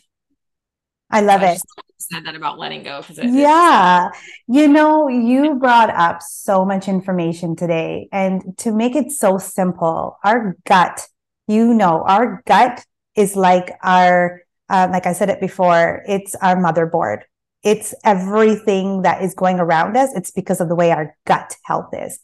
I 1.11 1.21
love 1.21 1.43
I 1.43 1.53
it. 1.53 1.63
Said 1.99 2.27
that 2.27 2.35
about 2.35 2.59
letting 2.59 2.83
go 2.83 3.01
because 3.01 3.35
yeah, 3.35 4.11
you 4.47 4.69
know, 4.69 5.09
you 5.09 5.55
brought 5.55 5.91
up 5.91 6.21
so 6.21 6.65
much 6.65 6.89
information 6.89 7.57
today, 7.57 8.09
and 8.13 8.57
to 8.59 8.71
make 8.71 8.95
it 8.95 9.11
so 9.11 9.39
simple, 9.39 10.19
our 10.23 10.57
gut, 10.67 11.09
you 11.49 11.73
know, 11.73 12.05
our 12.07 12.43
gut 12.47 12.85
is 13.17 13.35
like 13.35 13.73
our, 13.83 14.43
uh, 14.69 14.89
like 14.93 15.07
I 15.07 15.15
said 15.15 15.31
it 15.31 15.41
before, 15.41 16.03
it's 16.07 16.35
our 16.37 16.57
motherboard. 16.57 17.23
It's 17.63 17.95
everything 18.05 19.03
that 19.03 19.23
is 19.23 19.35
going 19.35 19.59
around 19.59 19.97
us. 19.97 20.11
It's 20.15 20.31
because 20.31 20.61
of 20.61 20.69
the 20.69 20.77
way 20.77 20.93
our 20.93 21.17
gut 21.27 21.57
health 21.65 21.89
is. 21.93 22.21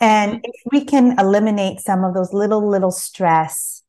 And 0.00 0.40
if 0.42 0.60
we 0.72 0.84
can 0.84 1.18
eliminate 1.20 1.80
some 1.80 2.04
of 2.04 2.14
those 2.14 2.32
little, 2.32 2.68
little 2.68 2.90
stress, 2.90 3.83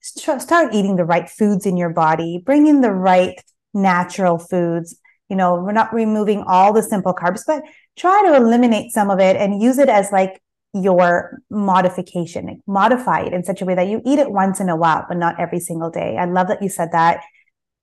start 0.00 0.74
eating 0.74 0.96
the 0.96 1.04
right 1.04 1.28
foods 1.28 1.66
in 1.66 1.76
your 1.76 1.90
body, 1.90 2.42
bring 2.44 2.66
in 2.66 2.80
the 2.80 2.92
right 2.92 3.40
natural 3.74 4.38
foods. 4.38 4.98
You 5.28 5.36
know, 5.36 5.54
we're 5.54 5.72
not 5.72 5.94
removing 5.94 6.42
all 6.46 6.72
the 6.72 6.82
simple 6.82 7.14
carbs, 7.14 7.42
but 7.46 7.62
try 7.96 8.22
to 8.26 8.34
eliminate 8.34 8.92
some 8.92 9.10
of 9.10 9.20
it 9.20 9.36
and 9.36 9.62
use 9.62 9.78
it 9.78 9.88
as 9.88 10.10
like 10.10 10.42
your 10.72 11.40
modification, 11.50 12.62
modify 12.66 13.20
it 13.20 13.32
in 13.32 13.44
such 13.44 13.60
a 13.60 13.64
way 13.64 13.74
that 13.74 13.88
you 13.88 14.00
eat 14.04 14.18
it 14.18 14.30
once 14.30 14.60
in 14.60 14.68
a 14.68 14.76
while, 14.76 15.04
but 15.08 15.16
not 15.16 15.38
every 15.38 15.60
single 15.60 15.90
day. 15.90 16.16
I 16.16 16.24
love 16.24 16.48
that 16.48 16.62
you 16.62 16.68
said 16.68 16.92
that. 16.92 17.22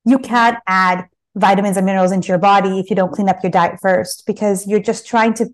You 0.05 0.19
can't 0.19 0.57
add 0.67 1.05
vitamins 1.35 1.77
and 1.77 1.85
minerals 1.85 2.11
into 2.11 2.29
your 2.29 2.37
body 2.37 2.79
if 2.79 2.89
you 2.89 2.95
don't 2.95 3.11
clean 3.11 3.29
up 3.29 3.43
your 3.43 3.51
diet 3.51 3.79
first, 3.81 4.25
because 4.25 4.65
you're 4.67 4.79
just 4.79 5.05
trying 5.05 5.33
to 5.35 5.47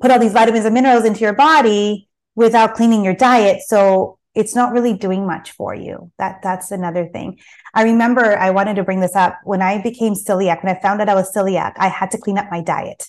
put 0.00 0.10
all 0.10 0.18
these 0.18 0.32
vitamins 0.32 0.64
and 0.64 0.74
minerals 0.74 1.04
into 1.04 1.20
your 1.20 1.34
body 1.34 2.08
without 2.34 2.74
cleaning 2.74 3.04
your 3.04 3.14
diet. 3.14 3.60
So 3.66 4.18
it's 4.34 4.54
not 4.54 4.72
really 4.72 4.94
doing 4.94 5.26
much 5.26 5.52
for 5.52 5.74
you. 5.74 6.10
That 6.18 6.40
that's 6.42 6.70
another 6.70 7.06
thing. 7.06 7.40
I 7.74 7.82
remember 7.82 8.38
I 8.38 8.50
wanted 8.50 8.76
to 8.76 8.84
bring 8.84 9.00
this 9.00 9.16
up 9.16 9.38
when 9.44 9.60
I 9.60 9.82
became 9.82 10.14
celiac. 10.14 10.62
When 10.62 10.74
I 10.74 10.80
found 10.80 11.00
out 11.00 11.08
I 11.08 11.14
was 11.14 11.34
celiac, 11.34 11.72
I 11.76 11.88
had 11.88 12.10
to 12.12 12.18
clean 12.18 12.38
up 12.38 12.46
my 12.50 12.60
diet. 12.60 13.08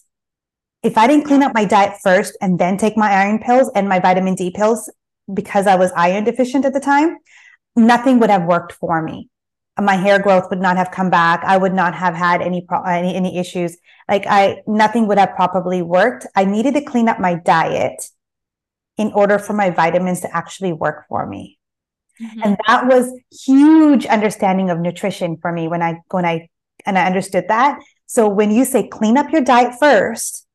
If 0.84 0.98
I 0.98 1.06
didn't 1.06 1.26
clean 1.26 1.44
up 1.44 1.54
my 1.54 1.66
diet 1.66 2.00
first 2.02 2.36
and 2.42 2.58
then 2.58 2.78
take 2.78 2.98
my 2.98 3.12
iron 3.12 3.40
pills 3.40 3.70
and 3.76 3.88
my 3.88 4.00
vitamin 4.00 4.34
D 4.34 4.50
pills 4.50 4.92
because 5.32 5.68
I 5.68 5.76
was 5.76 5.92
iron 5.96 6.24
deficient 6.24 6.66
at 6.66 6.74
the 6.74 6.80
time, 6.80 7.18
nothing 7.76 8.20
would 8.20 8.32
have 8.32 8.46
worked 8.46 8.74
for 8.74 9.02
me. 9.02 9.30
My 9.80 9.96
hair 9.96 10.20
growth 10.20 10.50
would 10.50 10.60
not 10.60 10.78
have 10.78 10.92
come 10.92 11.10
back. 11.10 11.44
I 11.46 11.58
would 11.58 11.74
not 11.74 11.96
have 11.96 12.16
had 12.16 12.42
any 12.42 12.62
pro- 12.68 12.84
any, 12.84 13.16
any 13.16 13.38
issues. 13.38 13.78
Like 14.10 14.26
I, 14.28 14.64
nothing 14.68 15.08
would 15.08 15.18
have 15.20 15.36
properly 15.36 15.82
worked. 15.82 16.26
I 16.36 16.46
needed 16.46 16.74
to 16.74 16.82
clean 16.82 17.08
up 17.08 17.20
my 17.20 17.36
diet 17.36 18.10
in 19.02 19.12
order 19.14 19.40
for 19.40 19.54
my 19.54 19.72
vitamins 19.72 20.22
to 20.22 20.36
actually 20.36 20.72
work 20.72 21.06
for 21.10 21.26
me. 21.26 21.58
Mm-hmm. 22.22 22.42
And 22.44 22.58
that 22.68 22.86
was 22.86 23.12
huge 23.32 24.06
understanding 24.06 24.70
of 24.70 24.80
nutrition 24.80 25.38
for 25.42 25.52
me 25.52 25.68
when 25.68 25.82
I 25.82 26.02
when 26.12 26.24
I 26.24 26.50
and 26.86 27.00
I 27.00 27.08
understood 27.08 27.46
that. 27.48 27.80
So 28.06 28.30
when 28.30 28.52
you 28.52 28.64
say 28.64 28.88
clean 28.88 29.18
up 29.18 29.32
your 29.32 29.42
diet 29.42 29.74
first, 29.80 30.46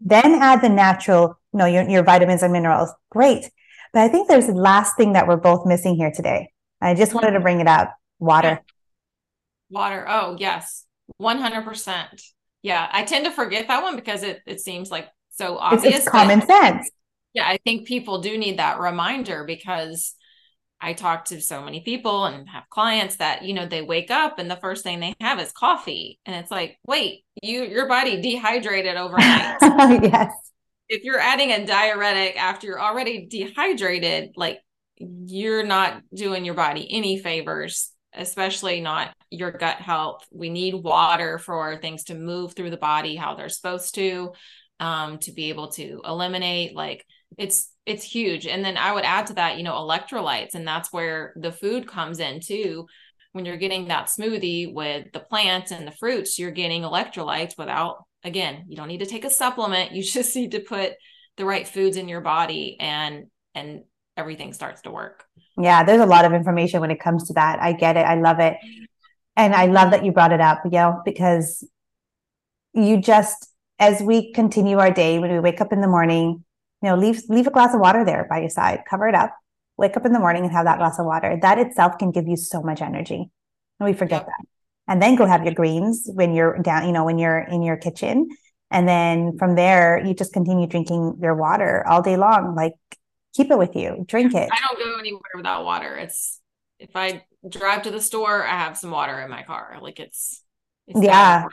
then 0.00 0.34
add 0.34 0.60
the 0.60 0.68
natural, 0.68 1.38
you 1.52 1.58
know, 1.58 1.66
your, 1.66 1.88
your 1.88 2.02
vitamins 2.02 2.42
and 2.42 2.52
minerals, 2.52 2.90
great. 3.10 3.50
But 3.94 4.02
I 4.02 4.08
think 4.08 4.28
there's 4.28 4.48
the 4.48 4.52
last 4.52 4.96
thing 4.96 5.14
that 5.14 5.26
we're 5.26 5.36
both 5.36 5.64
missing 5.66 5.94
here 5.96 6.10
today. 6.10 6.50
I 6.80 6.94
just 6.94 7.14
wanted 7.14 7.30
to 7.30 7.40
bring 7.40 7.60
it 7.60 7.68
up. 7.68 7.94
Water. 8.18 8.60
Water. 9.70 10.04
Oh, 10.06 10.36
yes. 10.38 10.84
100%. 11.22 12.06
Yeah, 12.62 12.86
I 12.90 13.04
tend 13.04 13.24
to 13.24 13.30
forget 13.30 13.68
that 13.68 13.82
one 13.82 13.96
because 13.96 14.22
it 14.22 14.40
it 14.46 14.60
seems 14.60 14.90
like 14.90 15.08
so 15.30 15.58
obvious. 15.58 15.84
It's, 15.84 15.96
it's 15.98 16.08
common 16.08 16.40
sense. 16.42 16.90
Yeah, 17.34 17.46
I 17.46 17.58
think 17.58 17.86
people 17.86 18.20
do 18.20 18.38
need 18.38 18.58
that 18.58 18.78
reminder 18.78 19.44
because 19.44 20.14
I 20.80 20.92
talk 20.92 21.26
to 21.26 21.40
so 21.40 21.62
many 21.62 21.80
people 21.80 22.26
and 22.26 22.48
have 22.48 22.64
clients 22.68 23.16
that, 23.16 23.42
you 23.42 23.54
know, 23.54 23.66
they 23.66 23.82
wake 23.82 24.10
up 24.10 24.38
and 24.38 24.50
the 24.50 24.56
first 24.56 24.84
thing 24.84 25.00
they 25.00 25.14
have 25.20 25.40
is 25.40 25.50
coffee. 25.50 26.20
And 26.26 26.36
it's 26.36 26.50
like, 26.50 26.78
wait, 26.86 27.24
you 27.42 27.64
your 27.64 27.88
body 27.88 28.20
dehydrated 28.20 28.96
overnight. 28.96 29.56
yes. 29.62 30.32
If 30.88 31.02
you're 31.02 31.18
adding 31.18 31.50
a 31.50 31.66
diuretic 31.66 32.36
after 32.36 32.66
you're 32.66 32.80
already 32.80 33.26
dehydrated, 33.26 34.32
like 34.36 34.60
you're 34.98 35.64
not 35.64 36.02
doing 36.14 36.44
your 36.44 36.54
body 36.54 36.86
any 36.90 37.18
favors, 37.18 37.90
especially 38.12 38.80
not 38.80 39.14
your 39.30 39.50
gut 39.50 39.78
health. 39.78 40.26
We 40.30 40.50
need 40.50 40.74
water 40.74 41.38
for 41.38 41.78
things 41.78 42.04
to 42.04 42.14
move 42.14 42.54
through 42.54 42.70
the 42.70 42.76
body 42.76 43.16
how 43.16 43.34
they're 43.34 43.48
supposed 43.48 43.94
to, 43.94 44.34
um, 44.80 45.18
to 45.18 45.32
be 45.32 45.48
able 45.50 45.68
to 45.72 46.00
eliminate 46.04 46.74
like 46.74 47.04
it's 47.38 47.70
it's 47.86 48.04
huge. 48.04 48.46
And 48.46 48.64
then 48.64 48.76
i 48.76 48.92
would 48.92 49.04
add 49.04 49.26
to 49.28 49.34
that 49.34 49.56
you 49.56 49.62
know 49.62 49.74
electrolytes 49.74 50.54
and 50.54 50.66
that's 50.66 50.92
where 50.92 51.32
the 51.36 51.52
food 51.52 51.86
comes 51.86 52.20
in 52.20 52.40
too. 52.40 52.86
When 53.32 53.44
you're 53.44 53.56
getting 53.56 53.88
that 53.88 54.06
smoothie 54.06 54.72
with 54.72 55.12
the 55.12 55.20
plants 55.20 55.72
and 55.72 55.86
the 55.86 55.92
fruits 55.92 56.38
you're 56.38 56.50
getting 56.50 56.82
electrolytes 56.82 57.58
without 57.58 58.04
again 58.22 58.64
you 58.68 58.76
don't 58.76 58.88
need 58.88 59.00
to 59.00 59.06
take 59.06 59.24
a 59.24 59.30
supplement. 59.30 59.92
You 59.92 60.02
just 60.18 60.34
need 60.34 60.52
to 60.52 60.60
put 60.60 60.92
the 61.36 61.44
right 61.44 61.66
foods 61.66 61.96
in 61.96 62.08
your 62.08 62.20
body 62.20 62.76
and 62.80 63.26
and 63.54 63.82
everything 64.16 64.52
starts 64.52 64.82
to 64.82 64.90
work. 64.90 65.24
Yeah 65.56 65.84
there's 65.84 66.00
a 66.00 66.06
lot 66.06 66.24
of 66.24 66.32
information 66.32 66.80
when 66.80 66.90
it 66.90 67.00
comes 67.00 67.28
to 67.28 67.34
that. 67.34 67.60
I 67.60 67.72
get 67.72 67.96
it. 67.96 68.06
I 68.06 68.16
love 68.16 68.40
it. 68.40 68.56
And 69.36 69.54
i 69.54 69.66
love 69.66 69.90
that 69.90 70.04
you 70.04 70.12
brought 70.12 70.32
it 70.32 70.40
up 70.40 70.60
you 70.64 70.70
know 70.70 71.02
because 71.04 71.66
you 72.72 73.00
just 73.00 73.48
as 73.78 74.00
we 74.00 74.32
continue 74.32 74.78
our 74.78 74.90
day 74.90 75.18
when 75.18 75.32
we 75.32 75.40
wake 75.40 75.60
up 75.60 75.72
in 75.72 75.80
the 75.80 75.88
morning 75.88 76.44
you 76.84 76.90
know, 76.90 76.96
leave 76.96 77.22
leave 77.30 77.46
a 77.46 77.50
glass 77.50 77.72
of 77.72 77.80
water 77.80 78.04
there 78.04 78.26
by 78.28 78.40
your 78.40 78.50
side, 78.50 78.82
cover 78.88 79.08
it 79.08 79.14
up, 79.14 79.34
wake 79.78 79.96
up 79.96 80.04
in 80.04 80.12
the 80.12 80.18
morning 80.18 80.44
and 80.44 80.52
have 80.52 80.66
that 80.66 80.76
glass 80.76 80.98
of 80.98 81.06
water. 81.06 81.38
That 81.40 81.58
itself 81.58 81.96
can 81.98 82.10
give 82.10 82.28
you 82.28 82.36
so 82.36 82.62
much 82.62 82.82
energy. 82.82 83.30
And 83.80 83.88
we 83.88 83.94
forget 83.94 84.20
yep. 84.20 84.26
that. 84.26 84.46
And 84.86 85.00
then 85.00 85.16
go 85.16 85.24
have 85.24 85.44
your 85.44 85.54
greens 85.54 86.06
when 86.12 86.34
you're 86.34 86.58
down, 86.58 86.86
you 86.86 86.92
know, 86.92 87.06
when 87.06 87.18
you're 87.18 87.38
in 87.38 87.62
your 87.62 87.78
kitchen. 87.78 88.28
And 88.70 88.86
then 88.86 89.38
from 89.38 89.54
there, 89.54 90.04
you 90.04 90.12
just 90.12 90.34
continue 90.34 90.66
drinking 90.66 91.16
your 91.22 91.34
water 91.34 91.86
all 91.88 92.02
day 92.02 92.18
long. 92.18 92.54
Like 92.54 92.74
keep 93.34 93.50
it 93.50 93.56
with 93.56 93.74
you, 93.74 94.04
drink 94.06 94.34
it. 94.34 94.50
I 94.52 94.58
don't 94.68 94.78
go 94.78 94.98
anywhere 94.98 95.22
without 95.34 95.64
water. 95.64 95.96
It's 95.96 96.38
if 96.78 96.94
I 96.94 97.24
drive 97.48 97.84
to 97.84 97.90
the 97.90 98.00
store, 98.02 98.44
I 98.44 98.58
have 98.58 98.76
some 98.76 98.90
water 98.90 99.18
in 99.20 99.30
my 99.30 99.42
car. 99.42 99.78
Like 99.80 100.00
it's, 100.00 100.42
it's 100.86 101.00
yeah. 101.02 101.46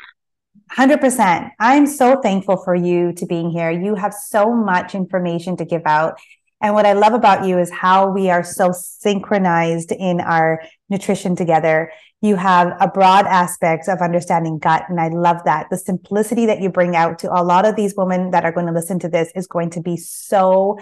100%. 0.77 1.51
I'm 1.59 1.85
so 1.85 2.21
thankful 2.21 2.57
for 2.57 2.75
you 2.75 3.13
to 3.13 3.25
being 3.25 3.49
here. 3.49 3.71
You 3.71 3.95
have 3.95 4.13
so 4.13 4.53
much 4.53 4.95
information 4.95 5.57
to 5.57 5.65
give 5.65 5.83
out. 5.85 6.19
And 6.61 6.75
what 6.75 6.85
I 6.85 6.93
love 6.93 7.13
about 7.13 7.45
you 7.45 7.57
is 7.57 7.71
how 7.71 8.09
we 8.09 8.29
are 8.29 8.43
so 8.43 8.71
synchronized 8.71 9.91
in 9.91 10.21
our 10.21 10.61
nutrition 10.89 11.35
together. 11.35 11.91
You 12.21 12.35
have 12.35 12.77
a 12.79 12.87
broad 12.87 13.25
aspect 13.25 13.89
of 13.89 13.99
understanding 13.99 14.59
gut. 14.59 14.83
And 14.87 15.01
I 15.01 15.07
love 15.07 15.37
that. 15.45 15.67
The 15.71 15.77
simplicity 15.77 16.45
that 16.45 16.61
you 16.61 16.69
bring 16.69 16.95
out 16.95 17.19
to 17.19 17.31
a 17.33 17.41
lot 17.43 17.65
of 17.65 17.75
these 17.75 17.95
women 17.97 18.31
that 18.31 18.45
are 18.45 18.51
going 18.51 18.67
to 18.67 18.73
listen 18.73 18.99
to 18.99 19.09
this 19.09 19.31
is 19.35 19.47
going 19.47 19.71
to 19.71 19.81
be 19.81 19.97
so 19.97 20.77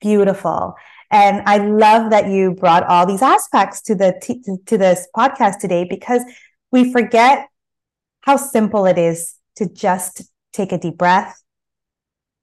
beautiful. 0.00 0.74
And 1.12 1.42
I 1.46 1.58
love 1.58 2.10
that 2.10 2.28
you 2.28 2.52
brought 2.52 2.84
all 2.84 3.06
these 3.06 3.22
aspects 3.22 3.80
to 3.82 3.94
the 3.94 4.18
t- 4.20 4.42
to 4.66 4.78
this 4.78 5.06
podcast 5.16 5.58
today 5.58 5.86
because 5.88 6.22
we 6.72 6.92
forget 6.92 7.48
how 8.22 8.36
simple 8.36 8.86
it 8.86 8.98
is 8.98 9.34
to 9.56 9.68
just 9.68 10.22
take 10.52 10.72
a 10.72 10.78
deep 10.78 10.98
breath, 10.98 11.42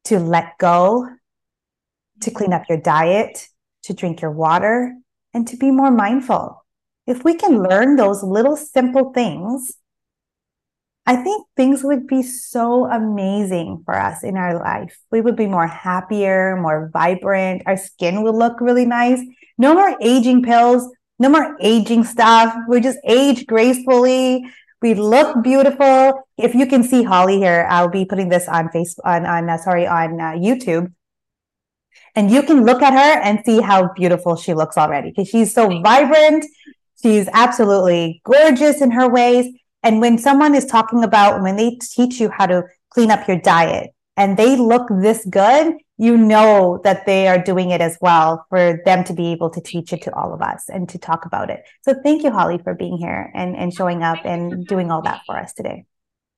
to 0.05 0.19
let 0.19 0.57
go, 0.57 1.07
to 2.21 2.31
clean 2.31 2.53
up 2.53 2.63
your 2.69 2.79
diet, 2.79 3.47
to 3.83 3.93
drink 3.93 4.21
your 4.21 4.31
water, 4.31 4.95
and 5.33 5.47
to 5.47 5.57
be 5.57 5.71
more 5.71 5.91
mindful. 5.91 6.63
If 7.05 7.23
we 7.23 7.35
can 7.35 7.63
learn 7.63 7.95
those 7.95 8.23
little 8.23 8.57
simple 8.57 9.13
things, 9.13 9.73
I 11.05 11.15
think 11.15 11.47
things 11.55 11.85
would 11.85 12.05
be 12.05 12.21
so 12.21 12.85
amazing 12.85 13.83
for 13.85 13.95
us 13.95 14.23
in 14.23 14.35
our 14.35 14.59
life. 14.59 14.99
We 15.09 15.21
would 15.21 15.37
be 15.37 15.47
more 15.47 15.67
happier, 15.67 16.57
more 16.57 16.89
vibrant. 16.91 17.63
Our 17.65 17.77
skin 17.77 18.23
will 18.23 18.37
look 18.37 18.59
really 18.59 18.85
nice. 18.85 19.21
No 19.57 19.73
more 19.73 19.95
aging 20.01 20.43
pills, 20.43 20.91
no 21.17 21.29
more 21.29 21.55
aging 21.61 22.03
stuff. 22.03 22.53
We 22.67 22.81
just 22.81 22.99
age 23.05 23.45
gracefully. 23.45 24.51
We 24.81 24.93
look 24.93 25.43
beautiful. 25.43 26.27
If 26.37 26.53
you 26.53 26.67
can 26.67 26.83
see 26.83 27.03
Holli 27.03 27.37
here, 27.37 27.67
I'll 27.69 27.89
be 27.89 28.05
putting 28.05 28.29
this 28.29 28.47
on 28.47 28.69
Facebook, 28.69 29.05
on, 29.05 29.25
on 29.25 29.49
uh, 29.49 29.57
sorry, 29.57 29.87
on 29.87 30.19
uh, 30.19 30.33
YouTube. 30.33 30.93
And 32.15 32.29
you 32.29 32.43
can 32.43 32.65
look 32.65 32.81
at 32.81 32.93
her 32.93 33.21
and 33.21 33.41
see 33.45 33.61
how 33.61 33.91
beautiful 33.93 34.35
she 34.35 34.53
looks 34.53 34.77
already 34.77 35.09
because 35.09 35.29
she's 35.29 35.53
so 35.53 35.81
vibrant. 35.81 36.45
She's 37.01 37.27
absolutely 37.33 38.21
gorgeous 38.23 38.81
in 38.81 38.91
her 38.91 39.09
ways. 39.09 39.53
And 39.83 40.01
when 40.01 40.17
someone 40.17 40.55
is 40.55 40.65
talking 40.65 41.03
about 41.03 41.41
when 41.41 41.55
they 41.55 41.77
teach 41.81 42.19
you 42.19 42.29
how 42.29 42.47
to 42.47 42.63
clean 42.89 43.11
up 43.11 43.27
your 43.27 43.39
diet 43.39 43.91
and 44.15 44.37
they 44.37 44.55
look 44.55 44.87
this 44.89 45.25
good, 45.29 45.75
you 45.97 46.15
know 46.15 46.79
that 46.83 47.05
they 47.05 47.27
are 47.27 47.41
doing 47.41 47.71
it 47.71 47.81
as 47.81 47.97
well 48.01 48.45
for 48.49 48.79
them 48.85 49.03
to 49.05 49.13
be 49.13 49.31
able 49.31 49.49
to 49.49 49.61
teach 49.61 49.91
it 49.93 50.03
to 50.03 50.15
all 50.15 50.33
of 50.33 50.41
us 50.41 50.69
and 50.69 50.87
to 50.89 50.99
talk 50.99 51.25
about 51.25 51.49
it. 51.49 51.63
So 51.83 51.95
thank 52.03 52.23
you, 52.23 52.29
Holli, 52.29 52.63
for 52.63 52.75
being 52.75 52.97
here 52.97 53.31
and, 53.33 53.55
and 53.55 53.73
showing 53.73 54.03
up 54.03 54.19
and 54.23 54.65
doing 54.67 54.91
all 54.91 55.01
that 55.01 55.21
for 55.25 55.37
us 55.37 55.53
today. 55.53 55.85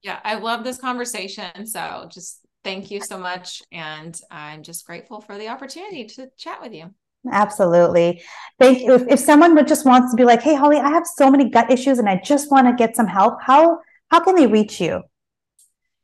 Yeah, 0.02 0.20
I 0.24 0.36
love 0.36 0.64
this 0.64 0.78
conversation. 0.78 1.66
So 1.66 2.08
just 2.10 2.40
thank 2.64 2.90
you 2.90 3.02
so 3.02 3.18
much. 3.18 3.62
And 3.72 4.18
I'm 4.32 4.64
just 4.64 4.86
grateful 4.86 5.20
for 5.20 5.38
the 5.38 5.50
opportunity 5.50 6.06
to 6.06 6.30
chat 6.38 6.62
with 6.62 6.74
you. 6.74 6.94
Absolutely. 7.30 8.22
Thank 8.60 8.80
you. 8.80 8.94
If, 8.94 9.08
if 9.10 9.20
someone 9.20 9.54
would 9.56 9.68
just 9.68 9.86
wants 9.86 10.12
to 10.12 10.16
be 10.16 10.24
like, 10.24 10.42
hey, 10.42 10.56
Holli, 10.56 10.80
I 10.80 10.90
have 10.90 11.06
so 11.06 11.30
many 11.30 11.50
gut 11.50 11.70
issues 11.70 12.00
and 12.00 12.08
I 12.08 12.22
just 12.24 12.50
want 12.50 12.68
to 12.68 12.74
get 12.74 12.96
some 12.96 13.08
help, 13.08 13.42
how 13.42 13.80
how 14.10 14.22
can 14.22 14.36
they 14.36 14.48
reach 14.48 14.80
you? 14.80 15.04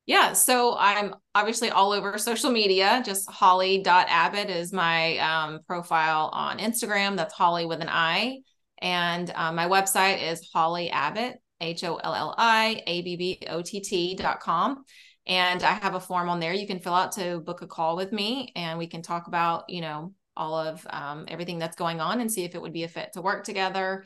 Yeah, 0.05 0.33
so 0.33 0.77
I'm 0.77 1.15
obviously 1.33 1.71
all 1.71 1.91
over 1.91 2.17
social 2.19 2.51
media. 2.51 3.01
Just 3.03 3.27
holli.abbott 3.27 4.51
is 4.51 4.71
my 4.71 5.17
um, 5.17 5.59
profile 5.65 6.29
on 6.31 6.59
Instagram. 6.59 7.17
That's 7.17 7.33
Holli 7.33 7.67
with 7.67 7.81
an 7.81 7.89
I. 7.89 8.41
And 8.79 9.31
um, 9.33 9.55
my 9.55 9.67
website 9.67 10.21
is 10.21 10.47
Holli 10.53 10.91
Abbott, 10.91 11.41
H 11.59 11.83
O 11.83 11.95
L 11.95 12.13
L 12.13 12.35
I 12.37 12.83
A 12.85 13.01
B 13.01 13.15
B 13.15 13.39
O 13.47 13.63
T 13.63 13.79
T 13.79 14.15
dot 14.15 14.41
com. 14.41 14.83
And 15.25 15.63
I 15.63 15.71
have 15.71 15.95
a 15.95 15.99
form 15.99 16.29
on 16.29 16.39
there 16.39 16.53
you 16.53 16.67
can 16.67 16.79
fill 16.79 16.93
out 16.93 17.13
to 17.13 17.39
book 17.39 17.63
a 17.63 17.67
call 17.67 17.95
with 17.95 18.11
me 18.11 18.51
and 18.55 18.77
we 18.77 18.85
can 18.85 19.01
talk 19.01 19.25
about, 19.25 19.63
you 19.69 19.81
know, 19.81 20.13
all 20.37 20.55
of 20.55 20.85
um, 20.91 21.25
everything 21.27 21.57
that's 21.57 21.75
going 21.75 21.99
on 21.99 22.21
and 22.21 22.31
see 22.31 22.43
if 22.43 22.53
it 22.53 22.61
would 22.61 22.73
be 22.73 22.83
a 22.83 22.87
fit 22.87 23.13
to 23.13 23.21
work 23.23 23.43
together 23.43 24.05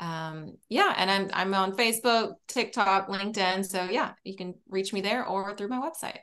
um, 0.00 0.56
yeah, 0.68 0.94
and 0.96 1.10
I'm 1.10 1.30
I'm 1.32 1.54
on 1.54 1.76
Facebook, 1.76 2.34
TikTok, 2.48 3.08
LinkedIn. 3.08 3.64
So 3.66 3.84
yeah, 3.84 4.12
you 4.24 4.34
can 4.34 4.54
reach 4.68 4.92
me 4.92 5.02
there 5.02 5.24
or 5.24 5.54
through 5.54 5.68
my 5.68 5.78
website. 5.78 6.18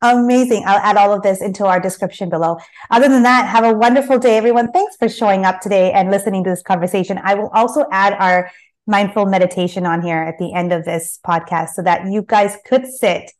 Amazing. 0.00 0.62
I'll 0.64 0.78
add 0.78 0.96
all 0.96 1.12
of 1.12 1.22
this 1.22 1.42
into 1.42 1.66
our 1.66 1.80
description 1.80 2.30
below. 2.30 2.58
Other 2.90 3.08
than 3.08 3.24
that, 3.24 3.48
have 3.48 3.64
a 3.64 3.72
wonderful 3.74 4.20
day, 4.20 4.36
everyone. 4.36 4.70
Thanks 4.70 4.94
for 4.96 5.08
showing 5.08 5.44
up 5.44 5.60
today 5.60 5.90
and 5.90 6.12
listening 6.12 6.44
to 6.44 6.50
this 6.50 6.62
conversation. 6.62 7.18
I 7.24 7.34
will 7.34 7.48
also 7.48 7.84
add 7.90 8.12
our 8.12 8.48
mindful 8.86 9.26
meditation 9.26 9.84
on 9.84 10.00
here 10.00 10.18
at 10.18 10.38
the 10.38 10.54
end 10.54 10.72
of 10.72 10.84
this 10.84 11.18
podcast 11.26 11.70
so 11.70 11.82
that 11.82 12.06
you 12.06 12.22
guys 12.22 12.56
could 12.64 12.86
sit, 12.86 13.32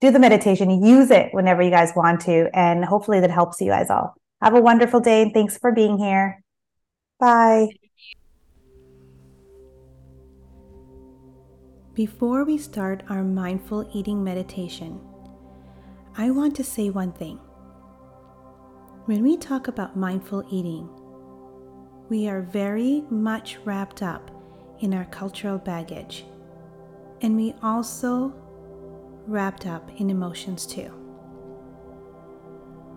do 0.00 0.10
the 0.10 0.18
meditation, 0.18 0.82
use 0.82 1.10
it 1.10 1.28
whenever 1.32 1.60
you 1.60 1.70
guys 1.70 1.92
want 1.94 2.22
to, 2.22 2.48
and 2.54 2.82
hopefully 2.84 3.20
that 3.20 3.30
helps 3.30 3.60
you 3.60 3.70
guys 3.70 3.90
all. 3.90 4.14
Have 4.40 4.54
a 4.54 4.60
wonderful 4.60 5.00
day 5.00 5.20
and 5.22 5.34
thanks 5.34 5.58
for 5.58 5.70
being 5.70 5.98
here. 5.98 6.42
Bye. 7.20 7.68
Before 11.96 12.44
we 12.44 12.58
start 12.58 13.04
our 13.08 13.24
mindful 13.24 13.88
eating 13.94 14.22
meditation, 14.22 15.00
I 16.18 16.30
want 16.30 16.54
to 16.56 16.62
say 16.62 16.90
one 16.90 17.12
thing. 17.12 17.38
When 19.06 19.22
we 19.22 19.38
talk 19.38 19.66
about 19.66 19.96
mindful 19.96 20.44
eating, 20.50 20.90
we 22.10 22.28
are 22.28 22.42
very 22.42 23.02
much 23.08 23.56
wrapped 23.64 24.02
up 24.02 24.30
in 24.80 24.92
our 24.92 25.06
cultural 25.06 25.56
baggage, 25.56 26.26
and 27.22 27.34
we 27.34 27.54
also 27.62 28.34
wrapped 29.26 29.64
up 29.64 29.90
in 29.98 30.10
emotions 30.10 30.66
too. 30.66 30.90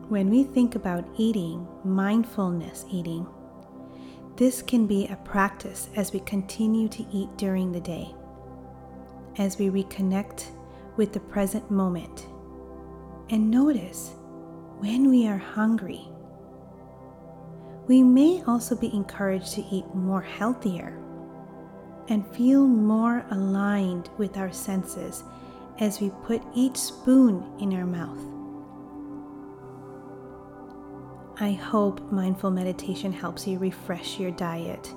When 0.10 0.30
we 0.30 0.43
think 0.43 0.76
about 0.76 1.08
eating, 1.18 1.66
mindfulness 1.86 2.84
eating, 2.91 3.26
this 4.36 4.62
can 4.62 4.88
be 4.88 5.08
a 5.08 5.16
practice 5.24 5.88
as 5.95 6.12
we 6.12 6.20
continue 6.20 6.89
to 6.89 7.06
eat 7.14 7.30
during 7.38 7.72
the 7.72 7.80
day 7.80 8.14
as 9.40 9.58
we 9.58 9.70
reconnect 9.70 10.48
with 10.98 11.14
the 11.14 11.20
present 11.20 11.72
moment 11.72 12.28
and 13.30 13.50
notice 13.50 14.12
when 14.80 15.10
we 15.10 15.28
are 15.28 15.38
hungry. 15.38 16.08
We 17.88 18.04
may 18.04 18.44
also 18.46 18.76
be 18.76 18.94
encouraged 18.94 19.54
to 19.54 19.66
eat 19.72 19.86
more 19.96 20.22
healthier 20.22 21.00
and 22.10 22.28
feel 22.36 22.68
more 22.68 23.26
aligned 23.32 24.10
with 24.18 24.38
our 24.38 24.52
senses 24.52 25.24
as 25.80 26.02
we 26.02 26.12
put 26.26 26.42
each 26.54 26.78
spoon 26.78 27.44
in 27.60 27.74
our 27.74 27.86
mouth. 27.86 28.20
I 31.42 31.54
hope 31.54 32.12
mindful 32.12 32.52
meditation 32.52 33.14
helps 33.14 33.48
you 33.48 33.58
refresh 33.58 34.20
your 34.20 34.32
diet 34.32 34.94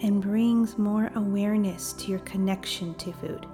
and 0.00 0.22
brings 0.22 0.78
more 0.78 1.10
awareness 1.14 1.92
to 1.94 2.10
your 2.10 2.20
connection 2.20 2.94
to 2.94 3.12
food. 3.12 3.46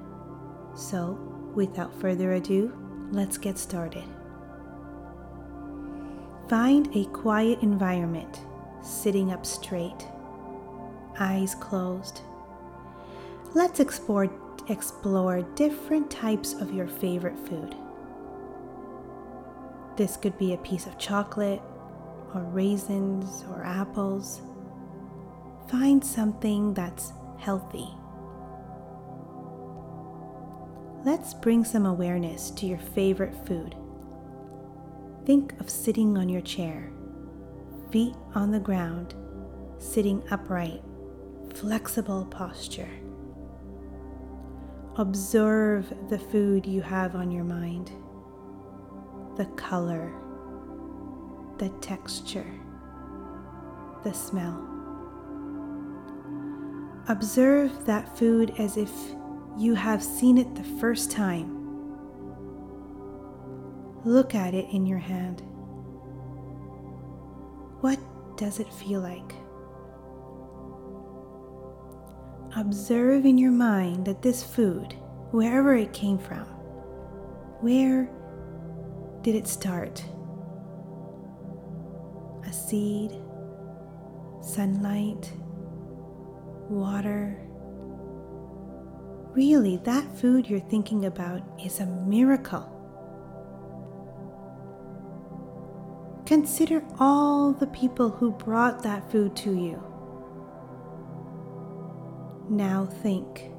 So, 0.74 1.18
without 1.54 1.94
further 2.00 2.32
ado, 2.34 2.72
let's 3.10 3.36
get 3.38 3.58
started. 3.58 4.04
Find 6.48 6.94
a 6.96 7.04
quiet 7.06 7.62
environment, 7.62 8.40
sitting 8.82 9.32
up 9.32 9.46
straight, 9.46 10.06
eyes 11.18 11.54
closed. 11.54 12.22
Let's 13.54 13.80
explore, 13.80 14.30
explore 14.68 15.42
different 15.54 16.10
types 16.10 16.54
of 16.54 16.72
your 16.72 16.88
favorite 16.88 17.38
food. 17.38 17.74
This 19.96 20.16
could 20.16 20.38
be 20.38 20.54
a 20.54 20.58
piece 20.58 20.86
of 20.86 20.98
chocolate, 20.98 21.60
or 22.34 22.42
raisins, 22.42 23.44
or 23.50 23.62
apples. 23.62 24.40
Find 25.68 26.02
something 26.02 26.72
that's 26.72 27.12
healthy 27.38 27.88
let's 31.04 31.34
bring 31.34 31.64
some 31.64 31.84
awareness 31.84 32.50
to 32.50 32.66
your 32.66 32.78
favorite 32.78 33.34
food. 33.46 33.74
Think 35.26 35.58
of 35.60 35.68
sitting 35.68 36.16
on 36.16 36.28
your 36.28 36.40
chair, 36.40 36.92
feet 37.90 38.14
on 38.34 38.50
the 38.50 38.60
ground, 38.60 39.14
sitting 39.78 40.22
upright, 40.30 40.82
flexible 41.54 42.24
posture. 42.26 42.88
Observe 44.96 45.92
the 46.08 46.18
food 46.18 46.66
you 46.66 46.82
have 46.82 47.16
on 47.16 47.30
your 47.30 47.44
mind, 47.44 47.90
the 49.36 49.46
color, 49.56 50.12
the 51.58 51.70
texture, 51.80 52.52
the 54.04 54.12
smell. 54.12 54.68
Observe 57.08 57.86
that 57.86 58.16
food 58.16 58.54
as 58.58 58.76
if 58.76 58.90
you 59.58 59.74
have 59.74 60.02
seen 60.02 60.38
it 60.38 60.54
the 60.54 60.64
first 60.80 61.10
time. 61.10 61.58
Look 64.04 64.34
at 64.34 64.54
it 64.54 64.66
in 64.72 64.86
your 64.86 64.98
hand. 64.98 65.42
What 67.80 67.98
does 68.36 68.58
it 68.60 68.72
feel 68.72 69.00
like? 69.00 69.34
Observe 72.56 73.24
in 73.24 73.38
your 73.38 73.52
mind 73.52 74.04
that 74.06 74.22
this 74.22 74.42
food, 74.42 74.94
wherever 75.30 75.74
it 75.74 75.92
came 75.92 76.18
from, 76.18 76.44
where 77.60 78.10
did 79.22 79.34
it 79.34 79.46
start? 79.46 80.04
A 82.46 82.52
seed, 82.52 83.16
sunlight, 84.40 85.32
water, 86.68 87.38
Really, 89.34 89.78
that 89.78 90.04
food 90.18 90.46
you're 90.46 90.60
thinking 90.60 91.06
about 91.06 91.40
is 91.58 91.80
a 91.80 91.86
miracle. 91.86 92.68
Consider 96.26 96.84
all 97.00 97.54
the 97.54 97.66
people 97.68 98.10
who 98.10 98.32
brought 98.32 98.82
that 98.82 99.10
food 99.10 99.34
to 99.36 99.54
you. 99.54 99.82
Now 102.50 102.84
think 102.84 103.50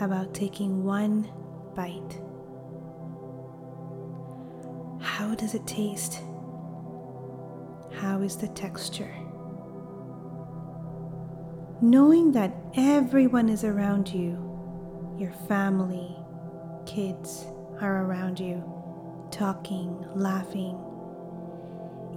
about 0.00 0.32
taking 0.32 0.84
one 0.84 1.28
bite. 1.74 2.20
How 5.04 5.34
does 5.34 5.54
it 5.54 5.66
taste? 5.66 6.20
How 7.92 8.22
is 8.22 8.36
the 8.36 8.48
texture? 8.48 9.12
Knowing 11.82 12.30
that 12.30 12.54
everyone 12.76 13.48
is 13.48 13.64
around 13.64 14.08
you 14.08 14.53
your 15.18 15.32
family, 15.48 16.16
kids 16.86 17.46
are 17.80 18.04
around 18.04 18.40
you, 18.40 18.62
talking, 19.30 20.06
laughing. 20.14 20.78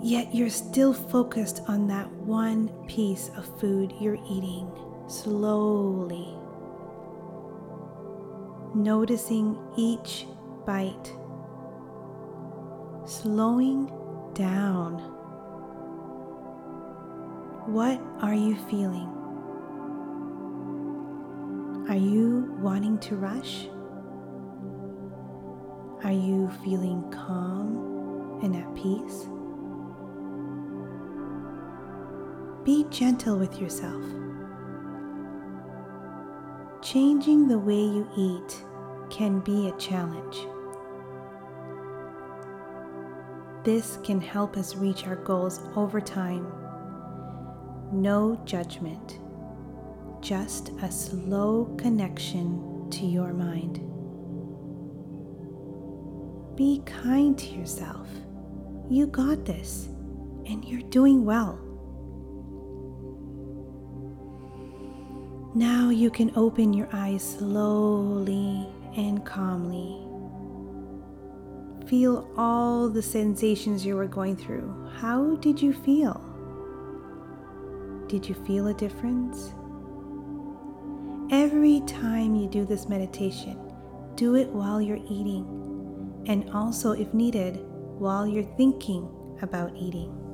Yet 0.02 0.34
you're 0.34 0.50
still 0.50 0.94
focused 0.94 1.62
on 1.68 1.88
that 1.88 2.12
one 2.12 2.70
piece 2.88 3.30
of 3.36 3.60
food 3.60 3.94
you're 4.00 4.20
eating 4.30 4.72
slowly. 5.08 6.28
Noticing 8.76 9.58
each 9.76 10.28
bite, 10.66 11.16
slowing 13.06 13.92
down. 14.34 15.00
What 17.66 18.00
are 18.22 18.36
you 18.36 18.56
feeling? 18.70 19.17
Are 21.90 21.96
you 21.96 22.54
wanting 22.60 22.98
to 23.00 23.16
rush? 23.16 23.70
Are 26.04 26.12
you 26.12 26.52
feeling 26.62 27.10
calm 27.12 28.42
and 28.44 28.54
at 28.58 28.76
peace? 28.76 29.28
Be 32.66 32.86
gentle 32.90 33.38
with 33.38 33.62
yourself. 33.62 34.04
Changing 36.82 37.48
the 37.48 37.58
way 37.58 37.80
you 37.80 38.06
eat 38.18 38.66
can 39.10 39.40
be 39.40 39.70
a 39.70 39.78
challenge. 39.78 40.46
This 43.64 43.98
can 44.04 44.20
help 44.20 44.58
us 44.58 44.76
reach 44.76 45.08
our 45.08 45.16
goals 45.16 45.62
over 45.78 46.02
time. 46.02 46.52
No 47.94 48.42
judgment 48.44 49.20
just 50.22 50.70
a 50.82 50.92
slow 50.92 51.74
connection 51.78 52.90
to 52.92 53.06
your 53.06 53.34
mind. 53.34 53.82
Be 56.56 56.82
kind 56.86 57.38
to 57.38 57.48
yourself. 57.48 58.08
You 58.90 59.08
got 59.08 59.46
this, 59.46 59.90
and 60.46 60.64
you're 60.66 60.90
doing 60.90 61.26
well. 61.26 61.60
Now 65.54 65.90
you 65.90 66.10
can 66.10 66.32
open 66.36 66.74
your 66.74 66.88
eyes 66.94 67.38
slowly 67.38 68.68
and 68.96 69.26
calmly. 69.26 70.04
Feel 71.88 72.30
all 72.38 72.90
the 72.90 73.02
sensations 73.02 73.86
you 73.86 73.96
were 73.96 74.08
going 74.08 74.36
through. 74.36 74.90
How 74.98 75.36
did 75.38 75.62
you 75.62 75.74
feel? 75.74 76.22
Did 78.08 78.28
you 78.28 78.36
feel 78.36 78.68
a 78.68 78.74
difference? 78.74 79.52
Every 81.30 81.82
time 81.82 82.36
you 82.36 82.48
do 82.48 82.64
this 82.64 82.88
meditation, 82.88 83.60
do 84.16 84.36
it 84.36 84.48
while 84.48 84.82
you're 84.82 84.96
eating, 85.10 86.24
and 86.26 86.50
also, 86.52 86.94
if 86.94 87.14
needed, 87.14 87.60
while 88.00 88.26
you're 88.26 88.56
thinking 88.56 89.10
about 89.42 89.76
eating. 89.76 90.27